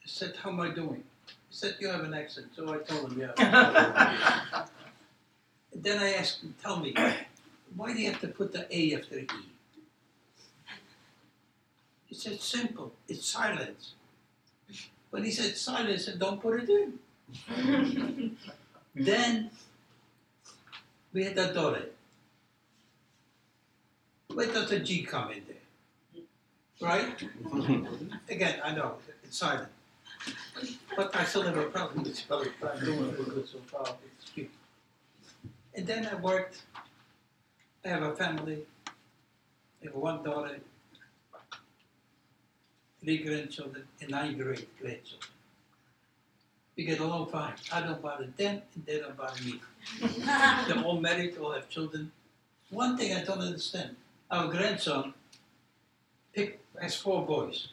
said, 0.06 0.34
How 0.42 0.50
am 0.50 0.60
I 0.60 0.70
doing? 0.70 1.04
He 1.26 1.32
said, 1.50 1.76
You 1.78 1.88
have 1.88 2.02
an 2.02 2.14
accent. 2.14 2.48
So 2.56 2.72
I 2.72 2.78
told 2.78 3.12
him, 3.12 3.20
Yeah. 3.20 4.66
and 5.80 5.84
then 5.86 5.98
I 5.98 6.12
asked 6.12 6.42
him, 6.42 6.54
Tell 6.62 6.78
me, 6.78 6.94
why 7.74 7.94
do 7.94 8.00
you 8.00 8.10
have 8.10 8.20
to 8.20 8.28
put 8.28 8.52
the 8.52 8.66
A 8.70 8.94
after 8.96 9.14
the 9.14 9.22
E? 9.22 9.48
He 12.04 12.14
said, 12.14 12.38
Simple. 12.38 12.92
It's 13.08 13.26
silence. 13.26 13.94
When 15.08 15.24
he 15.24 15.30
said 15.30 15.56
silence, 15.56 16.02
I 16.02 16.10
said, 16.10 16.18
Don't 16.18 16.38
put 16.38 16.62
it 16.62 16.68
in. 16.68 18.36
then 18.94 19.50
we 21.14 21.24
had 21.24 21.38
a 21.38 21.54
daughter. 21.54 21.86
Where 24.34 24.52
does 24.52 24.68
the 24.68 24.80
G 24.80 25.04
come 25.04 25.30
in 25.32 25.42
there? 25.48 26.26
Right? 26.86 27.26
Again, 28.28 28.60
I 28.62 28.74
know, 28.74 28.96
it's 29.24 29.38
silent. 29.38 29.70
But 30.94 31.16
I 31.16 31.24
still 31.24 31.42
have 31.42 31.56
a 31.56 31.64
problem 31.64 32.02
with 32.02 32.16
spelling, 32.16 32.50
but 32.60 32.76
I'm 32.76 32.84
doing 32.84 33.12
good 33.12 33.48
so 33.48 33.58
far 33.60 33.80
with 33.84 34.26
speaking. 34.26 34.50
And 35.80 35.88
then 35.88 36.06
I 36.06 36.14
worked, 36.16 36.60
I 37.82 37.88
have 37.88 38.02
a 38.02 38.14
family, 38.14 38.64
I 39.80 39.86
have 39.86 39.94
one 39.94 40.22
daughter, 40.22 40.58
three 43.02 43.16
grandchildren, 43.24 43.84
and 44.02 44.10
nine 44.10 44.36
great 44.36 44.68
grandchildren. 44.78 45.32
We 46.76 46.84
get 46.84 47.00
along 47.00 47.30
fine. 47.30 47.54
I 47.72 47.80
don't 47.80 48.02
bother 48.02 48.26
them, 48.36 48.60
and 48.74 48.84
they 48.84 49.00
don't 49.00 49.16
bother 49.16 49.42
me. 49.42 49.62
They're 50.68 50.84
all 50.84 51.00
married, 51.00 51.38
all 51.38 51.52
have 51.52 51.70
children. 51.70 52.12
One 52.68 52.98
thing 52.98 53.16
I 53.16 53.24
don't 53.24 53.40
understand 53.40 53.96
our 54.30 54.48
grandson 54.48 55.14
has 56.78 56.94
four 56.94 57.24
boys. 57.24 57.68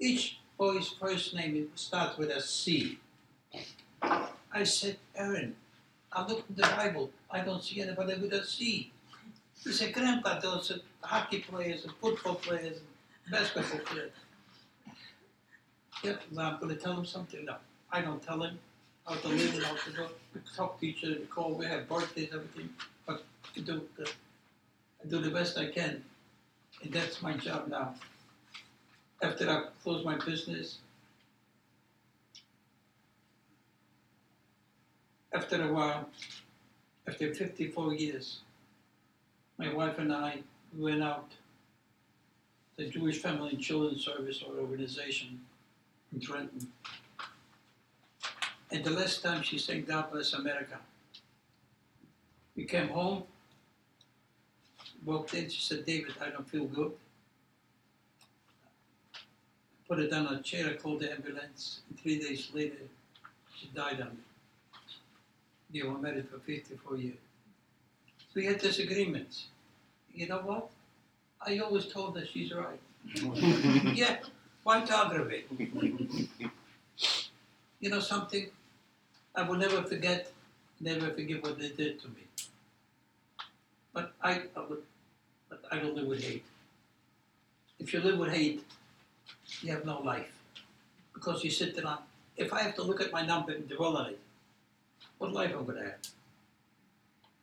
Each 0.00 0.38
boy's 0.56 0.88
first 0.88 1.34
name 1.34 1.68
starts 1.74 2.16
with 2.16 2.30
a 2.30 2.40
C. 2.40 2.98
I 4.00 4.64
said, 4.64 4.96
Aaron, 5.14 5.56
I 6.14 6.26
looked 6.26 6.50
in 6.50 6.56
the 6.56 6.62
Bible. 6.62 7.10
I 7.30 7.40
don't 7.40 7.62
see 7.62 7.80
anybody 7.80 8.14
with 8.20 8.32
a 8.32 8.44
C. 8.44 8.92
He 9.64 9.72
said, 9.72 9.94
Grandpa, 9.94 10.40
those 10.40 10.70
are 10.70 10.80
hockey 11.00 11.40
players 11.40 11.84
and 11.84 11.92
football 12.00 12.34
players 12.34 12.78
and 12.78 13.32
basketball 13.32 13.80
players. 13.80 14.12
Yep, 16.02 16.22
well, 16.32 16.46
I'm 16.46 16.60
going 16.60 16.76
to 16.76 16.82
tell 16.82 16.94
him 16.94 17.06
something. 17.06 17.44
No, 17.44 17.56
I 17.90 18.00
don't 18.02 18.22
tell 18.22 18.42
him. 18.42 18.58
to 19.08 19.28
live 19.28 19.54
and 19.54 19.64
out 19.64 19.78
to 19.86 19.92
go. 19.92 20.08
We 20.34 20.40
talk 20.56 20.80
to 20.80 20.86
each 20.86 21.04
other, 21.04 21.16
we 21.20 21.26
call, 21.26 21.54
we 21.54 21.66
have 21.66 21.88
birthdays, 21.88 22.30
everything. 22.34 22.70
But 23.06 23.24
I 23.56 23.60
do 23.60 23.82
the, 23.96 24.10
I 25.02 25.08
do 25.08 25.20
the 25.20 25.30
best 25.30 25.56
I 25.58 25.66
can, 25.70 26.02
and 26.82 26.92
that's 26.92 27.22
my 27.22 27.34
job 27.36 27.68
now. 27.68 27.94
After 29.22 29.48
I 29.48 29.66
close 29.82 30.04
my 30.04 30.16
business, 30.24 30.78
after 35.32 35.62
a 35.62 35.72
while, 35.72 36.08
after 37.06 37.34
54 37.34 37.94
years, 37.94 38.40
my 39.58 39.72
wife 39.72 39.98
and 39.98 40.12
I 40.12 40.42
went 40.76 41.02
out 41.02 41.30
to 42.76 42.84
the 42.84 42.90
Jewish 42.90 43.18
Family 43.18 43.50
and 43.50 43.60
Children's 43.60 44.04
Service 44.04 44.42
or 44.42 44.58
organization 44.60 45.40
in 46.12 46.20
Trenton. 46.20 46.68
And 48.70 48.84
the 48.84 48.90
last 48.90 49.22
time 49.22 49.42
she 49.42 49.58
sang 49.58 49.84
God 49.84 50.10
Bless 50.10 50.32
America, 50.32 50.78
we 52.56 52.64
came 52.64 52.88
home, 52.88 53.24
walked 55.04 55.34
in, 55.34 55.48
she 55.48 55.60
said, 55.60 55.84
David, 55.84 56.14
I 56.20 56.30
don't 56.30 56.48
feel 56.48 56.64
good. 56.64 56.92
Put 59.88 59.98
her 59.98 60.08
down 60.08 60.26
on 60.26 60.36
a 60.36 60.42
chair, 60.42 60.70
I 60.70 60.74
called 60.74 61.00
the 61.00 61.12
ambulance, 61.12 61.80
and 61.88 61.98
three 61.98 62.18
days 62.18 62.50
later, 62.54 62.88
she 63.54 63.68
died 63.74 64.00
on 64.00 64.08
me. 64.08 64.31
We 65.72 65.82
were 65.82 65.98
married 65.98 66.28
for 66.28 66.38
54 66.38 66.96
years. 66.96 67.14
So 68.18 68.24
We 68.34 68.46
had 68.46 68.58
disagreements. 68.60 69.46
You 70.14 70.28
know 70.28 70.38
what? 70.38 70.68
I 71.44 71.58
always 71.58 71.86
told 71.86 72.18
her 72.18 72.24
she's 72.26 72.52
right. 72.52 72.80
yeah, 73.94 74.18
why 74.62 74.78
aggravate? 74.82 75.48
you 77.80 77.90
know 77.90 78.00
something? 78.00 78.46
I 79.34 79.42
will 79.42 79.56
never 79.56 79.82
forget, 79.82 80.30
never 80.80 81.10
forget 81.10 81.42
what 81.42 81.58
they 81.58 81.70
did 81.70 82.00
to 82.02 82.08
me. 82.08 82.22
But 83.92 84.12
I, 84.22 84.42
I 84.56 84.60
would, 84.68 84.82
but 85.48 85.62
I 85.70 85.78
don't 85.78 85.94
live 85.96 86.06
with 86.06 86.22
hate. 86.22 86.44
If 87.78 87.92
you 87.92 88.00
live 88.00 88.18
with 88.18 88.30
hate, 88.32 88.64
you 89.62 89.72
have 89.72 89.84
no 89.84 90.00
life. 90.00 90.30
Because 91.12 91.42
you 91.42 91.50
sit 91.50 91.74
there 91.74 91.86
on, 91.86 91.98
if 92.36 92.52
I 92.52 92.62
have 92.62 92.74
to 92.76 92.82
look 92.82 93.00
at 93.00 93.12
my 93.12 93.26
number 93.26 93.52
and 93.52 93.68
dwell 93.68 93.96
on 93.96 94.10
it, 94.10 94.20
what 95.22 95.32
life 95.32 95.54
I'm 95.56 95.64
gonna 95.64 95.84
have? 95.84 95.98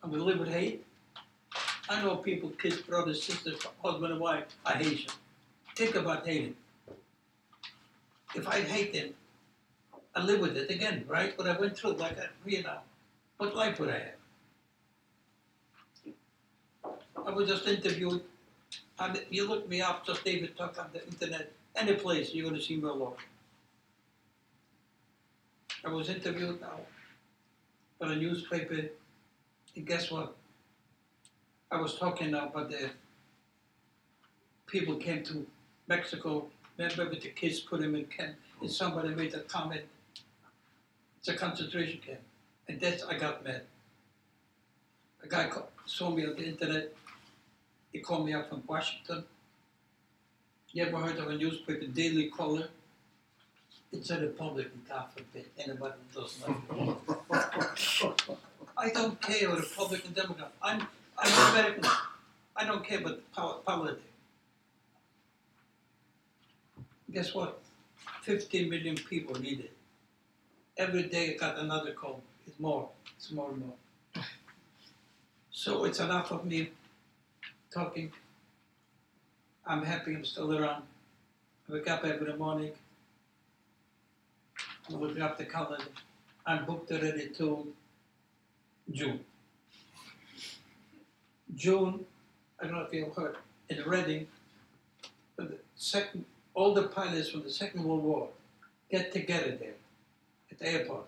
I'm 0.02 0.10
gonna 0.10 0.22
live 0.22 0.38
with 0.38 0.50
hate? 0.50 0.84
I 1.88 2.02
know 2.02 2.16
people, 2.16 2.50
kids, 2.50 2.76
brothers, 2.82 3.22
sisters, 3.22 3.58
husband 3.82 4.12
and 4.12 4.20
wife, 4.20 4.44
I 4.66 4.74
hate 4.74 5.04
you. 5.04 5.08
Think 5.76 5.94
about 5.94 6.26
hating. 6.26 6.56
If 8.34 8.46
I 8.46 8.60
hate 8.60 8.92
them, 8.92 9.14
I 10.14 10.22
live 10.22 10.40
with 10.40 10.58
it 10.58 10.70
again, 10.70 11.06
right? 11.08 11.36
What 11.38 11.48
I 11.48 11.58
went 11.58 11.74
through, 11.78 11.92
like 11.92 12.18
I, 12.18 12.26
know, 12.60 12.78
what 13.38 13.56
life 13.56 13.80
would 13.80 13.88
I 13.88 14.12
have? 16.04 16.14
I 17.26 17.30
was 17.30 17.48
just 17.48 17.66
interviewed. 17.66 18.20
You 19.30 19.48
look 19.48 19.66
me 19.70 19.80
up, 19.80 20.06
just 20.06 20.22
David 20.22 20.54
Tuck 20.54 20.78
on 20.78 20.90
the 20.92 21.02
internet, 21.06 21.50
any 21.74 21.94
place, 21.94 22.34
you're 22.34 22.46
going 22.46 22.60
to 22.60 22.62
see 22.62 22.76
me 22.76 22.86
all 22.86 23.02
over. 23.02 23.16
I 25.82 25.88
was 25.88 26.10
interviewed 26.10 26.60
now 26.60 26.80
for 28.00 28.06
a 28.06 28.16
newspaper, 28.16 28.88
and 29.76 29.86
guess 29.86 30.10
what? 30.10 30.34
I 31.70 31.78
was 31.78 31.96
talking 31.96 32.34
about 32.34 32.70
the 32.70 32.90
people 34.66 34.96
came 34.96 35.22
to 35.24 35.46
Mexico, 35.86 36.46
remember 36.78 37.10
with 37.10 37.20
the 37.20 37.28
kids 37.28 37.60
put 37.60 37.80
them 37.80 37.94
in 37.94 38.06
camp, 38.06 38.36
and 38.62 38.70
somebody 38.70 39.10
made 39.10 39.34
a 39.34 39.40
comment, 39.40 39.82
it's 41.18 41.28
a 41.28 41.36
concentration 41.36 42.00
camp. 42.04 42.20
And 42.68 42.80
that's, 42.80 43.04
I 43.04 43.18
got 43.18 43.44
mad. 43.44 43.62
A 45.22 45.28
guy 45.28 45.48
ca- 45.48 45.64
saw 45.84 46.08
me 46.10 46.24
on 46.24 46.36
the 46.36 46.46
internet, 46.46 46.94
he 47.92 47.98
called 47.98 48.24
me 48.24 48.32
up 48.32 48.48
from 48.48 48.62
Washington. 48.66 49.24
You 50.72 50.84
ever 50.86 50.96
heard 50.96 51.18
of 51.18 51.28
a 51.28 51.36
newspaper, 51.36 51.84
Daily 51.86 52.30
Caller? 52.30 52.68
It's 53.92 54.10
a 54.10 54.20
Republican, 54.20 54.82
God 54.88 55.06
forbid, 55.16 55.46
anybody 55.58 55.94
does 56.14 56.38
not. 56.40 56.78
Like 57.28 57.56
it. 58.28 58.38
I 58.76 58.90
don't 58.90 59.20
care 59.20 59.48
Republican, 59.50 60.12
Democrat. 60.12 60.52
I'm 60.62 60.86
I'm 61.18 61.52
American. 61.52 61.84
I 62.56 62.64
don't 62.66 62.84
care 62.84 63.00
about 63.00 63.18
pol- 63.32 63.62
politics. 63.66 64.00
Guess 67.12 67.34
what? 67.34 67.60
15 68.22 68.70
million 68.70 68.96
people 68.96 69.40
need 69.40 69.60
it. 69.60 69.72
Every 70.76 71.02
day 71.04 71.34
I 71.34 71.36
got 71.38 71.58
another 71.58 71.92
call. 71.92 72.22
It's 72.46 72.58
more. 72.60 72.88
It's 73.16 73.32
more 73.32 73.50
and 73.50 73.58
more. 73.66 74.24
So 75.50 75.84
it's 75.84 75.98
enough 76.00 76.30
of 76.30 76.44
me 76.44 76.70
talking. 77.72 78.12
I'm 79.66 79.82
happy 79.82 80.14
I'm 80.14 80.24
still 80.24 80.56
around. 80.56 80.84
I 81.68 81.72
wake 81.72 81.88
up 81.90 82.04
every 82.04 82.32
morning. 82.36 82.72
I 84.90 84.96
look 84.96 85.20
up 85.20 85.38
the 85.38 85.44
calendar. 85.44 85.84
I'm 86.46 86.64
booked 86.64 86.90
already 86.90 87.28
till 87.28 87.66
June. 88.90 89.20
June, 91.54 92.04
I 92.60 92.64
don't 92.64 92.74
know 92.74 92.82
if 92.82 92.92
you've 92.92 93.14
heard, 93.14 93.36
in 93.68 93.82
Reading, 93.84 94.26
the 95.36 95.58
second, 95.76 96.24
all 96.54 96.74
the 96.74 96.84
pilots 96.84 97.30
from 97.30 97.42
the 97.42 97.50
Second 97.50 97.84
World 97.84 98.02
War 98.02 98.28
get 98.90 99.12
together 99.12 99.56
there 99.56 99.74
at 100.50 100.58
the 100.58 100.68
airport. 100.68 101.06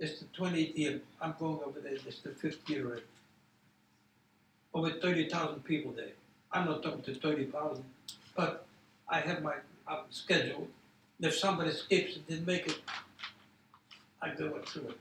It's 0.00 0.20
the 0.20 0.26
20th 0.36 0.76
year. 0.76 1.00
I'm 1.20 1.34
going 1.38 1.60
over 1.64 1.80
there. 1.80 1.92
It's 1.92 2.20
the 2.20 2.30
fifth 2.30 2.68
year 2.68 2.86
already. 2.86 3.02
Over 4.72 4.90
30,000 4.90 5.64
people 5.64 5.92
there. 5.92 6.12
I'm 6.52 6.66
not 6.66 6.82
talking 6.82 7.02
to 7.02 7.14
30,000, 7.14 7.84
but 8.36 8.66
I 9.08 9.20
have 9.20 9.42
my 9.42 9.54
uh, 9.86 10.02
schedule. 10.10 10.68
And 11.18 11.26
if 11.28 11.38
somebody 11.38 11.70
skips 11.72 12.16
and 12.16 12.26
didn't 12.26 12.46
make 12.46 12.66
it, 12.66 12.80
I 14.24 14.30
through 14.30 14.88
it. 14.88 14.98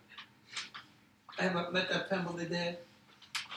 I 1.39 1.43
have 1.43 1.71
met 1.71 1.89
that 1.89 2.09
family 2.09 2.45
there. 2.45 2.75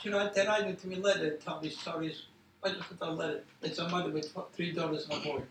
You 0.03 0.13
know, 0.13 0.31
they're 0.33 0.47
writing 0.47 0.77
to 0.77 0.87
me 0.87 0.97
letter, 0.97 1.37
tell 1.37 1.61
me 1.61 1.71
stories. 1.71 2.23
I 2.63 2.71
just 2.71 2.89
put 2.89 3.07
a 3.07 3.11
letter. 3.11 3.43
It's 3.63 3.79
a 3.79 3.89
mother 3.89 4.11
with 4.11 4.33
three 4.53 4.73
daughters 4.73 5.09
and 5.09 5.21
a 5.21 5.29
boy 5.29 5.43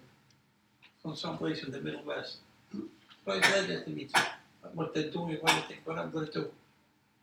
from 1.01 1.15
someplace 1.15 1.63
in 1.63 1.71
the 1.71 1.81
Middle 1.81 2.03
West. 2.03 2.37
Write 3.25 3.41
letter 3.41 3.81
to 3.81 3.89
me, 3.89 4.05
too, 4.05 4.21
what 4.73 4.93
they're 4.93 5.09
doing, 5.09 5.37
what 5.41 5.51
think, 5.67 5.81
what 5.83 5.99
I'm 5.99 6.11
going 6.11 6.27
to 6.27 6.31
do. 6.31 6.49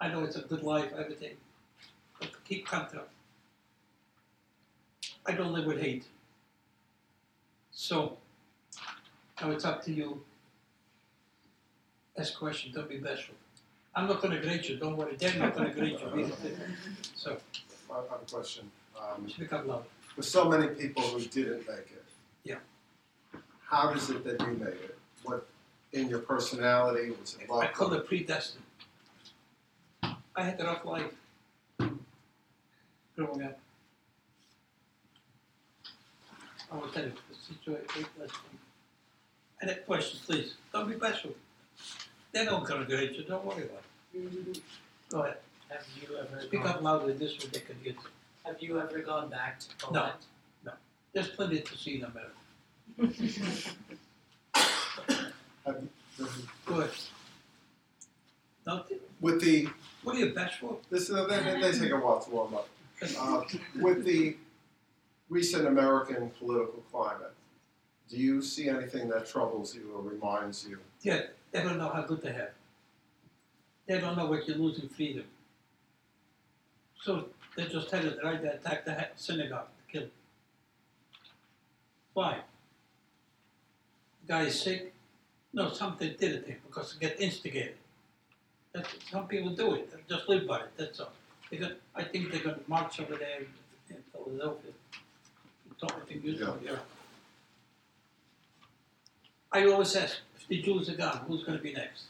I 0.01 0.09
know 0.09 0.24
it's 0.24 0.36
a 0.36 0.43
good 0.43 0.62
life, 0.62 0.93
everything, 0.99 1.34
but 2.20 2.30
keep 2.45 2.66
contact. 2.66 3.09
I 5.24 5.32
don't 5.32 5.53
live 5.53 5.66
with 5.66 5.80
hate. 5.80 6.05
So, 7.70 8.18
now 9.40 9.51
it's 9.51 9.64
up 9.64 9.82
to 9.84 9.93
you. 9.93 10.22
Ask 12.18 12.38
questions, 12.38 12.74
don't 12.74 12.88
be 12.88 12.98
bashful. 12.98 13.34
I'm 13.94 14.06
not 14.06 14.20
going 14.20 14.34
to 14.34 14.40
grade 14.40 14.66
you, 14.66 14.76
don't 14.76 14.96
worry. 14.96 15.16
They're 15.16 15.34
not 15.34 15.56
going 15.56 15.68
to 15.72 15.78
grade 15.78 15.98
you 16.00 16.20
either. 16.20 16.34
So, 17.14 17.38
I 17.90 17.96
have 17.96 18.22
a 18.22 18.30
question. 18.30 18.70
Um, 18.98 19.28
speak 19.28 19.52
loud. 19.52 19.84
with 20.16 20.26
so 20.26 20.48
many 20.48 20.68
people 20.68 21.02
who 21.02 21.20
didn't 21.20 21.66
make 21.66 21.90
it. 21.90 22.04
Yeah. 22.44 22.56
How 23.66 23.92
does 23.92 24.10
it 24.10 24.24
that 24.24 24.40
you 24.40 24.54
made 24.54 24.68
it? 24.68 24.98
What 25.24 25.46
in 25.92 26.08
your 26.08 26.20
personality 26.20 27.10
was 27.10 27.36
it 27.40 27.50
I 27.50 27.66
call 27.68 27.92
it 27.92 28.06
predestined. 28.06 28.64
I 30.02 30.42
had 30.42 30.60
a 30.60 30.64
rough 30.64 30.84
life 30.84 31.12
growing 33.16 33.42
up. 33.42 33.58
I 36.70 36.76
will 36.76 36.88
tell 36.88 37.04
you 37.04 37.12
the 37.28 37.34
situation. 37.34 38.06
And 39.60 39.70
a 39.70 39.76
question, 39.76 40.20
please. 40.24 40.54
Don't 40.72 40.88
be 40.88 40.96
bashful. 40.96 41.32
They're 42.33 42.45
not 42.47 42.66
going 42.66 42.80
to 42.80 42.87
grade 42.87 43.14
you. 43.16 43.24
Don't 43.24 43.45
worry 43.45 43.64
about 43.64 43.83
it. 44.14 44.61
Go 45.11 45.20
ahead. 45.22 45.37
Have 45.68 45.85
you 46.01 46.16
ever 46.16 46.43
Speak 46.43 46.62
gone, 46.62 46.72
up 46.72 46.83
loudly. 46.83 47.12
This 47.14 47.39
way 47.39 47.47
they 47.53 47.61
can 47.61 47.76
get. 47.85 47.97
Have 48.45 48.57
you 48.61 48.80
ever 48.80 48.99
gone 49.01 49.28
back 49.30 49.59
to 49.61 49.66
No. 49.93 50.01
Poland? 50.01 50.14
There's 51.14 51.28
plenty 51.28 51.61
to 51.61 51.76
see 51.76 51.97
in 52.01 52.05
America. 52.05 52.33
Have- 55.66 55.89
Go 56.66 56.80
ahead. 56.80 56.91
Nothing. 58.66 58.99
With 59.20 59.41
the 59.43 59.68
What 60.03 60.16
are 60.16 60.18
you 60.20 60.33
bashful? 60.35 60.80
this 60.91 61.09
they, 61.09 61.14
they 61.26 61.61
they 61.61 61.72
take 61.78 61.91
a 61.93 61.97
while 61.99 62.20
to 62.20 62.30
warm 62.30 62.55
up. 62.55 62.68
Uh, 63.18 63.43
with 63.80 64.05
the 64.05 64.37
recent 65.28 65.66
American 65.66 66.30
political 66.39 66.83
climate, 66.91 67.33
do 68.09 68.16
you 68.16 68.41
see 68.43 68.68
anything 68.68 69.09
that 69.09 69.26
troubles 69.28 69.74
you 69.74 69.93
or 69.95 70.03
reminds 70.03 70.66
you? 70.68 70.78
Yeah, 71.03 71.22
they 71.53 71.62
don't 71.62 71.78
know 71.78 71.90
how 71.90 72.03
good 72.03 72.22
they 72.22 72.32
have. 72.32 72.50
They 73.86 74.00
don't 74.00 74.16
know 74.16 74.26
what 74.26 74.48
you're 74.48 74.57
losing 74.57 74.88
freedom. 74.88 75.24
So 77.03 77.26
they 77.57 77.66
just 77.66 77.90
tell 77.90 78.03
you 78.05 78.12
right 78.22 78.40
to 78.40 78.55
attack 78.55 78.84
the 78.84 79.07
synagogue, 79.16 79.66
to 79.66 79.92
kill. 79.92 80.09
Why? 82.14 82.38
The 84.22 84.32
guy 84.32 84.42
is 84.44 84.61
sick. 84.61 84.92
No, 85.53 85.70
something 85.70 86.14
did 86.18 86.32
it 86.32 86.46
to 86.46 86.53
him 86.53 86.61
because 86.66 86.94
he 86.94 87.00
get 87.00 87.20
instigated. 87.20 87.74
That's, 88.72 88.88
some 89.11 89.26
people 89.26 89.50
do 89.50 89.74
it, 89.74 89.92
they 89.92 89.98
just 90.09 90.28
live 90.28 90.46
by 90.46 90.61
it, 90.61 90.70
that's 90.78 91.00
all. 91.00 91.12
They're 91.50 91.76
I 91.94 92.05
think 92.05 92.32
they're 92.32 92.42
gonna 92.42 92.57
march 92.66 92.98
over 93.00 93.16
there 93.16 93.40
in 93.90 93.96
Philadelphia. 94.12 94.70
Talking 95.78 96.22
music, 96.22 96.48
yeah. 96.64 96.76
I 99.50 99.66
always 99.66 99.94
ask, 99.96 100.20
the 100.53 100.61
Jews 100.61 100.90
are 100.90 100.96
gone, 100.96 101.24
who's 101.26 101.44
gonna 101.44 101.57
be 101.57 101.72
next? 101.72 102.03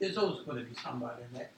There's 0.00 0.18
always 0.18 0.44
gonna 0.44 0.64
be 0.64 0.74
somebody 0.74 1.22
next. 1.32 1.54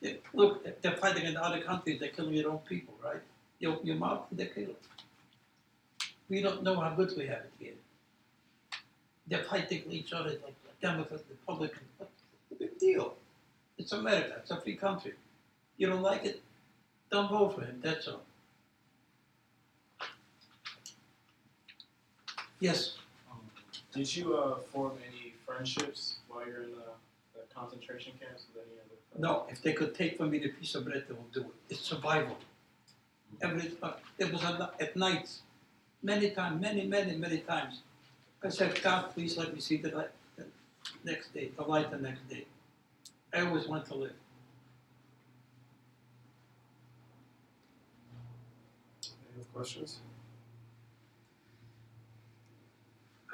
They- 0.00 0.20
Look, 0.32 0.54
they're 0.80 0.96
fighting 0.96 1.26
in 1.26 1.36
other 1.36 1.60
countries, 1.62 2.00
they're 2.00 2.14
killing 2.16 2.34
their 2.34 2.48
own 2.48 2.60
people, 2.60 2.94
right? 3.04 3.20
You 3.58 3.74
open 3.74 3.86
your 3.86 3.96
mouth 3.96 4.26
and 4.30 4.38
they 4.40 4.46
kill. 4.46 4.74
We 6.30 6.40
don't 6.40 6.62
know 6.62 6.80
how 6.80 6.94
good 6.94 7.14
we 7.14 7.26
have 7.26 7.42
it 7.48 7.52
here. 7.58 7.74
They're 9.26 9.44
fighting 9.44 9.82
each 9.92 10.14
other 10.14 10.30
like 10.44 10.56
Democrats, 10.80 11.24
Republicans. 11.28 11.90
What's 11.98 12.22
the 12.48 12.54
big 12.54 12.78
deal? 12.78 13.18
It's 13.76 13.92
America. 13.92 14.36
It's 14.40 14.50
a 14.50 14.58
free 14.62 14.76
country. 14.76 15.14
You 15.76 15.88
don't 15.88 16.00
like 16.10 16.24
it? 16.24 16.40
Don't 17.10 17.28
vote 17.28 17.54
for 17.54 17.64
him. 17.66 17.82
That's 17.82 18.08
all. 18.08 18.22
Yes. 22.60 22.96
Did 23.96 24.14
you 24.14 24.36
uh, 24.36 24.56
form 24.72 24.92
any 25.08 25.32
friendships 25.46 26.16
while 26.28 26.46
you're 26.46 26.64
in 26.64 26.72
the, 26.72 26.88
the 27.34 27.54
concentration 27.54 28.12
camps 28.20 28.44
with 28.52 28.62
any 28.66 28.76
other? 28.78 28.96
friends? 29.10 29.22
No. 29.22 29.46
If 29.48 29.62
they 29.62 29.72
could 29.72 29.94
take 29.94 30.18
from 30.18 30.30
me 30.32 30.38
the 30.38 30.50
piece 30.50 30.74
of 30.74 30.84
bread, 30.84 31.04
they 31.08 31.14
will 31.14 31.30
do 31.32 31.40
it. 31.40 31.54
It's 31.70 31.80
survival. 31.80 32.36
Every 33.40 33.72
uh, 33.82 33.92
it 34.18 34.30
was 34.30 34.44
at, 34.44 34.60
at 34.78 34.96
night, 34.96 35.30
many 36.02 36.28
times, 36.30 36.60
many, 36.60 36.86
many, 36.86 37.16
many 37.16 37.38
times. 37.38 37.80
I 38.44 38.50
said, 38.50 38.80
God, 38.82 39.14
please 39.14 39.38
let 39.38 39.54
me 39.54 39.60
see 39.60 39.78
the 39.78 39.90
light 39.90 40.10
the 40.36 40.44
next 41.02 41.32
day, 41.32 41.50
the 41.56 41.62
light 41.62 41.90
the 41.90 41.96
next 41.96 42.28
day. 42.28 42.44
I 43.32 43.46
always 43.46 43.66
want 43.66 43.86
to 43.86 43.94
live. 43.94 44.12
Any 49.04 49.40
other 49.40 49.46
questions? 49.54 50.00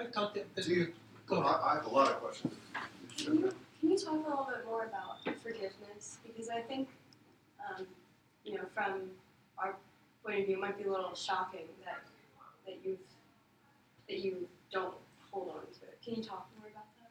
I 0.03 0.11
thought 0.11 0.35
that. 0.35 0.55
that 0.55 0.65
Do 0.65 0.75
you, 0.75 0.93
go 1.27 1.37
ahead. 1.37 1.61
I, 1.63 1.71
I 1.71 1.75
have 1.77 1.87
a 1.87 1.91
lot 1.91 2.09
of 2.09 2.21
questions. 2.21 2.55
Can 3.17 3.35
you, 3.39 3.55
can 3.81 3.91
you 3.91 3.99
talk 3.99 4.15
a 4.15 4.17
little 4.17 4.49
bit 4.49 4.65
more 4.67 4.85
about 4.85 5.23
forgiveness? 5.43 6.19
Because 6.27 6.49
I 6.49 6.61
think, 6.61 6.89
um, 7.61 7.87
you 8.45 8.55
know, 8.55 8.65
from 8.75 9.11
our 9.59 9.77
point 10.25 10.41
of 10.41 10.47
view, 10.47 10.57
it 10.57 10.61
might 10.61 10.79
be 10.79 10.85
a 10.85 10.91
little 10.91 11.15
shocking 11.15 11.67
that 11.85 12.01
that 12.67 12.79
you've 12.85 12.99
that 14.09 14.19
you 14.19 14.49
don't 14.73 14.95
hold 15.31 15.49
on 15.49 15.61
to 15.61 15.87
it. 15.87 15.99
Can 16.05 16.15
you 16.17 16.23
talk 16.23 16.49
more 16.59 16.69
about 16.71 16.87
that? 17.01 17.11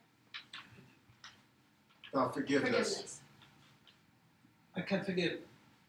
Now, 2.14 2.28
forgiveness. 2.28 3.20
I 4.76 4.80
can 4.80 5.04
forgive. 5.04 5.40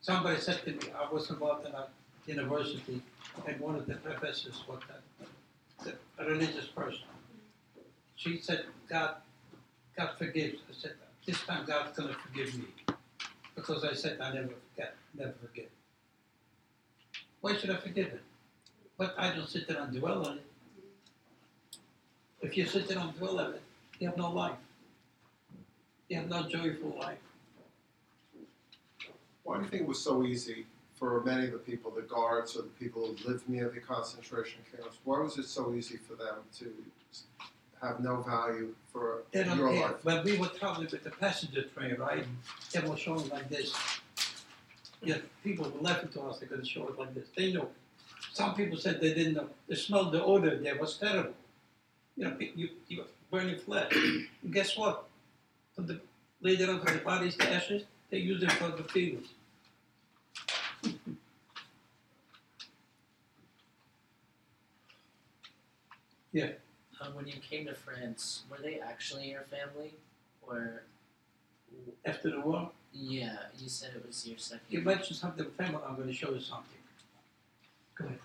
Somebody 0.02 0.40
said 0.42 0.64
to 0.66 0.72
me, 0.72 0.80
I 0.98 1.12
was 1.12 1.30
involved 1.30 1.66
in 1.66 1.74
a 1.74 1.88
university, 2.26 3.02
and 3.48 3.60
one 3.60 3.76
of 3.76 3.86
the 3.88 3.96
professors 3.96 4.64
was 4.68 4.82
a, 4.90 5.26
a 5.88 6.26
religious 6.26 6.68
person. 6.68 7.02
She 8.16 8.40
said, 8.40 8.66
God, 8.90 9.16
God 9.98 10.12
forgives. 10.18 10.62
I 10.70 10.74
said, 10.74 10.94
this 11.26 11.42
time 11.42 11.66
God's 11.66 11.98
going 11.98 12.10
to 12.10 12.16
forgive 12.16 12.58
me. 12.58 12.66
Because 13.56 13.84
I 13.84 13.94
said, 13.94 14.20
I 14.20 14.34
never 14.34 14.50
forget, 14.50 14.96
never 15.14 15.34
forget. 15.42 15.70
Why 17.42 17.56
should 17.56 17.70
I 17.70 17.78
forgive 17.78 18.08
it? 18.08 18.22
But 18.98 19.16
I 19.18 19.36
don't 19.36 19.50
sit 19.50 19.68
there 19.68 19.82
and 19.82 20.00
dwell 20.00 20.26
on 20.28 20.38
it. 20.38 20.46
If 22.42 22.58
you 22.58 22.66
sit 22.66 22.88
there 22.88 23.00
and 23.00 23.16
dwell 23.18 23.40
on 23.40 23.54
it, 23.54 23.62
you 24.00 24.08
have 24.08 24.18
no 24.18 24.32
life. 24.32 24.58
You 26.10 26.18
have 26.18 26.30
no 26.30 26.44
joyful 26.44 26.98
life. 27.00 27.18
Why 29.44 29.58
do 29.58 29.64
you 29.64 29.70
think 29.70 29.82
it 29.84 29.88
was 29.88 30.02
so 30.02 30.24
easy 30.24 30.66
for 31.04 31.22
many 31.26 31.48
of 31.48 31.52
the 31.52 31.58
people, 31.58 31.92
the 31.92 32.02
guards 32.04 32.56
or 32.56 32.62
the 32.62 32.76
people 32.80 33.06
who 33.06 33.30
lived 33.30 33.50
near 33.50 33.68
the 33.68 33.82
concentration 33.82 34.60
camps? 34.72 34.96
Why 35.04 35.20
was 35.20 35.38
it 35.38 35.48
so 35.48 35.74
easy 35.74 35.98
for 35.98 36.16
them 36.16 36.36
to 36.60 36.74
have 37.82 38.00
no 38.00 38.22
value 38.22 38.74
for 38.94 39.24
They 39.34 39.44
your 39.44 39.70
care. 39.70 39.82
life? 39.82 39.96
When 40.04 40.24
we 40.24 40.38
were 40.38 40.48
traveling 40.48 40.88
with 40.90 41.04
the 41.04 41.10
passenger 41.10 41.64
train, 41.64 41.96
right, 41.98 42.26
they 42.72 42.80
were 42.80 42.96
showing 42.96 43.28
like 43.28 43.50
this. 43.50 43.76
Yeah, 45.02 45.18
people 45.44 45.70
were 45.70 45.82
laughing 45.82 46.08
to 46.14 46.22
us, 46.22 46.40
they 46.40 46.46
couldn't 46.46 46.68
show 46.68 46.88
it 46.88 46.98
like 46.98 47.14
this. 47.14 47.28
They 47.36 47.52
know. 47.52 47.68
Some 48.32 48.56
people 48.56 48.78
said 48.78 49.02
they 49.02 49.14
didn't 49.14 49.34
know. 49.34 49.50
They 49.68 49.76
smelled 49.76 50.14
the 50.14 50.24
odor 50.24 50.56
there 50.58 50.78
was 50.78 50.96
terrible. 50.98 51.34
You 52.16 52.24
know, 52.30 52.38
you, 52.40 52.70
you 52.88 53.04
burning 53.30 53.60
flesh. 53.60 53.92
and 54.42 54.54
guess 54.54 54.78
what? 54.78 55.04
From 55.76 55.86
the, 55.88 56.00
later 56.40 56.72
on, 56.72 56.80
for 56.80 56.94
the 56.94 57.00
bodies, 57.00 57.36
the 57.36 57.52
ashes, 57.52 57.84
they 58.10 58.20
used 58.20 58.42
it 58.44 58.54
for 58.54 58.70
the 58.70 58.86
fields. 58.86 59.28
Um, 67.02 67.16
when 67.16 67.28
you 67.28 67.34
came 67.50 67.66
to 67.66 67.74
France, 67.74 68.44
were 68.50 68.58
they 68.62 68.80
actually 68.80 69.30
your 69.32 69.42
family, 69.42 69.94
or 70.42 70.84
After 72.06 72.30
the 72.32 72.40
war, 72.40 72.72
yeah, 72.94 73.38
you 73.58 73.68
said 73.68 73.92
it 73.96 74.06
was 74.06 74.26
your 74.28 74.38
second? 74.38 74.66
you 74.70 74.82
mentioned 74.82 75.18
something, 75.18 75.46
family, 75.52 75.82
I'm 75.88 75.96
going 75.96 76.08
to 76.08 76.14
show 76.14 76.32
you 76.32 76.40
something. 76.40 76.78
Go 77.96 78.06
ahead. 78.06 78.20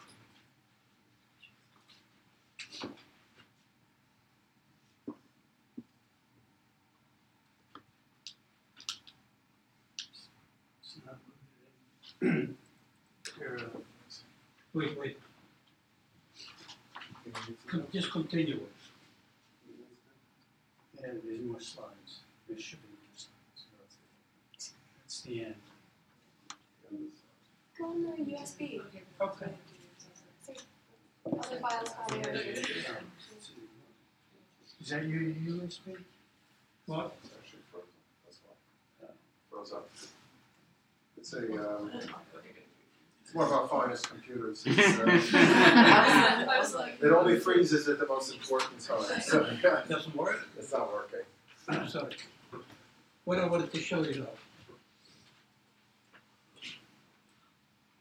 It's 10.82 10.98
not- 11.04 11.18
Here, 12.00 12.07
uh, 12.07 12.07
Wait, 14.74 14.98
wait, 14.98 15.18
Con- 17.66 17.86
just 17.92 18.10
continue 18.10 18.56
it. 18.56 18.72
Yeah, 21.00 21.12
there's 21.24 21.40
more 21.40 21.60
slides. 21.60 22.20
There 22.48 22.58
should 22.58 22.80
be 22.82 22.88
more 22.88 23.16
slides. 23.16 24.72
It's 25.04 25.20
the 25.22 25.44
end. 25.44 25.54
Go 27.78 27.84
on 27.86 28.02
the 28.02 28.34
USB. 28.34 28.80
Okay. 29.20 29.52
Other 31.26 31.60
files 31.60 31.90
on 32.10 32.22
there. 32.22 32.34
Is 34.80 34.88
that 34.90 35.04
your 35.04 35.22
USB? 35.22 35.96
What? 36.86 37.16
It's 37.22 37.32
actually 37.38 37.60
frozen, 37.70 37.88
that's 38.24 38.38
why. 38.44 39.08
Froze 39.50 39.72
up. 39.72 39.88
It's 41.18 41.32
a, 41.32 41.38
um, 41.38 41.90
it's 41.92 43.34
one 43.34 43.46
of 43.46 43.52
our 43.52 43.66
finest 43.66 44.08
computers. 44.08 44.62
It's, 44.66 45.34
uh, 45.34 45.36
I 45.36 46.58
was 46.60 46.74
like, 46.76 47.02
It 47.02 47.10
only 47.10 47.40
freezes 47.40 47.88
at 47.88 47.98
the 47.98 48.06
most 48.06 48.32
important 48.32 48.80
time, 48.80 49.20
so 49.20 49.44
Doesn't 49.88 50.14
work? 50.14 50.46
it's 50.58 50.72
not 50.72 50.92
working. 50.92 51.20
I'm 51.68 51.88
sorry. 51.88 52.14
What 53.24 53.38
I 53.38 53.46
wanted 53.46 53.72
to 53.72 53.80
show 53.80 54.02
you 54.02 54.14
though. 54.22 54.38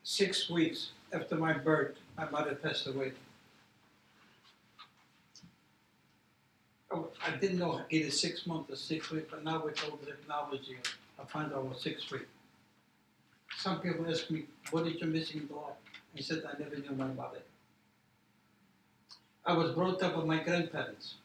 Six 0.03 0.49
weeks 0.49 0.91
after 1.11 1.35
my 1.37 1.53
birth, 1.53 1.95
my 2.17 2.29
mother 2.29 2.53
passed 2.53 2.85
away. 2.85 3.13
Oh, 6.91 7.07
I 7.25 7.35
didn't 7.35 7.57
know 7.57 7.81
either 7.89 8.11
six 8.11 8.45
months 8.45 8.71
or 8.71 8.75
six 8.75 9.09
weeks, 9.09 9.27
but 9.29 9.43
now 9.43 9.65
with 9.65 9.83
all 9.83 9.97
the 9.97 10.05
technology, 10.05 10.77
I 11.19 11.25
find 11.25 11.51
out 11.51 11.65
it 11.65 11.69
was 11.69 11.81
six 11.81 12.09
weeks. 12.11 12.25
Some 13.57 13.81
people 13.81 14.07
ask 14.07 14.29
me, 14.29 14.45
what 14.69 14.85
did 14.85 15.01
you 15.01 15.07
missing 15.07 15.47
blood? 15.47 15.73
I 16.15 16.21
said, 16.21 16.43
I 16.47 16.61
never 16.61 16.75
knew 16.75 16.95
my 16.95 17.07
mother. 17.07 17.39
I 19.43 19.53
was 19.53 19.71
brought 19.71 20.01
up 20.03 20.15
with 20.15 20.25
my 20.25 20.43
grandparents. 20.43 21.15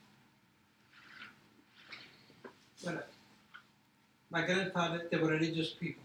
My 4.31 4.47
grandfather, 4.47 5.07
they 5.11 5.19
were 5.19 5.29
religious 5.29 5.71
people. 5.71 6.03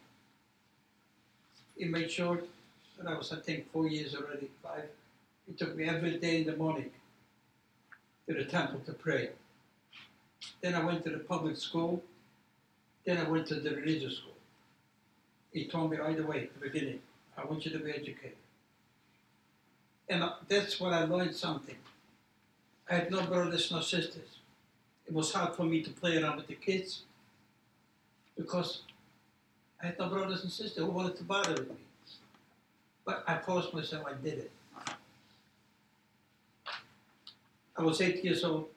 He 1.77 1.85
made 1.85 2.11
sure 2.11 2.41
that 2.97 3.07
I 3.07 3.17
was, 3.17 3.31
I 3.31 3.37
think, 3.37 3.71
four 3.71 3.87
years 3.87 4.13
already, 4.13 4.49
five. 4.61 4.89
It 5.47 5.57
took 5.57 5.75
me 5.77 5.85
every 5.85 6.17
day 6.17 6.41
in 6.41 6.47
the 6.47 6.57
morning 6.57 6.91
to 8.27 8.33
the 8.33 8.43
temple 8.43 8.81
to 8.85 8.91
pray. 8.91 9.29
Then 10.61 10.75
I 10.75 10.83
went 10.83 11.05
to 11.05 11.09
the 11.09 11.19
public 11.19 11.55
school. 11.55 12.03
Then 13.05 13.17
I 13.17 13.29
went 13.29 13.47
to 13.47 13.55
the 13.55 13.75
religious 13.75 14.17
school. 14.17 14.36
He 15.57 15.65
told 15.65 15.91
me 15.91 15.97
right 15.97 16.19
away 16.19 16.43
at 16.43 16.53
the 16.53 16.69
beginning, 16.69 16.99
I 17.37 17.45
want 17.45 17.65
you 17.65 17.71
to 17.71 17.79
be 17.79 17.91
educated. 17.91 18.37
And 20.09 20.23
that's 20.47 20.79
what 20.79 20.93
I 20.93 21.03
learned 21.05 21.35
something. 21.35 21.75
I 22.89 22.95
had 22.95 23.11
no 23.11 23.23
brothers, 23.23 23.71
no 23.71 23.81
sisters 23.81 24.37
it 25.07 25.13
was 25.13 25.31
hard 25.31 25.55
for 25.55 25.63
me 25.63 25.81
to 25.81 25.89
play 25.89 26.21
around 26.21 26.37
with 26.37 26.47
the 26.47 26.55
kids 26.55 27.03
because 28.37 28.81
I 29.81 29.87
had 29.87 29.99
no 29.99 30.09
brothers 30.09 30.43
and 30.43 30.51
sisters 30.51 30.77
who 30.77 30.91
wanted 30.91 31.15
to 31.17 31.23
bother 31.23 31.53
with 31.53 31.69
me. 31.69 31.75
But 33.05 33.23
I 33.25 33.37
forced 33.37 33.73
myself, 33.73 34.05
I 34.05 34.13
did 34.21 34.39
it. 34.39 34.51
I 37.77 37.83
was 37.83 38.01
eight 38.01 38.23
years 38.23 38.43
old. 38.43 38.67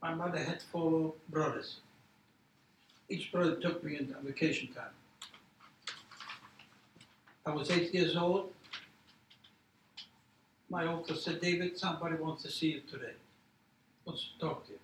My 0.00 0.14
mother 0.14 0.38
had 0.38 0.62
four 0.62 1.12
brothers. 1.28 1.80
each 3.10 3.30
brother 3.32 3.56
took 3.56 3.84
me 3.84 3.98
on 3.98 4.14
vacation 4.24 4.68
time. 4.68 4.94
I 7.46 7.54
was 7.54 7.70
eight 7.70 7.94
years 7.94 8.16
old. 8.16 8.52
My 10.68 10.86
uncle 10.86 11.16
said, 11.16 11.40
David, 11.40 11.78
somebody 11.78 12.16
wants 12.16 12.42
to 12.44 12.50
see 12.50 12.72
you 12.72 12.80
today. 12.80 13.14
Wants 14.04 14.28
to 14.32 14.46
talk 14.46 14.66
to 14.66 14.72
you. 14.72 14.78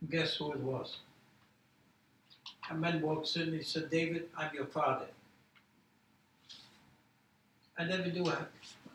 And 0.00 0.10
guess 0.10 0.36
who 0.36 0.52
it 0.52 0.60
was? 0.60 0.98
A 2.70 2.74
man 2.74 3.02
walks 3.02 3.36
in, 3.36 3.52
he 3.52 3.62
said, 3.62 3.90
David, 3.90 4.28
I'm 4.36 4.54
your 4.54 4.66
father. 4.66 5.06
I 7.78 7.84
never 7.84 8.08
what 8.22 8.34
happened. 8.34 8.48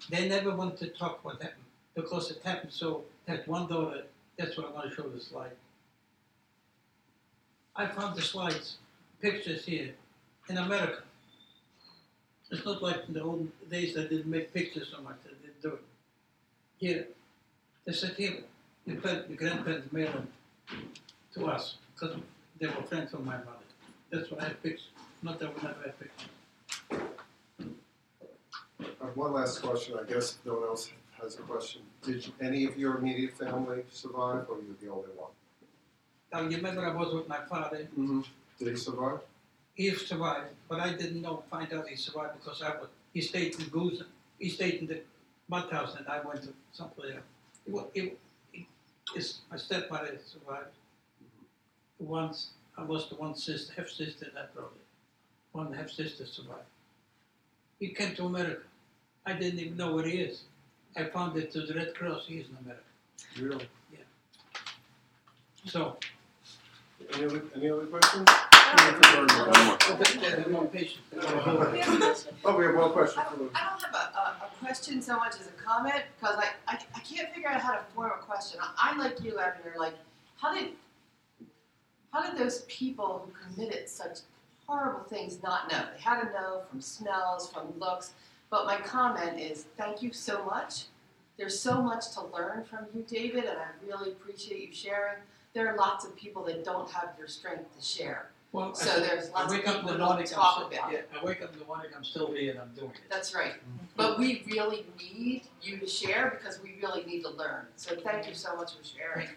They 0.10 0.28
never 0.28 0.56
wanted 0.56 0.80
to 0.80 0.88
talk 0.88 1.24
what 1.24 1.42
happened 1.42 1.66
because 1.94 2.32
it 2.32 2.42
happened 2.44 2.74
so 2.74 3.04
that 3.28 3.48
one 3.48 3.68
daughter, 3.68 4.04
that's 4.38 4.58
what 4.58 4.68
I 4.68 4.72
want 4.72 4.90
to 4.90 4.96
show 4.96 5.08
the 5.08 5.20
slide. 5.20 5.52
I 7.76 7.86
found 7.86 8.16
the 8.16 8.22
slides, 8.22 8.78
pictures 9.22 9.66
here 9.66 9.94
in 10.50 10.58
America. 10.58 11.04
It's 12.52 12.66
not 12.66 12.82
like 12.84 13.04
in 13.08 13.14
the 13.14 13.22
old 13.24 13.47
days 13.70 13.95
they 13.95 14.04
didn't 14.08 14.28
make 14.30 14.54
pictures 14.54 14.89
so 14.93 15.02
much, 15.02 15.16
they 15.24 15.30
didn't 15.41 15.62
do 15.62 15.70
it. 15.76 15.84
Here, 16.78 17.08
they 17.86 17.93
said 17.93 18.16
here, 18.18 18.39
your 18.86 18.97
grandparents 18.97 19.91
mailed 19.93 20.14
them 20.14 20.28
to 21.34 21.45
us 21.47 21.76
because 21.93 22.18
they 22.60 22.68
were 22.68 22.82
friends 22.84 23.14
of 23.14 23.24
my 23.24 23.38
mother. 23.38 23.68
That's 24.10 24.30
why 24.30 24.39
I 24.41 24.43
have 24.49 24.62
pictures, 24.62 24.89
not 25.22 25.39
that 25.39 25.56
we 25.56 25.62
never 25.68 25.82
had 25.82 25.97
pictures. 25.97 26.30
Uh, 29.02 29.06
one 29.16 29.34
last 29.34 29.62
question, 29.62 29.97
I 29.97 30.04
guess 30.12 30.38
no 30.45 30.56
one 30.56 30.64
else 30.68 30.91
has 31.22 31.36
a 31.36 31.41
question. 31.43 31.82
Did 32.02 32.26
you- 32.28 32.34
any 32.41 32.66
of 32.66 32.78
your 32.78 32.97
immediate 32.97 33.38
family 33.38 33.86
survive, 33.91 34.49
or 34.49 34.58
you 34.58 34.76
the 34.82 34.89
only 34.89 35.10
one? 35.16 35.32
Now, 36.34 36.41
you 36.41 36.58
remember 36.58 36.86
I 36.86 36.93
was 36.93 37.14
with 37.14 37.28
my 37.28 37.41
father, 37.45 37.88
Mm-hmm. 37.97 38.22
Did 38.60 38.68
he 38.68 38.76
survive? 38.76 39.22
He 39.76 39.90
survived, 39.92 40.50
but 40.68 40.80
I 40.80 40.94
didn't 40.94 41.22
know, 41.22 41.44
find 41.50 41.72
out 41.74 41.88
he 41.88 41.96
survived 41.96 42.34
because 42.40 42.62
I 42.62 42.70
was, 42.70 42.90
he 43.14 43.22
stayed 43.22 43.56
in 43.60 43.66
Gusen, 43.68 44.06
he 44.38 44.50
stayed 44.50 44.76
in 44.82 44.88
the 44.88 45.02
Mauthausen 45.50 46.00
and 46.00 46.08
I 46.08 46.22
went 46.22 46.44
to 46.44 46.54
someplace 46.74 47.16
else. 47.16 47.24
It 47.66 47.74
wa 47.74 47.84
it, 47.94 48.18
it, 48.54 48.66
it's, 49.16 49.40
my 49.50 49.58
stepmother 49.58 50.18
survived. 50.26 50.68
Once, 52.00 52.50
I 52.78 52.84
was 52.84 53.10
the 53.10 53.16
one 53.16 53.36
sister, 53.36 53.74
half 53.78 53.90
sister 53.90 54.26
and 54.26 54.36
that 54.36 54.54
brother. 54.54 54.70
One 55.52 55.74
half 55.74 55.90
sister 55.90 56.26
survived. 56.26 56.70
He 57.80 57.90
came 57.90 58.16
to 58.16 58.26
America. 58.26 58.62
I 59.26 59.34
didn't 59.34 59.60
even 59.60 59.78
know 59.78 59.96
where 59.96 60.06
he 60.06 60.22
is. 60.22 60.44
I 60.96 61.06
found 61.06 61.38
it 61.38 61.52
to 61.54 61.62
the 61.62 61.74
Red 61.74 61.94
Cross, 61.96 62.26
he 62.28 62.36
is 62.40 62.48
in 62.50 62.58
America. 62.64 62.84
Really? 63.40 63.68
Yeah. 63.92 64.00
So, 65.66 65.98
Any 67.14 67.26
other, 67.26 67.44
any 67.56 67.70
other 67.70 67.86
questions? 67.86 68.28
Oh, 72.44 72.58
we 72.58 72.66
have 72.66 72.76
one 72.76 72.92
question 72.92 73.22
I 73.22 73.36
don't, 73.38 73.56
have 73.56 73.94
a, 73.94 73.98
a, 73.98 74.50
question 74.60 75.02
so 75.02 75.18
much 75.18 75.36
as 75.40 75.48
a 75.48 75.64
comment, 75.64 76.04
because 76.20 76.38
I, 76.38 76.48
I, 76.68 76.80
I 76.96 77.00
can't 77.02 77.32
figure 77.34 77.50
out 77.50 77.62
how 77.62 77.74
to 77.74 77.82
form 77.94 78.12
a 78.18 78.24
question. 78.24 78.60
I, 78.62 78.90
I'm 78.90 78.98
like 78.98 79.22
you, 79.22 79.40
Abner, 79.40 79.76
like, 79.78 79.94
how 80.38 80.54
did, 80.54 80.70
how 82.14 82.24
did 82.24 82.40
those 82.40 82.62
people 82.62 83.26
who 83.26 83.54
committed 83.54 83.90
such 83.90 84.20
horrible 84.66 85.04
things 85.04 85.42
not 85.44 85.72
know? 85.72 85.84
They 85.96 86.02
had 86.02 86.22
to 86.22 86.34
know 86.34 86.62
from 86.70 86.82
smells, 86.82 87.52
from 87.52 87.74
looks, 87.78 88.14
but 88.50 88.66
my 88.66 88.78
comment 88.78 89.40
is, 89.40 89.66
thank 89.78 90.02
you 90.02 90.14
so 90.14 90.46
much. 90.46 90.86
There's 91.38 91.60
so 91.60 91.82
much 91.82 92.12
to 92.14 92.26
learn 92.26 92.64
from 92.64 92.86
you, 92.94 93.04
David, 93.08 93.46
and 93.46 93.58
I 93.58 93.68
really 93.86 94.12
appreciate 94.12 94.70
you 94.70 94.74
sharing. 94.74 95.18
There 95.54 95.68
are 95.68 95.78
lots 95.78 96.06
of 96.06 96.16
people 96.16 96.44
that 96.46 96.64
don't 96.64 96.90
have 96.92 97.10
your 97.18 97.28
strength 97.28 97.78
to 97.78 97.86
share. 97.86 98.30
Well, 98.52 98.74
So 98.76 98.99
there's 98.99 99.30
I 99.30 99.43
lots 99.43 99.54
of 99.54 99.60
wake 99.60 99.68
up 99.68 99.76
in 99.76 99.82
people 99.82 99.88
the 99.93 99.97
who 99.99 100.04
morning, 100.06 100.26
I'm 100.28 100.34
talk 100.34 100.56
still, 100.56 100.68
about 100.68 100.91
yeah, 100.91 100.97
it. 100.99 101.10
I 101.20 101.24
wake 101.26 101.41
up 101.41 101.54
in 101.54 101.60
the 101.60 101.66
morning, 101.66 101.91
I'm 101.95 102.04
still 102.04 102.32
here 102.34 102.52
and 102.52 102.60
I'm 102.60 102.72
doing 102.76 102.91
it. 102.91 102.97
That's 103.10 103.34
right. 103.34 103.54
But 103.95 104.20
we 104.20 104.43
really 104.47 104.86
need 104.99 105.43
you 105.62 105.78
to 105.78 105.88
share 105.88 106.38
because 106.38 106.62
we 106.62 106.76
really 106.82 107.06
need 107.06 107.22
to 107.24 107.30
learn. 107.30 107.66
So 107.78 107.95
thank 107.95 108.28
you 108.28 108.34
so 108.34 108.56
much 108.58 108.74
for 108.76 108.84
sharing. 108.84 109.28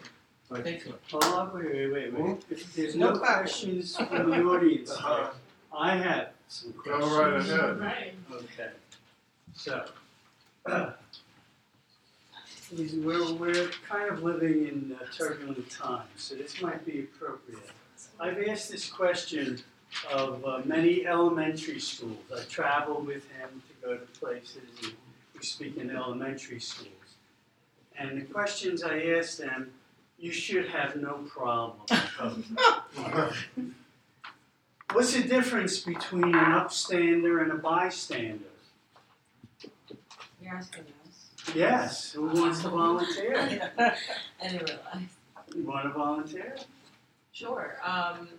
Thank 0.63 0.85
you. 0.85 0.95
Oh, 1.13 1.49
wait, 1.55 1.65
wait, 1.73 1.91
wait, 1.91 2.13
wait. 2.13 2.43
If 2.49 2.73
there's 2.75 2.95
no 2.95 3.17
questions 3.17 3.95
from 3.95 4.29
the 4.31 4.43
audience, 4.43 4.91
Uh, 4.91 5.31
I 5.75 5.95
have 5.95 6.29
some 6.49 6.73
go 6.85 6.99
questions. 6.99 7.49
right 7.79 7.81
ahead. 7.81 8.13
Okay, 8.31 8.69
so, 9.55 9.85
these- 12.73 12.95
we're, 12.95 13.33
we're 13.33 13.69
kind 13.87 14.09
of 14.11 14.23
living 14.23 14.67
in 14.67 14.95
uh, 15.01 15.05
turbulent 15.11 15.69
times, 15.71 16.09
so 16.17 16.35
this 16.35 16.61
might 16.61 16.85
be 16.85 17.01
appropriate. 17.01 17.71
I've 18.19 18.41
asked 18.47 18.71
this 18.71 18.89
question 18.89 19.61
of 20.11 20.43
uh, 20.45 20.61
many 20.65 21.05
elementary 21.05 21.79
schools. 21.79 22.17
I 22.35 22.43
travel 22.43 23.01
with 23.01 23.29
him 23.31 23.61
to 23.67 23.87
go 23.87 23.97
to 23.97 24.05
places 24.19 24.57
and 24.83 24.93
we 25.33 25.41
speak 25.41 25.77
in 25.77 25.89
elementary 25.89 26.59
schools. 26.59 26.91
And 27.97 28.21
the 28.21 28.25
questions 28.25 28.83
I 28.83 28.99
ask 29.17 29.37
them, 29.37 29.71
you 30.17 30.31
should 30.31 30.67
have 30.69 30.95
no 30.95 31.25
problem. 31.29 31.85
What's 34.91 35.13
the 35.13 35.23
difference 35.23 35.79
between 35.79 36.23
an 36.23 36.33
upstander 36.33 37.41
and 37.41 37.51
a 37.51 37.55
bystander? 37.55 38.45
You're 40.41 40.53
asking 40.53 40.83
us. 40.83 41.55
Yes, 41.55 42.13
who 42.13 42.27
wants 42.27 42.61
to 42.61 42.69
volunteer? 42.69 43.71
I 43.77 44.47
didn't 44.47 44.69
realize. 44.69 45.09
You 45.55 45.63
want 45.63 45.83
to 45.85 45.89
volunteer? 45.91 46.55
Sure. 47.35 47.75
Um, 47.83 48.29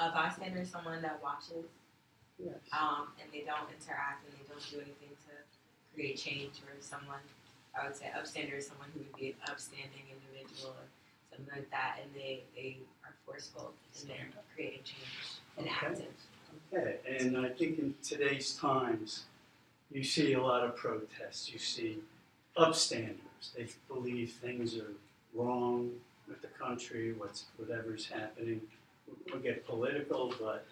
a 0.00 0.10
bystander 0.10 0.62
is 0.62 0.70
someone 0.70 1.02
that 1.02 1.22
watches, 1.22 1.66
Yes. 2.42 2.56
um, 2.72 3.08
and 3.20 3.30
they 3.30 3.44
don't 3.44 3.68
interact 3.68 4.24
and 4.26 4.32
they 4.32 4.48
don't 4.48 4.64
do 4.70 4.78
anything 4.78 5.14
to 5.28 5.94
create 5.94 6.16
change. 6.16 6.54
Or 6.64 6.72
someone, 6.80 7.20
I 7.78 7.86
would 7.86 7.94
say, 7.94 8.10
upstander 8.16 8.56
is 8.56 8.66
someone 8.66 8.88
who 8.94 9.00
would 9.00 9.14
be 9.14 9.28
an 9.28 9.36
upstanding 9.46 10.08
individual 10.10 10.70
or 10.70 10.88
something 11.36 11.54
like 11.54 11.70
that, 11.70 11.98
and 12.02 12.14
they 12.14 12.44
they 12.56 12.78
are 13.04 13.12
forceful 13.26 13.74
in 14.00 14.08
they're 14.08 14.26
creating 14.54 14.80
change 14.84 15.36
and 15.58 15.66
Okay. 15.66 15.86
active. 15.86 16.14
Okay, 16.72 16.98
and 17.06 17.36
I 17.36 17.50
think 17.50 17.78
in 17.78 17.94
today's 18.02 18.56
times, 18.56 19.24
you 19.92 20.02
see 20.02 20.32
a 20.32 20.42
lot 20.42 20.64
of 20.64 20.74
protests. 20.76 21.52
You 21.52 21.58
see 21.58 21.98
upstanders. 22.56 23.52
They 23.54 23.68
believe 23.86 24.32
things 24.32 24.78
are 24.78 24.94
wrong 25.34 25.92
with 26.28 26.42
the 26.42 26.48
country, 26.48 27.14
what's 27.16 27.44
whatever's 27.56 28.06
happening. 28.06 28.60
We'll 29.30 29.42
get 29.42 29.66
political, 29.66 30.32
but 30.40 30.66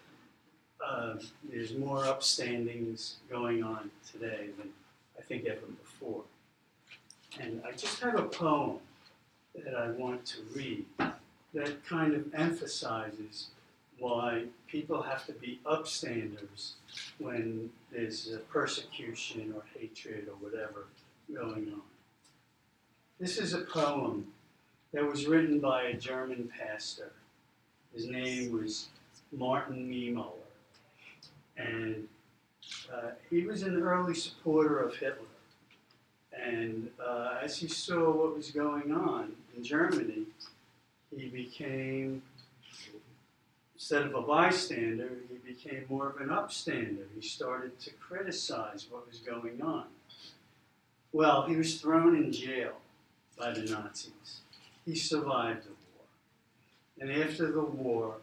um, 0.87 1.21
there's 1.51 1.75
more 1.75 1.99
upstandings 1.99 3.15
going 3.31 3.63
on 3.63 3.91
today 4.11 4.49
than 4.59 4.71
I 5.19 5.23
think 5.23 5.47
ever 5.47 5.67
before. 5.83 6.23
And 7.41 7.63
I 7.67 7.73
just 7.73 8.01
have 8.01 8.19
a 8.19 8.25
poem 8.25 8.79
that 9.55 9.75
I 9.75 9.91
want 9.91 10.25
to 10.27 10.39
read 10.55 10.85
that 11.55 11.85
kind 11.87 12.15
of 12.15 12.35
emphasizes 12.35 13.49
why 13.99 14.45
people 14.67 15.03
have 15.03 15.27
to 15.27 15.33
be 15.33 15.61
upstanders 15.65 16.73
when 17.19 17.71
there's 17.93 18.33
uh, 18.33 18.39
persecution 18.51 19.55
or 19.55 19.63
hatred 19.79 20.29
or 20.29 20.35
whatever 20.37 20.87
going 21.33 21.71
on. 21.73 21.83
This 23.21 23.39
is 23.39 23.53
a 23.53 23.61
poem 23.61 24.27
that 24.93 25.09
was 25.09 25.27
written 25.27 25.59
by 25.59 25.85
a 25.85 25.95
German 25.95 26.51
pastor. 26.59 27.13
His 27.95 28.07
name 28.07 28.53
was 28.53 28.89
Martin 29.33 29.91
Niemöller. 29.91 30.33
And 31.57 32.09
uh, 32.93 33.11
he 33.31 33.47
was 33.47 33.63
an 33.63 33.81
early 33.81 34.15
supporter 34.15 34.79
of 34.79 34.97
Hitler. 34.97 35.27
And 36.33 36.91
uh, 37.05 37.39
as 37.43 37.59
he 37.59 37.69
saw 37.69 38.11
what 38.11 38.37
was 38.37 38.51
going 38.51 38.93
on 38.93 39.33
in 39.57 39.63
Germany, 39.63 40.25
he 41.15 41.29
became 41.29 42.23
instead 43.75 44.03
of 44.03 44.15
a 44.15 44.23
bystander, 44.23 45.11
he 45.29 45.53
became 45.53 45.85
more 45.89 46.11
of 46.11 46.21
an 46.21 46.29
upstander. 46.29 47.05
He 47.17 47.21
started 47.21 47.81
to 47.81 47.91
criticize 47.95 48.87
what 48.89 49.09
was 49.09 49.19
going 49.19 49.61
on. 49.61 49.87
Well, 51.13 51.43
he 51.43 51.57
was 51.57 51.81
thrown 51.81 52.15
in 52.15 52.31
jail 52.31 52.75
by 53.37 53.53
the 53.53 53.63
Nazis. 53.63 54.42
He 54.85 54.95
survived 54.95 55.65
the 55.65 55.71
war. 55.71 56.07
And 57.01 57.23
after 57.23 57.51
the 57.51 57.63
war, 57.63 58.17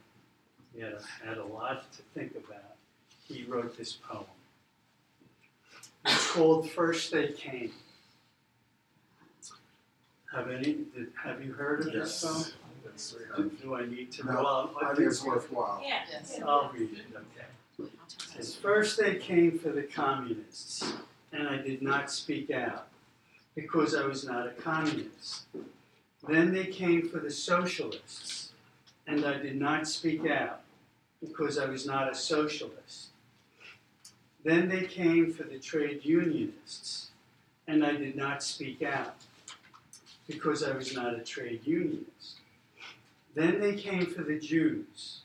he 0.74 0.82
had, 0.82 0.98
had 1.26 1.38
a 1.38 1.46
lot 1.46 1.92
to 1.94 2.02
think 2.14 2.36
about. 2.36 2.76
He 3.28 3.44
wrote 3.44 3.78
this 3.78 3.94
poem. 3.94 4.26
It's 6.06 6.32
called 6.32 6.70
First 6.70 7.12
They 7.12 7.30
Came. 7.30 7.72
Have 10.34 10.50
any? 10.50 10.74
Did, 10.96 11.08
have 11.24 11.44
you 11.44 11.54
heard 11.54 11.88
of 11.88 11.94
this 11.94 12.24
poem? 12.24 12.46
Yes, 12.86 13.16
we 13.18 13.26
have. 13.26 13.52
Do, 13.52 13.58
do 13.64 13.76
I 13.76 13.86
need 13.86 14.12
to? 14.14 14.26
No, 14.26 14.34
well, 14.34 14.72
I 14.82 14.96
think 14.96 15.08
it's 15.08 15.24
worthwhile. 15.24 15.82
Yes. 15.84 16.40
I'll 16.46 16.72
read 16.74 16.92
it, 16.92 17.06
okay. 17.16 17.90
Says, 18.36 18.56
First 18.56 19.00
they 19.00 19.16
came 19.16 19.58
for 19.58 19.70
the 19.70 19.84
communists, 19.84 20.94
and 21.34 21.48
I 21.48 21.58
did 21.58 21.82
not 21.82 22.12
speak 22.12 22.52
out, 22.52 22.88
because 23.56 23.96
I 23.96 24.06
was 24.06 24.26
not 24.26 24.48
a 24.48 24.52
communist. 24.52 25.46
Then 26.28 26.54
they 26.54 26.66
came 26.66 27.08
for 27.08 27.20
the 27.20 27.32
socialists, 27.32 28.52
and 29.08 29.26
I 29.26 29.38
did 29.38 29.56
not 29.56 29.88
speak 29.88 30.26
out, 30.26 30.62
because 31.22 31.58
I 31.58 31.66
was 31.66 31.86
not 31.86 32.12
a 32.12 32.16
socialist. 32.16 33.10
Then 34.44 34.70
they 34.70 34.84
came 34.84 35.34
for 35.34 35.44
the 35.44 35.60
trade 35.60 36.02
unionists, 36.04 37.12
and 37.68 37.86
I 37.86 37.94
did 37.94 38.16
not 38.16 38.44
speak 38.44 38.82
out 38.82 39.16
because 40.28 40.64
I 40.64 40.76
was 40.76 40.94
not 40.94 41.16
a 41.16 41.24
trade 41.24 41.62
unionist. 41.66 42.38
Then 43.34 43.60
they 43.60 43.74
came 43.76 44.06
for 44.06 44.24
the 44.24 44.40
Jews, 44.40 45.22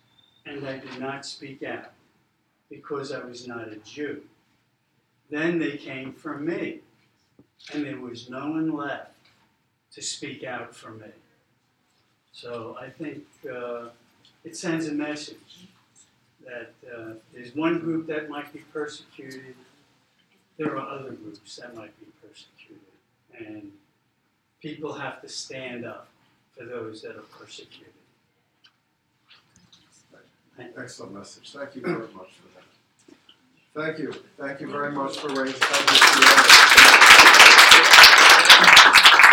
and 0.47 0.66
I 0.66 0.78
did 0.78 0.99
not 0.99 1.26
speak 1.26 1.62
out 1.62 1.92
because 2.70 3.12
I 3.12 3.24
was 3.24 3.47
not 3.47 3.68
a 3.68 3.76
Jew. 3.76 4.22
Then 5.30 5.59
they 5.59 5.76
came 5.76 6.12
for 6.12 6.38
me, 6.38 6.80
and 7.72 7.84
there 7.84 8.01
was 8.01 8.30
no 8.30 8.51
one 8.51 8.72
left 8.72 9.14
to 9.95 10.03
speak 10.03 10.45
out 10.45 10.74
for 10.74 10.90
me. 10.90 11.07
So 12.32 12.76
I 12.80 12.88
think 12.90 13.24
uh, 13.51 13.88
it 14.45 14.57
sends 14.57 14.88
a 14.88 14.92
message 14.92 15.68
that 16.45 16.74
uh, 16.92 17.14
there's 17.32 17.55
one 17.55 17.78
group 17.78 18.07
that 18.09 18.28
might 18.28 18.53
be 18.53 18.59
persecuted, 18.72 19.55
there 20.59 20.76
are 20.76 20.88
other 20.99 21.12
groups 21.12 21.57
that 21.57 21.74
might 21.74 21.99
be 22.01 22.07
persecuted. 22.20 22.82
And 23.38 23.72
people 24.61 24.92
have 24.92 25.20
to 25.22 25.28
stand 25.28 25.84
up 25.86 26.09
for 26.57 26.64
those 26.64 27.03
that 27.03 27.16
are 27.16 27.28
persecuted. 27.38 27.92
Excellent 30.78 31.14
message. 31.14 31.53
Thank 31.53 31.74
you 31.74 31.82
very 31.82 32.09
much 32.14 32.30
for 32.34 32.49
that. 32.55 32.64
Thank 33.74 33.99
you. 33.99 34.14
Thank 34.38 34.61
you 34.61 34.70
very 34.70 34.92
much 34.92 35.18
for 35.18 35.28
raising. 35.28 35.61